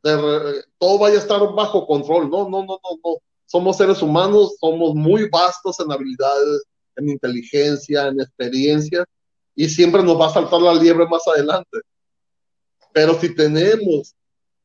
todo 0.02 0.98
vaya 0.98 1.16
a 1.16 1.18
estar 1.18 1.40
bajo 1.54 1.86
control. 1.86 2.30
No, 2.30 2.48
no, 2.48 2.64
no, 2.64 2.80
no, 2.82 2.98
no. 3.04 3.16
Somos 3.44 3.76
seres 3.76 4.00
humanos, 4.00 4.56
somos 4.58 4.94
muy 4.94 5.28
vastos 5.28 5.78
en 5.78 5.92
habilidades, 5.92 6.62
en 6.96 7.10
inteligencia, 7.10 8.06
en 8.06 8.22
experiencia, 8.22 9.04
y 9.54 9.68
siempre 9.68 10.02
nos 10.02 10.18
va 10.18 10.28
a 10.28 10.32
saltar 10.32 10.62
la 10.62 10.72
liebre 10.72 11.06
más 11.06 11.28
adelante. 11.28 11.80
Pero 12.94 13.12
si 13.20 13.34
tenemos 13.34 14.14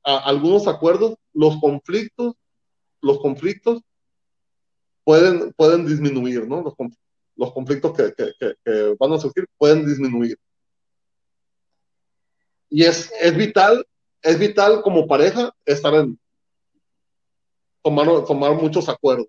algunos 0.03 0.69
acuerdos, 0.69 1.15
los 1.33 1.59
conflictos, 1.59 2.33
los 3.01 3.19
conflictos 3.19 3.81
pueden, 5.05 5.53
pueden 5.53 5.85
disminuir, 5.85 6.45
¿no? 6.45 6.61
Los, 6.61 6.73
los 7.35 7.53
conflictos 7.53 7.95
que, 7.95 8.13
que, 8.13 8.95
van 8.99 9.13
a 9.13 9.19
surgir 9.19 9.47
pueden 9.57 9.85
disminuir. 9.85 10.37
Y 12.69 12.83
es, 12.83 13.13
es 13.21 13.37
vital, 13.37 13.87
es 14.21 14.37
vital 14.37 14.81
como 14.81 15.07
pareja 15.07 15.53
estar 15.63 15.93
en, 15.93 16.19
tomar, 17.83 18.07
tomar 18.25 18.53
muchos 18.53 18.89
acuerdos. 18.89 19.27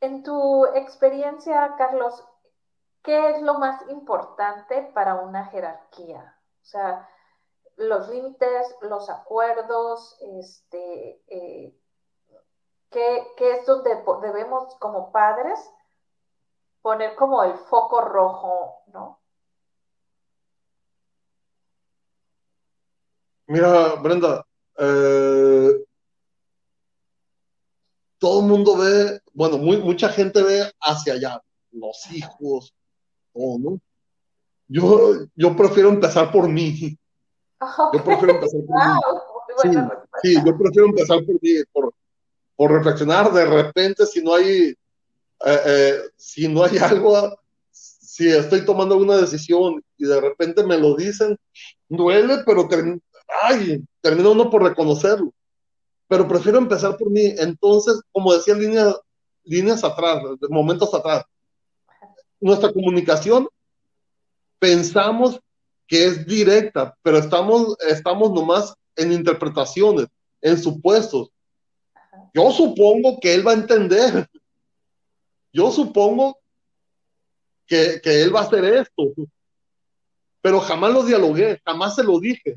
En 0.00 0.22
tu 0.22 0.66
experiencia, 0.74 1.74
Carlos, 1.76 2.24
¿qué 3.02 3.30
es 3.30 3.42
lo 3.42 3.58
más 3.58 3.82
importante 3.90 4.90
para 4.94 5.16
una 5.16 5.46
jerarquía? 5.46 6.36
O 6.62 6.64
sea, 6.64 7.08
los 7.76 8.08
límites, 8.08 8.74
los 8.80 9.10
acuerdos, 9.10 10.16
este, 10.38 11.22
eh, 11.28 11.74
que, 12.90 13.26
es 13.38 13.66
donde 13.66 13.90
debemos 14.22 14.74
como 14.76 15.12
padres 15.12 15.58
poner 16.82 17.14
como 17.16 17.42
el 17.42 17.54
foco 17.54 18.00
rojo, 18.00 18.82
¿no? 18.92 19.20
Mira, 23.48 23.94
Brenda, 23.96 24.44
eh, 24.78 25.84
todo 28.18 28.40
el 28.40 28.46
mundo 28.46 28.76
ve, 28.76 29.20
bueno, 29.32 29.58
mucha 29.58 30.08
gente 30.08 30.42
ve 30.42 30.72
hacia 30.80 31.14
allá, 31.14 31.42
los 31.70 32.10
hijos, 32.12 32.74
todo, 33.32 33.58
¿no? 33.58 33.80
Yo, 34.68 35.26
yo 35.34 35.56
prefiero 35.56 35.90
empezar 35.90 36.32
por 36.32 36.48
mí. 36.48 36.98
Yo 37.92 38.04
prefiero 38.04 38.34
empezar 38.34 38.60
por 38.66 38.76
mí. 38.76 39.76
Sí, 40.22 40.34
yo 40.44 40.58
prefiero 40.58 40.88
empezar 40.88 41.24
por 41.24 41.34
mí, 41.40 41.64
por, 41.72 41.94
por 42.56 42.72
reflexionar 42.72 43.32
de 43.32 43.44
repente 43.44 44.06
si 44.06 44.22
no 44.22 44.34
hay, 44.34 44.74
eh, 45.44 45.60
eh, 45.66 46.00
si 46.16 46.48
no 46.48 46.64
hay 46.64 46.78
algo, 46.78 47.38
si 47.70 48.28
estoy 48.28 48.64
tomando 48.64 48.96
una 48.96 49.16
decisión 49.16 49.84
y 49.98 50.06
de 50.06 50.20
repente 50.20 50.64
me 50.64 50.78
lo 50.78 50.96
dicen, 50.96 51.38
duele, 51.88 52.38
pero 52.46 52.68
ay, 53.42 53.84
termina 54.00 54.30
uno 54.30 54.50
por 54.50 54.62
reconocerlo. 54.62 55.32
Pero 56.08 56.26
prefiero 56.28 56.58
empezar 56.58 56.96
por 56.96 57.10
mí. 57.10 57.34
Entonces, 57.36 58.00
como 58.12 58.32
decía, 58.32 58.54
líneas, 58.54 58.96
líneas 59.44 59.84
atrás, 59.84 60.22
momentos 60.48 60.94
atrás, 60.94 61.24
nuestra 62.40 62.72
comunicación 62.72 63.48
pensamos 64.58 65.40
que 65.86 66.06
es 66.06 66.26
directa, 66.26 66.96
pero 67.02 67.18
estamos, 67.18 67.76
estamos 67.88 68.32
nomás 68.32 68.74
en 68.96 69.12
interpretaciones, 69.12 70.06
en 70.40 70.60
supuestos. 70.60 71.30
Yo 72.34 72.50
supongo 72.50 73.18
que 73.20 73.34
él 73.34 73.46
va 73.46 73.52
a 73.52 73.54
entender. 73.54 74.28
Yo 75.52 75.70
supongo 75.70 76.38
que, 77.66 78.00
que 78.02 78.22
él 78.22 78.34
va 78.34 78.40
a 78.40 78.44
hacer 78.44 78.64
esto. 78.64 79.12
Pero 80.40 80.60
jamás 80.60 80.92
lo 80.92 81.02
dialogué, 81.02 81.60
jamás 81.64 81.94
se 81.96 82.04
lo 82.04 82.20
dije. 82.20 82.56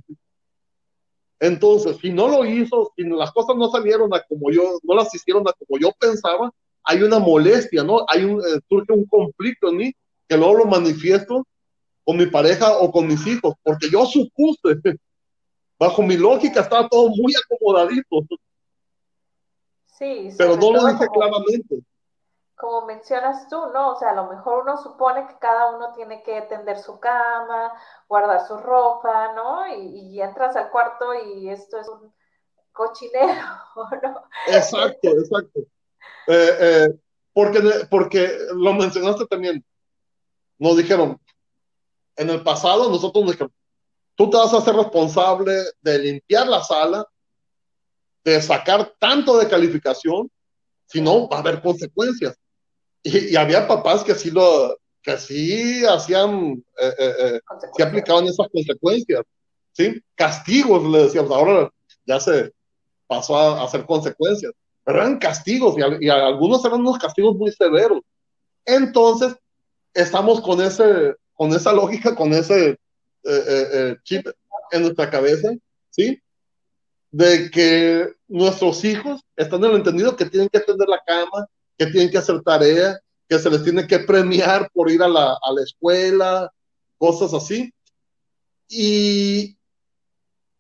Entonces, 1.40 1.98
si 2.02 2.12
no 2.12 2.28
lo 2.28 2.46
hizo, 2.46 2.92
si 2.96 3.04
las 3.04 3.32
cosas 3.32 3.56
no 3.56 3.70
salieron 3.70 4.14
a 4.14 4.22
como 4.24 4.52
yo, 4.52 4.78
no 4.84 4.96
las 4.96 5.14
hicieron 5.16 5.48
a 5.48 5.54
como 5.54 5.80
yo 5.80 5.92
pensaba, 5.98 6.52
hay 6.84 7.02
una 7.02 7.20
molestia, 7.20 7.84
¿no? 7.84 8.06
Hay 8.08 8.26
un, 8.26 8.40
eh, 8.42 8.60
surge 8.68 8.92
un 8.94 9.06
conflicto 9.06 9.70
en 9.70 9.78
mí 9.78 9.94
que 10.28 10.38
luego 10.38 10.56
lo 10.56 10.66
manifiesto 10.66 11.46
con 12.04 12.18
mi 12.18 12.26
pareja 12.26 12.78
o 12.78 12.92
con 12.92 13.08
mis 13.08 13.26
hijos, 13.26 13.54
porque 13.64 13.90
yo 13.90 14.06
supuse, 14.06 14.60
bajo 15.80 16.04
mi 16.04 16.18
lógica 16.18 16.62
estaba 16.62 16.90
todo 16.90 17.10
muy 17.10 17.34
acomodadito. 17.36 18.26
Sí, 20.00 20.30
pero 20.38 20.56
no 20.56 20.72
lo 20.72 20.86
dije 20.88 21.08
claramente. 21.10 21.84
Como 22.56 22.86
mencionas 22.86 23.48
tú, 23.50 23.58
¿no? 23.74 23.92
O 23.92 23.96
sea, 24.00 24.12
a 24.12 24.16
lo 24.16 24.28
mejor 24.28 24.64
uno 24.64 24.82
supone 24.82 25.28
que 25.28 25.38
cada 25.40 25.76
uno 25.76 25.92
tiene 25.94 26.24
que 26.24 26.42
tender 26.44 26.80
su 26.80 27.00
cama, 27.00 27.74
guardar 28.08 28.48
su 28.48 28.58
ropa, 28.58 29.34
¿no? 29.34 29.68
Y, 29.76 30.22
entras 30.22 30.56
al 30.56 30.70
cuarto 30.70 31.14
y 31.14 31.50
esto 31.50 31.80
es 31.80 31.88
un 31.90 32.14
cochinero, 32.72 33.44
¿no? 34.04 34.24
Exacto, 34.48 35.10
exacto. 35.10 35.60
Eh, 36.28 36.58
eh, 36.60 37.00
porque, 37.34 37.60
porque 37.90 38.38
lo 38.54 38.74
mencionaste 38.74 39.26
también, 39.26 39.64
nos 40.58 40.78
dijeron, 40.78 41.20
en 42.16 42.30
el 42.30 42.44
pasado 42.44 42.90
nosotros 42.90 43.24
nos 43.24 43.34
dijeron, 43.34 43.54
tú 44.16 44.30
te 44.30 44.38
vas 44.38 44.54
a 44.54 44.58
hacer 44.58 44.76
responsable 44.76 45.54
de 45.82 46.00
limpiar 46.00 46.48
la 46.48 46.62
sala, 46.62 47.06
de 48.24 48.42
sacar 48.42 48.94
tanto 49.00 49.38
de 49.38 49.48
calificación, 49.48 50.30
si 50.86 51.02
no 51.02 51.28
va 51.30 51.38
a 51.38 51.40
haber 51.40 51.62
consecuencias. 51.62 52.36
Y, 53.04 53.36
había 53.36 53.68
papás 53.68 54.04
que 54.04 54.12
así 54.12 54.32
lo, 54.32 54.78
que 55.02 55.18
sí 55.18 55.86
hacían, 55.86 56.64
eh, 56.82 56.94
eh, 57.00 57.40
eh 57.78 57.84
aplicaban 57.84 58.26
esas 58.26 58.48
consecuencias, 58.52 59.24
¿sí? 59.72 60.02
Castigos, 60.16 60.84
le 60.84 61.04
decíamos, 61.04 61.32
ahora 61.32 61.70
ya 62.06 62.20
se 62.20 62.52
pasó 63.08 63.38
a, 63.38 63.64
hacer 63.64 63.86
consecuencias, 63.86 64.52
pero 64.84 65.00
eran 65.00 65.18
castigos 65.18 65.76
y, 65.78 66.06
y 66.06 66.10
algunos 66.10 66.64
eran 66.66 66.82
unos 66.82 66.98
castigos 66.98 67.36
muy 67.36 67.52
severos. 67.52 68.02
Entonces, 68.66 69.36
estamos 69.94 70.42
con 70.42 70.62
ese, 70.62 71.16
con 71.34 71.54
esa 71.54 71.72
lógica, 71.74 72.16
con 72.16 72.34
ese 72.34 72.70
eh, 72.70 72.78
eh, 73.24 73.98
chip 74.04 74.28
en 74.72 74.82
nuestra 74.82 75.10
cabeza, 75.10 75.50
¿sí? 75.90 76.20
De 77.12 77.50
que 77.50 78.14
nuestros 78.28 78.84
hijos 78.84 79.22
están 79.36 79.64
en 79.64 79.72
el 79.72 79.78
entendido 79.78 80.16
que 80.16 80.26
tienen 80.26 80.50
que 80.50 80.60
tender 80.60 80.88
la 80.88 81.02
cama, 81.06 81.48
que 81.78 81.88
tienen 81.88 82.12
que 82.12 82.20
hacer 82.20 82.42
tarea, 82.42 83.00
que 83.28 83.40
se 83.40 83.50
les 83.50 83.64
tiene 83.64 83.88
que 83.88 84.00
premiar 84.00 84.70
por 84.74 84.92
ir 84.92 85.02
a 85.02 85.08
la, 85.08 85.34
a 85.34 85.54
la 85.54 85.64
escuela, 85.64 86.52
cosas 86.98 87.34
así. 87.34 87.74
Y, 88.68 89.58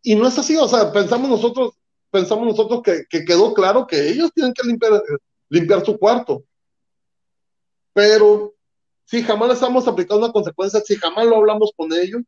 y 0.01 0.15
no 0.15 0.27
es 0.27 0.37
así, 0.39 0.55
o 0.57 0.67
sea, 0.67 0.91
pensamos 0.91 1.29
nosotros, 1.29 1.73
pensamos 2.09 2.47
nosotros 2.47 2.81
que, 2.83 3.05
que 3.09 3.25
quedó 3.25 3.53
claro 3.53 3.85
que 3.85 4.09
ellos 4.09 4.31
tienen 4.33 4.53
que 4.53 4.67
limpiar, 4.67 5.03
limpiar 5.49 5.85
su 5.85 5.97
cuarto. 5.97 6.43
Pero 7.93 8.55
si 9.05 9.23
jamás 9.23 9.49
les 9.49 9.57
estamos 9.57 9.87
aplicando 9.87 10.23
una 10.25 10.33
consecuencia, 10.33 10.79
si 10.81 10.95
jamás 10.95 11.25
lo 11.25 11.37
hablamos 11.37 11.71
con 11.75 11.91
ellos, 11.93 12.21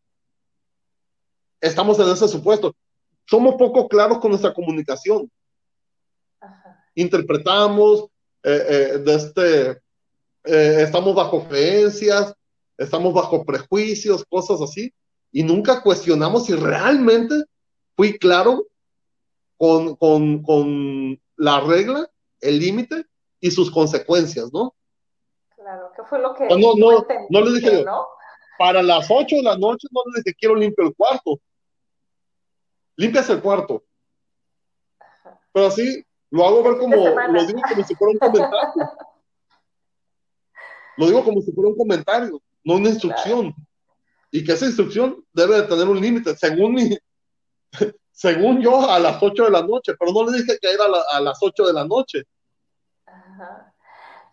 estamos 1.62 2.00
en 2.00 2.10
ese 2.10 2.28
supuesto. 2.28 2.76
Somos 3.32 3.56
poco 3.56 3.88
claros 3.88 4.20
con 4.20 4.32
nuestra 4.32 4.54
comunicación. 4.54 5.32
Interpretamos, 6.96 8.10
eh, 8.44 8.66
eh, 8.68 8.98
de 8.98 9.16
este, 9.16 9.70
eh, 10.44 10.82
estamos 10.82 11.16
bajo 11.16 11.48
creencias, 11.48 12.36
estamos 12.78 13.14
bajo 13.14 13.46
prejuicios, 13.46 14.26
cosas 14.26 14.60
así, 14.60 14.94
y 15.32 15.44
nunca 15.44 15.82
cuestionamos 15.82 16.48
si 16.48 16.56
realmente 16.56 17.36
fui 17.96 18.20
claro 18.20 18.68
con, 19.56 19.96
con, 19.96 20.44
con 20.44 21.18
la 21.38 21.62
regla, 21.62 22.10
el 22.42 22.60
límite 22.60 23.06
y 23.40 23.50
sus 23.50 23.72
consecuencias, 23.72 24.52
¿no? 24.52 24.76
Claro, 25.56 25.90
¿qué 25.96 26.04
fue 26.04 26.20
lo 26.20 26.34
que... 26.34 26.48
No, 26.50 26.74
no, 26.76 27.06
no, 27.30 27.42
le 27.42 27.62
dije, 27.62 27.86
¿no? 27.86 28.08
para 28.58 28.84
las 28.84 29.10
8 29.10 29.38
de 29.38 29.44
la 29.44 29.58
noche 29.58 29.88
no 29.90 30.02
le 30.14 30.22
dije, 30.22 30.36
quiero 30.38 30.56
limpio 30.56 30.86
el 30.86 30.96
cuarto. 30.96 31.40
Limpias 32.96 33.30
el 33.30 33.42
cuarto. 33.42 33.84
Pero 35.54 35.68
así 35.68 36.06
lo 36.30 36.46
hago 36.46 36.64
ver 36.64 36.78
como, 36.78 36.96
lo 36.96 37.46
digo 37.46 37.62
como 37.68 37.84
si 37.84 37.96
fuera 37.96 38.14
un 38.14 38.20
comentario. 38.20 38.72
lo 40.98 41.06
digo 41.08 41.24
como 41.24 41.42
si 41.42 41.52
fuera 41.52 41.70
un 41.70 41.78
comentario, 41.78 42.42
no 42.64 42.76
una 42.76 42.90
instrucción. 42.90 43.54
Y 44.32 44.46
que 44.46 44.54
esa 44.54 44.66
instrucción 44.66 45.26
debe 45.34 45.56
de 45.56 45.64
tener 45.64 45.88
un 45.88 46.00
límite, 46.00 46.36
según 46.38 46.74
mi, 46.74 46.98
según 48.12 48.62
yo, 48.62 48.90
a 48.90 48.98
las 48.98 49.22
8 49.22 49.44
de 49.46 49.52
la 49.52 49.62
noche, 49.62 49.94
pero 50.00 50.14
no 50.14 50.30
le 50.30 50.38
dije 50.38 50.58
que 50.60 50.72
era 50.72 50.86
a, 51.12 51.20
las 51.20 51.38
8 51.42 51.68
de 51.68 51.74
la 51.74 51.86
noche. 51.86 52.24
Ajá. 53.06 53.74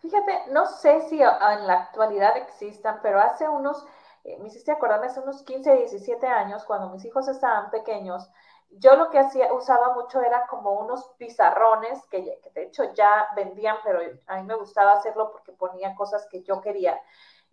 Fíjate, 0.01 0.51
no 0.51 0.65
sé 0.65 1.01
si 1.09 1.15
en 1.15 1.67
la 1.67 1.73
actualidad 1.73 2.37
existan, 2.37 2.99
pero 3.03 3.19
hace 3.19 3.49
unos, 3.49 3.85
eh, 4.23 4.37
me 4.39 4.47
hiciste 4.47 4.71
acordarme, 4.71 5.07
hace 5.07 5.19
unos 5.19 5.43
15, 5.43 5.75
17 5.75 6.25
años, 6.27 6.63
cuando 6.63 6.89
mis 6.89 7.03
hijos 7.03 7.27
estaban 7.27 7.69
pequeños, 7.69 8.29
yo 8.71 8.95
lo 8.95 9.09
que 9.09 9.19
hacía, 9.19 9.53
usaba 9.53 9.93
mucho 9.93 10.21
era 10.21 10.47
como 10.47 10.73
unos 10.73 11.09
pizarrones, 11.17 12.05
que, 12.07 12.39
de 12.53 12.63
hecho 12.63 12.93
ya 12.93 13.29
vendían, 13.35 13.77
pero 13.83 13.99
a 14.27 14.37
mí 14.37 14.43
me 14.43 14.55
gustaba 14.55 14.93
hacerlo 14.93 15.31
porque 15.31 15.51
ponía 15.51 15.95
cosas 15.95 16.27
que 16.29 16.43
yo 16.43 16.61
quería. 16.61 17.01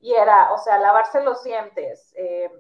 Y 0.01 0.15
era, 0.15 0.53
o 0.53 0.59
sea, 0.59 0.79
lavarse 0.79 1.23
los 1.23 1.43
dientes, 1.43 2.13
eh, 2.17 2.51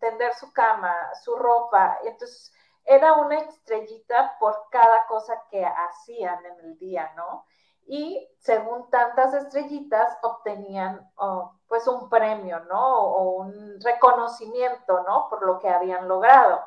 tender 0.00 0.34
su 0.34 0.52
cama, 0.52 0.94
su 1.24 1.34
ropa. 1.36 1.98
entonces, 2.04 2.52
era 2.84 3.14
una 3.14 3.38
estrellita 3.38 4.36
por 4.38 4.68
cada 4.70 5.06
cosa 5.06 5.42
que 5.50 5.64
hacían 5.64 6.44
en 6.46 6.60
el 6.60 6.78
día, 6.78 7.12
¿no? 7.16 7.44
y 7.86 8.28
según 8.38 8.90
tantas 8.90 9.32
estrellitas 9.34 10.18
obtenían 10.22 11.08
pues 11.68 11.86
un 11.86 12.08
premio, 12.08 12.60
¿no? 12.60 12.98
O 12.98 13.42
un 13.42 13.80
reconocimiento, 13.80 15.02
¿no? 15.06 15.28
Por 15.30 15.46
lo 15.46 15.58
que 15.58 15.68
habían 15.68 16.08
logrado. 16.08 16.60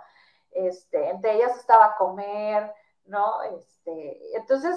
Este, 0.51 1.09
entre 1.09 1.35
ellas 1.35 1.57
estaba 1.57 1.95
comer, 1.95 2.73
¿no? 3.05 3.41
Este, 3.43 4.35
entonces, 4.35 4.75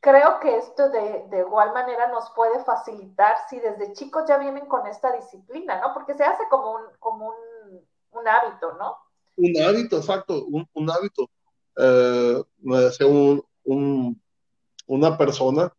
creo 0.00 0.40
que 0.40 0.56
esto 0.56 0.90
de, 0.90 1.38
igual 1.38 1.72
manera 1.72 2.08
nos 2.08 2.30
puede 2.30 2.62
facilitar 2.64 3.36
si 3.48 3.58
desde 3.60 3.92
chicos 3.92 4.24
ya 4.28 4.38
vienen 4.38 4.66
con 4.66 4.86
esta 4.86 5.12
disciplina, 5.12 5.80
¿no? 5.80 5.94
Porque 5.94 6.14
se 6.14 6.24
hace 6.24 6.44
como 6.50 6.72
un, 6.72 6.82
como 6.98 7.32
un, 8.12 8.28
hábito, 8.28 8.72
¿no? 8.74 8.96
Un 9.36 9.62
hábito, 9.62 9.98
exacto, 9.98 10.44
un, 10.46 10.90
hábito. 10.90 11.30
Eh, 11.76 12.42
me 12.58 12.78
decía 12.80 13.06
un 13.06 13.44
una 14.88 15.16
persona 15.16 15.72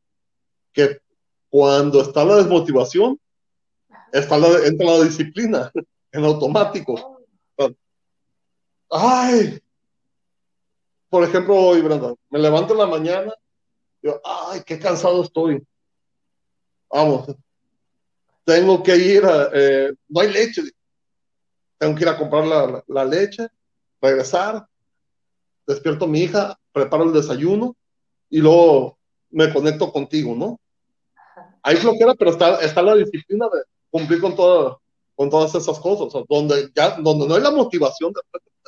que 0.71 1.01
cuando 1.49 2.01
está 2.01 2.23
la 2.23 2.37
desmotivación, 2.37 3.19
está 4.13 4.37
la, 4.37 4.47
entra 4.65 4.87
la 4.87 5.03
disciplina 5.03 5.71
en 6.11 6.23
automático. 6.23 7.18
Ay, 8.89 9.59
por 11.09 11.23
ejemplo, 11.23 11.55
hoy, 11.55 11.81
Brenda, 11.81 12.13
me 12.29 12.39
levanto 12.39 12.73
en 12.73 12.79
la 12.79 12.87
mañana, 12.87 13.33
yo, 14.01 14.19
ay, 14.23 14.61
qué 14.65 14.79
cansado 14.79 15.23
estoy. 15.23 15.63
Vamos, 16.91 17.35
tengo 18.43 18.81
que 18.81 18.95
ir, 18.97 19.25
a, 19.25 19.49
eh, 19.53 19.93
no 20.07 20.21
hay 20.21 20.31
leche, 20.31 20.63
tengo 21.77 21.95
que 21.95 22.03
ir 22.03 22.09
a 22.09 22.17
comprar 22.17 22.45
la, 22.45 22.83
la 22.87 23.05
leche, 23.05 23.47
regresar, 24.01 24.67
despierto 25.67 26.05
a 26.05 26.07
mi 26.07 26.21
hija, 26.21 26.59
preparo 26.71 27.03
el 27.03 27.13
desayuno 27.13 27.75
y 28.29 28.39
luego 28.39 28.97
me 29.29 29.53
conecto 29.53 29.91
contigo, 29.91 30.35
¿no? 30.35 30.59
Hay 31.61 31.75
flojera, 31.75 32.15
pero 32.15 32.31
está, 32.31 32.59
está 32.61 32.81
la 32.81 32.95
disciplina 32.95 33.45
de 33.45 33.61
cumplir 33.91 34.21
con, 34.21 34.35
todo, 34.35 34.81
con 35.15 35.29
todas 35.29 35.53
esas 35.53 35.79
cosas. 35.79 36.23
donde, 36.27 36.71
ya, 36.75 36.97
donde 36.99 37.27
no 37.27 37.35
hay 37.35 37.41
la 37.41 37.51
motivación, 37.51 38.13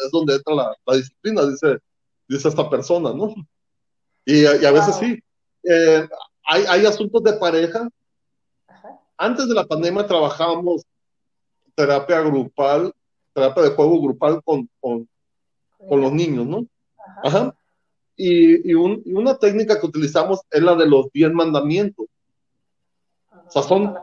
es 0.06 0.12
donde 0.12 0.36
entra 0.36 0.54
la, 0.54 0.76
la 0.86 0.96
disciplina, 0.96 1.46
dice, 1.46 1.80
dice 2.28 2.48
esta 2.48 2.70
persona, 2.70 3.14
¿no? 3.14 3.34
Y, 4.26 4.42
y 4.42 4.66
a 4.66 4.72
veces 4.72 4.96
sí. 4.96 5.20
Eh, 5.64 6.08
hay, 6.44 6.64
hay, 6.68 6.86
asuntos 6.86 7.24
de 7.24 7.34
pareja, 7.34 7.88
antes 9.18 9.48
de 9.48 9.54
la 9.54 9.66
pandemia 9.66 10.08
trabajábamos 10.08 10.84
terapia 11.76 12.22
grupal, 12.22 12.94
terapia 13.34 13.64
de 13.64 13.70
juego 13.70 14.02
grupal 14.02 14.42
con, 14.44 14.70
con, 14.80 15.08
con 15.88 16.02
los 16.02 16.12
niños, 16.12 16.46
¿no? 16.48 16.66
Ajá. 17.24 17.56
Y, 18.16 18.70
y, 18.70 18.74
un, 18.74 19.02
y, 19.06 19.14
una 19.14 19.38
técnica 19.38 19.80
que 19.80 19.86
utilizamos 19.86 20.42
es 20.50 20.62
la 20.62 20.76
de 20.76 20.88
los 20.88 21.12
10 21.12 21.34
mandamientos. 21.34 22.08
O 23.30 23.52
sea, 23.52 23.64
son 23.64 23.96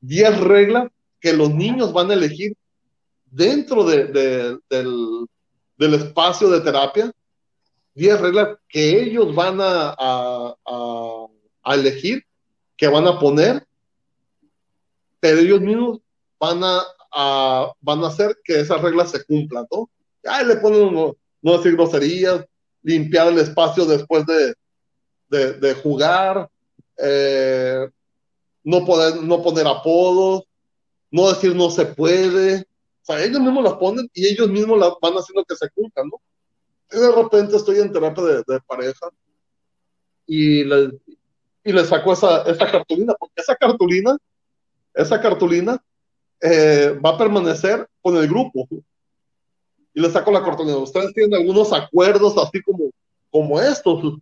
10 0.00 0.40
reglas 0.40 0.88
que 1.20 1.32
los 1.32 1.52
niños 1.52 1.92
van 1.92 2.10
a 2.10 2.14
elegir 2.14 2.56
dentro 3.36 3.84
de, 3.84 4.04
de, 4.06 4.58
del, 4.70 5.26
del, 5.76 5.94
espacio 5.94 6.48
de 6.48 6.62
terapia, 6.62 7.12
10 7.94 8.20
reglas 8.20 8.56
que 8.66 9.02
ellos 9.02 9.34
van 9.34 9.60
a, 9.60 9.94
a, 9.98 10.54
a, 11.64 11.74
elegir, 11.74 12.24
que 12.78 12.88
van 12.88 13.06
a 13.06 13.18
poner, 13.18 13.62
pero 15.20 15.40
ellos 15.40 15.60
mismos 15.60 15.98
van 16.40 16.62
a, 16.64 17.72
van 17.80 18.04
a 18.04 18.06
hacer 18.06 18.38
que 18.42 18.60
esas 18.60 18.80
reglas 18.80 19.10
se 19.10 19.22
cumplan, 19.24 19.66
¿no? 19.70 19.90
Ahí 20.24 20.46
le 20.46 20.56
ponen 20.56 20.94
no, 20.94 21.14
no 21.42 21.56
decir 21.58 21.74
groserías, 21.74 22.44
limpiar 22.82 23.28
el 23.28 23.38
espacio 23.38 23.84
después 23.84 24.24
de, 24.24 24.54
de, 25.28 25.52
de 25.54 25.74
jugar, 25.74 26.48
eh, 26.96 27.86
no, 28.64 28.84
poder, 28.86 29.22
no 29.22 29.42
poner 29.42 29.66
apodos, 29.66 30.44
no 31.10 31.28
decir 31.28 31.54
no 31.54 31.70
se 31.70 31.84
puede. 31.84 32.66
Sea, 33.06 33.22
ellos 33.22 33.40
mismos 33.40 33.62
las 33.62 33.74
ponen 33.74 34.10
y 34.12 34.26
ellos 34.26 34.48
mismos 34.50 34.80
las 34.80 34.92
van 35.00 35.14
haciendo 35.14 35.44
que 35.44 35.54
se 35.54 35.70
cumplan, 35.70 36.08
¿no? 36.08 36.20
Y 36.90 36.98
de 36.98 37.12
repente 37.12 37.54
estoy 37.54 37.78
en 37.78 37.92
terapia 37.92 38.24
de, 38.24 38.42
de 38.44 38.60
pareja 38.66 39.08
y 40.26 40.64
le, 40.64 40.90
y 41.62 41.72
le 41.72 41.84
saco 41.84 42.12
esa, 42.12 42.42
esa 42.42 42.68
cartulina, 42.68 43.14
porque 43.14 43.34
esa 43.36 43.54
cartulina, 43.54 44.16
esa 44.92 45.20
cartulina 45.20 45.80
eh, 46.40 46.98
va 47.04 47.10
a 47.10 47.18
permanecer 47.18 47.88
con 48.02 48.16
el 48.16 48.26
grupo. 48.26 48.66
Y 49.94 50.00
le 50.00 50.10
saco 50.10 50.32
la 50.32 50.42
cartulina. 50.42 50.76
Ustedes 50.78 51.14
tienen 51.14 51.40
algunos 51.40 51.72
acuerdos 51.72 52.36
así 52.38 52.60
como, 52.60 52.90
como 53.30 53.60
estos. 53.60 54.18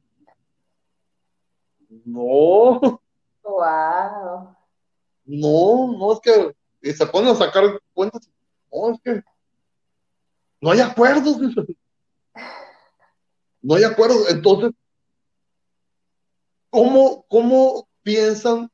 No. 2.05 3.01
Wow. 3.43 4.57
No, 5.25 5.97
no 5.99 6.13
es 6.13 6.21
que 6.21 6.55
y 6.83 6.93
se 6.93 7.07
ponen 7.07 7.31
a 7.31 7.35
sacar 7.35 7.81
cuentas. 7.95 8.29
No, 8.75 8.91
es 8.91 9.01
que 9.03 9.23
no 10.61 10.71
hay 10.73 10.81
acuerdos. 10.81 11.39
No 13.63 13.75
hay 13.77 13.85
acuerdos. 13.85 14.29
Entonces, 14.29 14.73
¿cómo, 16.71 17.25
¿cómo 17.29 17.89
piensan 18.03 18.69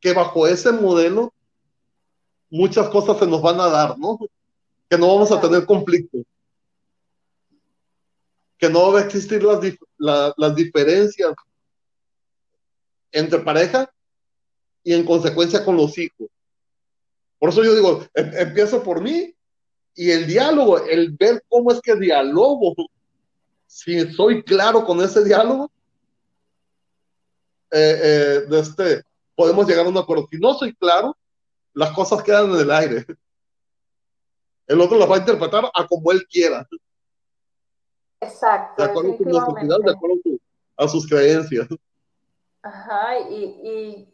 que 0.00 0.14
bajo 0.14 0.46
ese 0.46 0.72
modelo 0.72 1.34
muchas 2.48 2.88
cosas 2.88 3.18
se 3.18 3.26
nos 3.26 3.42
van 3.42 3.60
a 3.60 3.68
dar, 3.68 3.98
¿no? 3.98 4.18
Que 4.88 4.96
no 4.96 5.08
vamos 5.08 5.30
a 5.30 5.40
tener 5.40 5.66
conflicto. 5.66 6.18
Que 8.58 8.70
no 8.70 8.92
va 8.92 9.00
a 9.00 9.04
existir 9.04 9.42
las, 9.42 10.34
las 10.36 10.54
diferencias 10.54 11.34
entre 13.10 13.38
pareja 13.40 13.92
y 14.82 14.94
en 14.94 15.04
consecuencia 15.04 15.64
con 15.64 15.76
los 15.76 15.96
hijos. 15.98 16.28
Por 17.38 17.50
eso 17.50 17.62
yo 17.64 17.74
digo, 17.74 18.06
em, 18.14 18.30
empiezo 18.38 18.82
por 18.82 19.00
mí 19.02 19.34
y 19.94 20.10
el 20.10 20.26
diálogo, 20.26 20.78
el 20.78 21.12
ver 21.12 21.42
cómo 21.48 21.70
es 21.70 21.80
que 21.80 21.94
diálogo, 21.96 22.74
si 23.66 24.12
soy 24.12 24.42
claro 24.42 24.84
con 24.84 25.00
ese 25.00 25.24
diálogo, 25.24 25.70
eh, 27.70 28.00
eh, 28.02 28.40
de 28.48 28.60
este, 28.60 29.02
podemos 29.34 29.66
llegar 29.66 29.86
a 29.86 29.88
un 29.88 29.96
acuerdo. 29.96 30.28
Si 30.30 30.38
no 30.38 30.54
soy 30.54 30.74
claro, 30.74 31.16
las 31.74 31.90
cosas 31.92 32.22
quedan 32.22 32.50
en 32.50 32.60
el 32.60 32.70
aire. 32.70 33.06
El 34.66 34.80
otro 34.80 34.96
las 34.98 35.10
va 35.10 35.16
a 35.16 35.18
interpretar 35.18 35.70
a 35.72 35.86
como 35.86 36.12
él 36.12 36.26
quiera. 36.30 36.66
Exacto. 38.20 38.82
De 38.82 38.88
acuerdo 38.88 39.16
de 39.18 39.90
acuerdo 39.90 40.16
a, 40.76 40.88
sus 40.88 41.06
creencias. 41.08 41.66
Ajá, 42.62 43.18
y, 43.18 44.08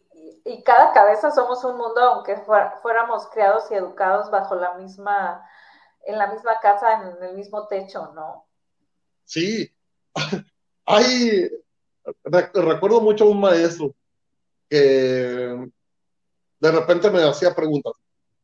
y 0.44 0.62
cada 0.62 0.92
cabeza 0.92 1.30
somos 1.30 1.62
un 1.64 1.76
mundo, 1.76 2.00
aunque 2.00 2.36
fuéramos 2.82 3.26
criados 3.28 3.70
y 3.70 3.74
educados 3.74 4.30
bajo 4.30 4.54
la 4.54 4.74
misma, 4.74 5.44
en 6.08 6.18
la 6.18 6.32
misma 6.32 6.58
casa, 6.60 7.02
en 7.02 7.22
el 7.22 7.36
mismo 7.36 7.66
techo, 7.66 8.12
¿no? 8.14 8.46
Sí, 9.24 9.70
hay, 10.86 11.50
recuerdo 12.24 13.00
mucho 13.00 13.24
a 13.24 13.28
un 13.28 13.40
maestro 13.40 13.94
que 14.68 15.70
de 16.60 16.70
repente 16.70 17.10
me 17.10 17.22
hacía 17.22 17.54
preguntas. 17.54 17.92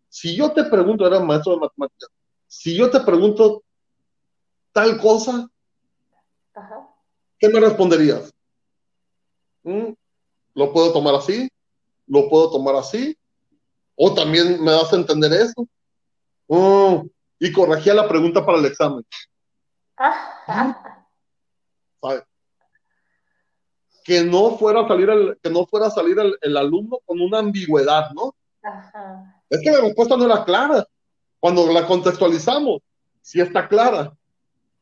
Si 0.09 0.37
yo 0.37 0.53
te 0.53 0.65
pregunto, 0.65 1.07
era 1.07 1.21
maestro 1.21 1.55
de 1.55 1.61
matemáticas, 1.61 2.11
si 2.47 2.77
yo 2.77 2.91
te 2.91 3.01
pregunto 3.01 3.65
tal 4.73 5.01
cosa, 5.01 5.49
¿qué 7.39 7.49
me 7.49 7.61
responderías? 7.61 8.33
¿Mm? 9.63 9.93
¿Lo 10.55 10.73
puedo 10.73 10.93
tomar 10.93 11.17
así? 11.17 11.49
lo 12.07 12.29
puedo 12.29 12.51
tomar 12.51 12.77
así. 12.77 13.17
O 13.97 14.15
también 14.15 14.63
me 14.63 14.73
das 14.73 14.93
a 14.93 14.97
entender 14.97 15.33
eso. 15.33 15.69
Mm, 16.49 17.09
y 17.39 17.53
corregía 17.53 17.95
la 17.95 18.09
pregunta 18.09 18.45
para 18.45 18.59
el 18.59 18.67
examen. 18.67 19.05
Que 24.05 24.23
no 24.25 24.59
fuera 24.59 24.81
a 24.81 24.89
salir 24.89 25.09
el, 25.09 25.39
que 25.43 25.51
no 25.51 25.67
fuera 25.67 25.87
a 25.87 25.91
salir 25.91 26.17
el, 26.41 26.57
alumno 26.57 26.99
con 27.05 27.21
una 27.21 27.39
ambigüedad, 27.39 28.11
¿no? 28.11 28.35
Es 29.49 29.61
que 29.63 29.71
la 29.71 29.81
respuesta 29.81 30.17
no 30.17 30.27
era 30.27 30.45
clara. 30.45 30.87
Cuando 31.41 31.71
la 31.73 31.87
contextualizamos, 31.87 32.83
sí 33.23 33.41
está 33.41 33.69
clara. 33.69 34.13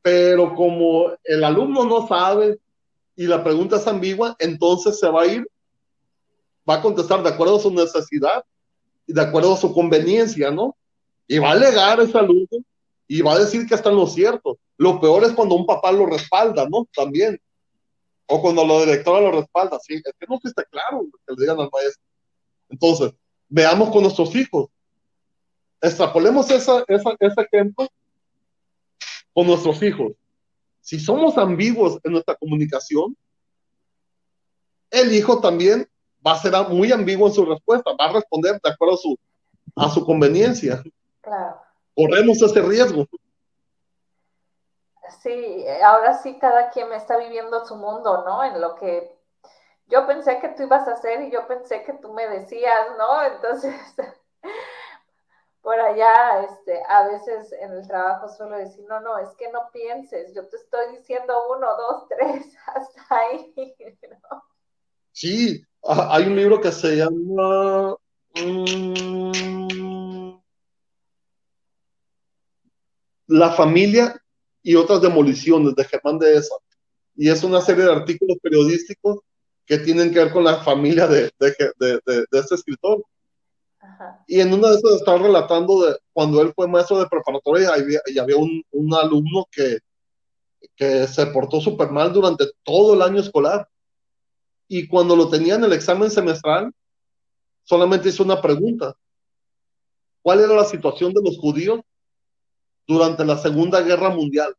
Pero 0.02 0.54
como 0.54 1.12
el 1.22 1.44
alumno 1.44 1.84
no 1.84 2.06
sabe 2.08 2.58
y 3.14 3.26
la 3.26 3.44
pregunta 3.44 3.76
es 3.76 3.86
ambigua, 3.86 4.34
entonces 4.38 4.98
se 4.98 5.08
va 5.08 5.22
a 5.22 5.26
ir 5.26 5.46
va 6.68 6.74
a 6.74 6.82
contestar 6.82 7.22
de 7.22 7.28
acuerdo 7.28 7.56
a 7.56 7.60
su 7.60 7.70
necesidad 7.70 8.44
y 9.06 9.12
de 9.12 9.20
acuerdo 9.20 9.54
a 9.54 9.56
su 9.56 9.72
conveniencia, 9.72 10.50
¿no? 10.50 10.76
Y 11.26 11.38
va 11.38 11.50
a 11.50 11.52
alegar 11.52 12.00
ese 12.00 12.18
alumno 12.18 12.64
y 13.06 13.22
va 13.22 13.34
a 13.34 13.38
decir 13.38 13.66
que 13.66 13.74
está 13.74 13.90
en 13.90 13.96
lo 13.96 14.06
cierto. 14.06 14.58
Lo 14.76 15.00
peor 15.00 15.24
es 15.24 15.32
cuando 15.32 15.54
un 15.54 15.66
papá 15.66 15.92
lo 15.92 16.06
respalda, 16.06 16.68
¿no? 16.68 16.86
También. 16.94 17.40
O 18.26 18.40
cuando 18.40 18.64
la 18.66 18.80
directora 18.80 19.20
lo 19.20 19.32
respalda, 19.32 19.78
sí, 19.80 19.94
es 19.94 20.02
que 20.02 20.26
no 20.28 20.40
está 20.42 20.64
claro 20.64 21.06
que 21.26 21.34
le 21.34 21.40
digan 21.42 21.60
al 21.60 21.70
maestro. 21.72 22.02
Entonces, 22.68 23.12
veamos 23.48 23.90
con 23.90 24.02
nuestros 24.02 24.34
hijos. 24.34 24.70
Extrapolemos 25.80 26.50
esa, 26.50 26.84
esa, 26.88 27.14
ese 27.18 27.40
ejemplo 27.42 27.88
con 29.34 29.46
nuestros 29.46 29.82
hijos. 29.82 30.12
Si 30.80 30.98
somos 30.98 31.36
ambiguos 31.38 31.98
en 32.04 32.12
nuestra 32.12 32.34
comunicación, 32.34 33.16
el 34.90 35.14
hijo 35.14 35.40
también 35.40 35.88
va 36.26 36.32
a 36.32 36.38
ser 36.38 36.52
muy 36.68 36.92
ambiguo 36.92 37.26
en 37.28 37.34
su 37.34 37.44
respuesta, 37.44 37.90
va 37.98 38.06
a 38.06 38.12
responder 38.12 38.60
de 38.62 38.70
acuerdo 38.70 38.94
a 38.94 38.98
su, 38.98 39.18
a 39.76 39.90
su 39.90 40.04
conveniencia. 40.04 40.82
Claro. 41.22 41.60
Corremos 41.96 42.42
ese 42.42 42.60
riesgo. 42.60 43.06
Sí, 45.22 45.64
ahora 45.84 46.14
sí 46.18 46.38
cada 46.38 46.70
quien 46.70 46.88
me 46.88 46.96
está 46.96 47.16
viviendo 47.16 47.64
su 47.66 47.76
mundo, 47.76 48.24
¿no? 48.24 48.44
En 48.44 48.60
lo 48.60 48.74
que 48.74 49.16
yo 49.86 50.06
pensé 50.06 50.38
que 50.40 50.48
tú 50.48 50.64
ibas 50.64 50.88
a 50.88 50.92
hacer 50.92 51.22
y 51.22 51.30
yo 51.30 51.46
pensé 51.46 51.82
que 51.84 51.92
tú 51.94 52.12
me 52.12 52.28
decías, 52.28 52.88
¿no? 52.98 53.22
Entonces, 53.34 53.74
por 55.60 55.78
allá, 55.78 56.42
este, 56.42 56.82
a 56.88 57.06
veces 57.08 57.52
en 57.52 57.72
el 57.72 57.86
trabajo 57.86 58.28
suelo 58.28 58.56
decir, 58.56 58.84
no, 58.88 59.00
no, 59.00 59.18
es 59.18 59.28
que 59.36 59.50
no 59.52 59.70
pienses, 59.72 60.34
yo 60.34 60.48
te 60.48 60.56
estoy 60.56 60.96
diciendo 60.96 61.34
uno, 61.56 61.68
dos, 61.76 62.08
tres, 62.18 62.56
hasta 62.74 63.16
ahí, 63.16 63.54
¿no? 64.10 64.44
Sí, 65.12 65.64
hay 65.82 66.26
un 66.26 66.36
libro 66.36 66.60
que 66.60 66.72
se 66.72 66.96
llama 66.96 67.96
mm, 68.34 69.32
La 73.32 73.52
familia 73.52 74.20
y 74.62 74.74
otras 74.74 75.00
demoliciones 75.00 75.74
de 75.74 75.84
Germán 75.84 76.18
de 76.18 76.36
Esa. 76.36 76.54
Y 77.16 77.28
es 77.28 77.42
una 77.42 77.60
serie 77.60 77.84
de 77.84 77.92
artículos 77.92 78.38
periodísticos 78.42 79.20
que 79.66 79.78
tienen 79.78 80.12
que 80.12 80.18
ver 80.18 80.32
con 80.32 80.44
la 80.44 80.62
familia 80.62 81.06
de, 81.06 81.30
de, 81.38 81.54
de, 81.78 82.24
este 82.32 82.54
escritor. 82.54 83.04
Y 84.26 84.40
en 84.40 84.52
una 84.52 84.68
de 84.68 84.76
esas 84.76 84.94
está 84.96 85.16
relatando 85.16 85.86
de 85.86 85.96
cuando 86.12 86.40
él 86.42 86.52
fue 86.54 86.68
maestro 86.68 86.98
de 86.98 87.06
preparatoria 87.06 87.76
y 87.76 87.80
había, 87.80 88.00
y 88.06 88.18
había 88.18 88.36
un, 88.36 88.62
un, 88.70 88.94
alumno 88.94 89.46
que, 89.50 89.78
que 90.76 91.06
se 91.06 91.26
portó 91.26 91.60
súper 91.60 91.90
mal 91.90 92.12
durante 92.12 92.46
todo 92.62 92.94
el 92.94 93.02
año 93.02 93.20
escolar 93.20 93.68
y 94.68 94.86
cuando 94.88 95.16
lo 95.16 95.28
tenía 95.28 95.56
en 95.56 95.64
el 95.64 95.72
examen 95.72 96.10
semestral, 96.10 96.72
solamente 97.62 98.08
hizo 98.08 98.22
una 98.22 98.40
pregunta. 98.40 98.94
¿Cuál 100.22 100.40
era 100.40 100.54
la 100.54 100.64
situación 100.64 101.12
de 101.12 101.22
los 101.22 101.38
judíos 101.38 101.80
durante 102.86 103.24
la 103.24 103.38
Segunda 103.38 103.80
Guerra 103.80 104.10
Mundial? 104.10 104.54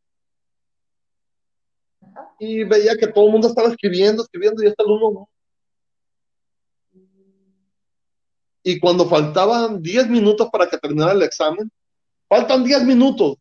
Y 2.39 2.63
veía 2.63 2.97
que 2.97 3.07
todo 3.07 3.25
el 3.25 3.31
mundo 3.31 3.47
estaba 3.47 3.69
escribiendo, 3.69 4.23
escribiendo, 4.23 4.63
y 4.63 4.67
este 4.67 4.83
alumno 4.83 5.29
Y 8.63 8.79
cuando 8.79 9.05
faltaban 9.07 9.81
10 9.81 10.09
minutos 10.09 10.47
para 10.49 10.69
que 10.69 10.77
terminara 10.77 11.11
el 11.11 11.21
examen, 11.21 11.69
faltan 12.29 12.63
10 12.63 12.85
minutos. 12.85 13.35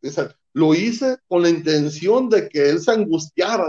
Dice, 0.00 0.28
lo 0.54 0.74
hice 0.74 1.18
con 1.28 1.42
la 1.42 1.50
intención 1.50 2.30
de 2.30 2.48
que 2.48 2.70
él 2.70 2.80
se 2.80 2.90
angustiara. 2.90 3.68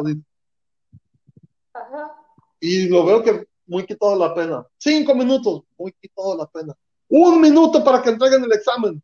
Y 2.62 2.88
lo 2.88 3.06
veo 3.06 3.22
que 3.22 3.46
muy 3.66 3.86
quitado 3.86 4.16
la 4.16 4.34
pena. 4.34 4.66
Cinco 4.78 5.14
minutos, 5.14 5.64
muy 5.78 5.92
quitado 5.92 6.38
la 6.38 6.46
pena. 6.46 6.74
Un 7.10 7.42
minuto 7.42 7.84
para 7.84 8.02
que 8.02 8.10
entreguen 8.10 8.46
el 8.46 8.54
examen. 8.54 9.04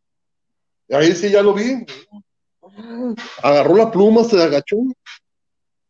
Ahí 0.92 1.16
sí 1.16 1.30
ya 1.30 1.42
lo 1.42 1.54
vi. 1.54 1.86
Agarró 3.44 3.76
la 3.76 3.92
pluma, 3.92 4.24
se 4.24 4.42
agachó. 4.42 4.78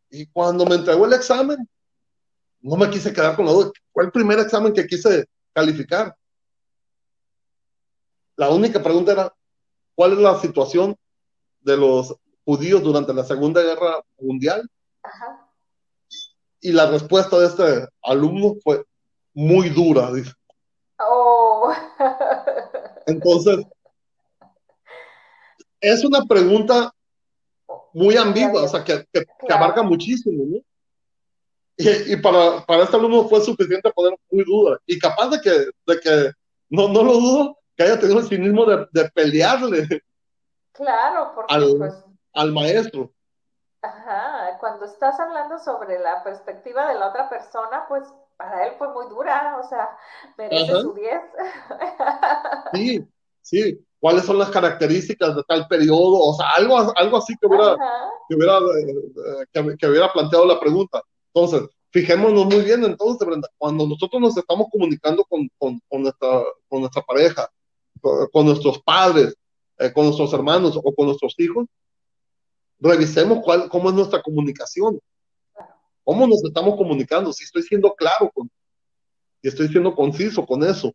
Y 0.09 0.25
cuando 0.27 0.65
me 0.65 0.75
entregó 0.75 1.05
el 1.05 1.13
examen, 1.13 1.57
no 2.61 2.75
me 2.75 2.89
quise 2.89 3.13
quedar 3.13 3.35
con 3.35 3.45
la 3.45 3.51
duda. 3.51 3.71
Fue 3.93 4.03
el 4.03 4.11
primer 4.11 4.39
examen 4.39 4.73
que 4.73 4.87
quise 4.87 5.25
calificar. 5.53 6.15
La 8.35 8.49
única 8.49 8.81
pregunta 8.81 9.11
era, 9.11 9.33
¿cuál 9.95 10.13
es 10.13 10.19
la 10.19 10.39
situación 10.39 10.95
de 11.61 11.77
los 11.77 12.15
judíos 12.45 12.81
durante 12.81 13.13
la 13.13 13.23
Segunda 13.23 13.61
Guerra 13.61 14.01
Mundial? 14.17 14.69
Y 16.61 16.71
la 16.71 16.89
respuesta 16.89 17.37
de 17.39 17.47
este 17.47 17.87
alumno 18.03 18.55
fue 18.63 18.83
muy 19.33 19.69
dura. 19.69 20.11
Dice. 20.11 20.33
Oh. 20.99 21.73
Entonces, 23.05 23.65
es 25.81 26.03
una 26.03 26.25
pregunta 26.25 26.93
muy 27.93 28.17
ambigua, 28.17 28.63
o 28.63 28.67
sea, 28.67 28.83
que, 28.83 29.05
abarca 29.49 29.83
muchísimo, 29.83 30.43
¿no? 30.45 30.61
Y, 31.77 32.17
para, 32.17 32.65
para, 32.65 32.83
este 32.83 32.97
alumno 32.97 33.29
fue 33.29 33.39
suficiente 33.39 33.89
poner 33.91 34.17
muy 34.29 34.43
duda. 34.43 34.79
Y 34.85 34.99
capaz 34.99 35.29
de 35.29 35.39
que, 35.39 35.49
de 35.51 35.99
que 36.01 36.31
no, 36.69 36.89
no 36.89 37.03
lo 37.03 37.13
dudo, 37.13 37.57
que 37.75 37.83
haya 37.83 37.97
tenido 37.97 38.19
el 38.19 38.27
cinismo 38.27 38.65
de, 38.65 38.85
de 38.91 39.09
pelearle. 39.11 39.87
Claro, 40.73 41.31
porque 41.33 41.53
al, 41.53 41.77
pues, 41.77 41.93
al 42.33 42.51
maestro. 42.51 43.13
Ajá, 43.81 44.57
cuando 44.59 44.85
estás 44.85 45.17
hablando 45.21 45.57
sobre 45.59 45.99
la 45.99 46.21
perspectiva 46.21 46.89
de 46.89 46.99
la 46.99 47.09
otra 47.09 47.29
persona, 47.29 47.85
pues 47.87 48.03
para 48.35 48.67
él 48.67 48.73
fue 48.77 48.89
muy 48.93 49.07
dura, 49.07 49.57
o 49.57 49.67
sea, 49.67 49.97
merece 50.37 50.81
su 50.81 50.93
10. 50.93 51.21
Sí, 52.73 53.07
sí. 53.41 53.85
¿Cuáles 53.99 54.23
son 54.23 54.37
las 54.37 54.49
características 54.49 55.35
de 55.35 55.43
tal 55.43 55.67
periodo? 55.67 56.19
O 56.19 56.33
sea, 56.33 56.49
algo, 56.55 56.77
algo 56.95 57.17
así 57.17 57.35
que 57.39 57.47
hubiera, 57.47 57.75
que 58.29 58.35
hubiera, 58.35 58.57
eh, 58.57 59.75
que, 59.77 59.87
hubiera 59.87 60.11
planteado 60.11 60.45
la 60.45 60.59
pregunta. 60.59 61.01
Entonces, 61.33 61.69
fijémonos 61.91 62.45
muy 62.45 62.63
bien, 62.63 62.83
entonces, 62.85 63.27
Brenda, 63.27 63.49
cuando 63.57 63.85
nosotros 63.85 64.21
nos 64.21 64.37
estamos 64.37 64.67
comunicando 64.71 65.23
con, 65.25 65.49
con, 65.57 65.81
con 65.89 66.03
nuestra, 66.03 66.43
con 66.69 66.79
nuestra 66.79 67.01
pareja, 67.01 67.49
con, 68.31 68.45
nuestros 68.45 68.81
padres, 68.81 69.35
eh, 69.77 69.91
con 69.91 70.05
nuestros 70.05 70.31
hermanos 70.33 70.79
o 70.81 70.95
con 70.95 71.07
nuestros 71.07 71.35
hijos, 71.37 71.65
revisemos 72.79 73.39
cuál, 73.43 73.67
cómo 73.67 73.89
es 73.89 73.95
nuestra 73.95 74.21
comunicación. 74.21 74.99
¿Cómo 76.05 76.25
nos 76.25 76.43
estamos 76.43 76.77
comunicando? 76.77 77.33
Si 77.33 77.43
estoy 77.43 77.63
siendo 77.63 77.93
claro 77.93 78.31
con, 78.33 78.49
y 79.41 79.47
estoy 79.47 79.67
siendo 79.67 79.93
conciso 79.93 80.45
con 80.45 80.63
eso. 80.63 80.93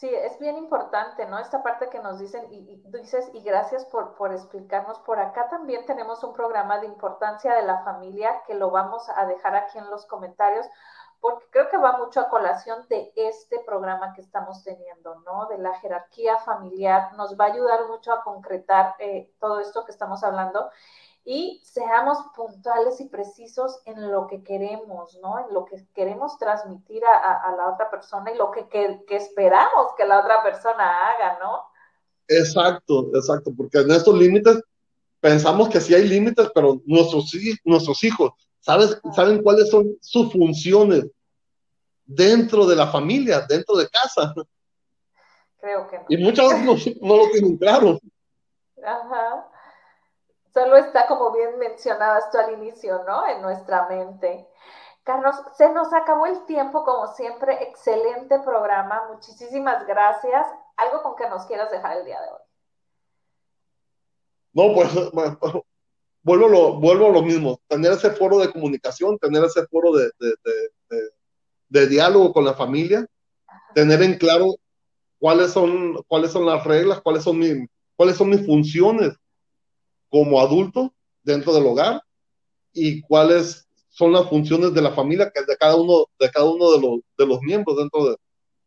Sí, 0.00 0.08
es 0.08 0.38
bien 0.38 0.56
importante, 0.56 1.26
¿no? 1.26 1.38
Esta 1.38 1.62
parte 1.62 1.90
que 1.90 1.98
nos 1.98 2.18
dicen, 2.18 2.50
y, 2.50 2.80
dices, 2.86 3.30
y 3.34 3.42
gracias 3.42 3.84
por, 3.84 4.14
por, 4.14 4.32
explicarnos, 4.32 4.98
por 5.00 5.18
acá 5.18 5.50
también 5.50 5.84
tenemos 5.84 6.24
un 6.24 6.32
programa 6.32 6.78
de 6.78 6.86
importancia 6.86 7.52
de 7.54 7.64
la 7.64 7.84
familia 7.84 8.42
que 8.46 8.54
lo 8.54 8.70
vamos 8.70 9.10
a 9.14 9.26
dejar 9.26 9.54
aquí 9.56 9.76
en 9.76 9.90
los 9.90 10.06
comentarios, 10.06 10.66
porque 11.20 11.44
creo 11.50 11.68
que 11.68 11.76
va 11.76 11.98
mucho 11.98 12.20
a 12.20 12.30
colación 12.30 12.88
de 12.88 13.12
este 13.14 13.60
programa 13.60 14.14
que 14.14 14.22
estamos 14.22 14.64
teniendo, 14.64 15.16
¿no? 15.26 15.48
De 15.48 15.58
la 15.58 15.74
jerarquía 15.80 16.38
familiar, 16.38 17.12
nos 17.16 17.38
va 17.38 17.44
a 17.44 17.48
ayudar 17.48 17.86
mucho 17.88 18.10
a 18.14 18.22
concretar 18.22 18.94
eh, 19.00 19.30
todo 19.38 19.60
esto 19.60 19.84
que 19.84 19.92
estamos 19.92 20.24
hablando 20.24 20.70
y 21.24 21.60
seamos 21.64 22.18
puntuales 22.34 23.00
y 23.00 23.06
precisos 23.06 23.80
en 23.84 24.10
lo 24.10 24.26
que 24.26 24.42
queremos, 24.42 25.18
¿no? 25.20 25.38
En 25.46 25.54
lo 25.54 25.64
que 25.64 25.86
queremos 25.94 26.38
transmitir 26.38 27.02
a, 27.04 27.54
la 27.56 27.72
otra 27.72 27.90
persona 27.90 28.32
y 28.32 28.36
lo 28.36 28.50
que, 28.50 28.66
esperamos 29.10 29.92
que 29.96 30.06
la 30.06 30.20
otra 30.20 30.42
persona 30.42 31.10
haga, 31.10 31.38
¿no? 31.38 31.64
Exacto, 32.26 33.10
exacto, 33.14 33.52
porque 33.56 33.78
en 33.78 33.90
estos 33.90 34.16
límites 34.16 34.62
pensamos 35.20 35.68
que 35.68 35.80
sí 35.80 35.94
hay 35.94 36.08
límites, 36.08 36.50
pero 36.54 36.80
nuestros, 36.86 37.32
nuestros 37.64 38.02
hijos 38.04 38.32
¿sabes, 38.60 38.98
saben 39.14 39.42
cuáles 39.42 39.68
son 39.70 39.96
sus 40.00 40.32
funciones 40.32 41.06
dentro 42.04 42.66
de 42.66 42.76
la 42.76 42.86
familia, 42.86 43.44
dentro 43.48 43.76
de 43.76 43.88
casa. 43.88 44.34
Creo 45.58 45.86
que 45.88 45.98
no. 45.98 46.04
Y 46.08 46.16
muchas 46.16 46.48
veces 46.48 46.96
no, 47.00 47.08
no 47.08 47.16
lo 47.24 47.30
tienen 47.30 47.56
claro. 47.56 47.98
Ajá. 48.82 49.46
Solo 50.52 50.76
está 50.76 51.06
como 51.06 51.32
bien 51.32 51.58
mencionabas 51.58 52.30
tú 52.30 52.38
al 52.38 52.52
inicio, 52.54 53.04
¿no? 53.06 53.26
En 53.26 53.40
nuestra 53.40 53.88
mente. 53.88 54.48
Carlos, 55.04 55.36
se 55.56 55.72
nos 55.72 55.92
acabó 55.92 56.26
el 56.26 56.44
tiempo, 56.46 56.84
como 56.84 57.06
siempre, 57.14 57.62
excelente 57.62 58.38
programa, 58.40 59.08
muchísimas 59.12 59.86
gracias. 59.86 60.46
¿Algo 60.76 61.02
con 61.02 61.16
que 61.16 61.28
nos 61.28 61.46
quieras 61.46 61.70
dejar 61.70 61.98
el 61.98 62.04
día 62.04 62.20
de 62.20 62.28
hoy? 62.28 62.40
No, 64.52 64.74
pues 64.74 64.90
vuelvo, 66.22 66.48
lo, 66.48 66.72
vuelvo 66.74 67.06
a 67.06 67.12
lo 67.12 67.22
mismo, 67.22 67.60
tener 67.68 67.92
ese 67.92 68.10
foro 68.10 68.38
de 68.38 68.50
comunicación, 68.52 69.18
tener 69.18 69.44
ese 69.44 69.66
foro 69.68 69.92
de, 69.92 70.10
de, 71.68 71.86
diálogo 71.86 72.32
con 72.32 72.44
la 72.44 72.54
familia, 72.54 73.06
tener 73.74 74.02
en 74.02 74.18
claro 74.18 74.56
cuáles 75.18 75.52
son, 75.52 76.02
cuáles 76.08 76.32
son 76.32 76.44
las 76.44 76.64
reglas, 76.64 77.00
cuáles 77.00 77.22
son, 77.22 77.38
mi, 77.38 77.66
cuáles 77.96 78.16
son 78.16 78.30
mis 78.30 78.44
funciones 78.44 79.14
como 80.10 80.40
adulto 80.40 80.92
dentro 81.22 81.54
del 81.54 81.66
hogar 81.66 82.02
y 82.72 83.00
cuáles 83.02 83.68
son 83.88 84.12
las 84.12 84.28
funciones 84.28 84.74
de 84.74 84.82
la 84.82 84.92
familia 84.92 85.30
que 85.34 85.42
de 85.42 85.56
cada 85.56 85.76
uno 85.76 86.06
de 86.18 86.30
cada 86.30 86.46
uno 86.46 86.70
de 86.72 86.80
los, 86.80 87.00
de 87.16 87.26
los 87.26 87.40
miembros 87.40 87.76
dentro 87.76 88.10
de, 88.10 88.16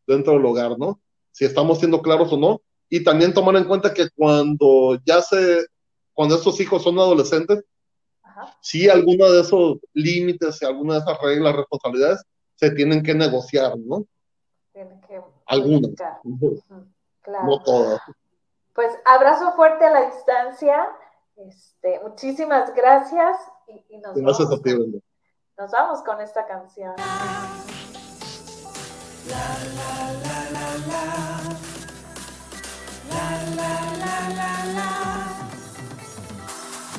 dentro 0.08 0.34
del 0.34 0.46
hogar, 0.46 0.78
¿no? 0.78 1.00
Si 1.32 1.46
estamos 1.46 1.80
siendo 1.80 2.02
claros 2.02 2.32
o 2.34 2.38
no 2.38 2.62
y 2.90 3.04
también 3.04 3.34
tomar 3.34 3.56
en 3.56 3.66
cuenta 3.66 3.94
que 3.94 4.10
cuando 4.16 5.00
ya 5.06 5.22
se 5.22 5.66
cuando 6.14 6.36
estos 6.36 6.60
hijos 6.60 6.84
son 6.84 7.00
adolescentes, 7.00 7.64
si 8.62 8.90
alguno 8.90 9.32
de 9.32 9.42
esos 9.42 9.78
límites 9.94 10.62
y 10.62 10.66
alguna 10.66 10.96
de 10.96 11.00
esas 11.00 11.20
reglas, 11.22 11.56
responsabilidades 11.56 12.24
se 12.56 12.72
tienen 12.72 13.02
que 13.02 13.14
negociar, 13.14 13.78
¿no? 13.78 14.06
Tienen 14.72 15.02
que 15.02 15.22
Algunas. 15.46 15.92
Claro. 17.22 17.48
No 17.48 17.64
todas. 17.64 18.02
Pues 18.74 18.92
abrazo 19.06 19.54
fuerte 19.54 19.86
a 19.86 19.92
la 19.92 20.06
distancia 20.12 20.88
este, 21.36 22.00
muchísimas 22.02 22.74
gracias 22.74 23.38
y, 23.68 23.98
nos, 23.98 24.16
gracias 24.16 24.50
vamos 24.50 24.60
a 24.60 24.64
ti, 24.64 24.76
con, 24.76 25.02
nos 25.58 25.72
vamos 25.72 26.02
con 26.04 26.22
esta 26.22 26.46
canción. 26.46 26.96
La, 29.30 29.36
la, 29.76 30.12
la, 30.22 30.38
la, 30.52 30.68
la. 30.88 31.04
La, 33.10 33.26
la, 33.56 33.74
la, 33.98 34.16
la, 34.36 34.66
la. 34.74 34.92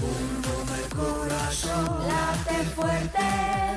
Un 0.00 0.42
boom 0.42 0.68
el 0.78 0.88
corazón. 0.96 2.08
Late 2.08 2.64
fuerte. 2.74 3.28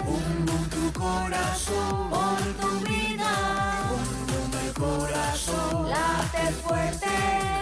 Un 0.07 0.45
boom 0.45 0.69
tu 0.69 0.99
corazón. 0.99 2.09
Por 2.09 2.41
tu 2.61 2.69
vida. 2.87 3.31
Un 3.91 4.27
boom 4.27 4.51
el 4.65 4.73
corazón. 4.73 5.89
Late 5.89 6.51
fuerte 6.63 7.57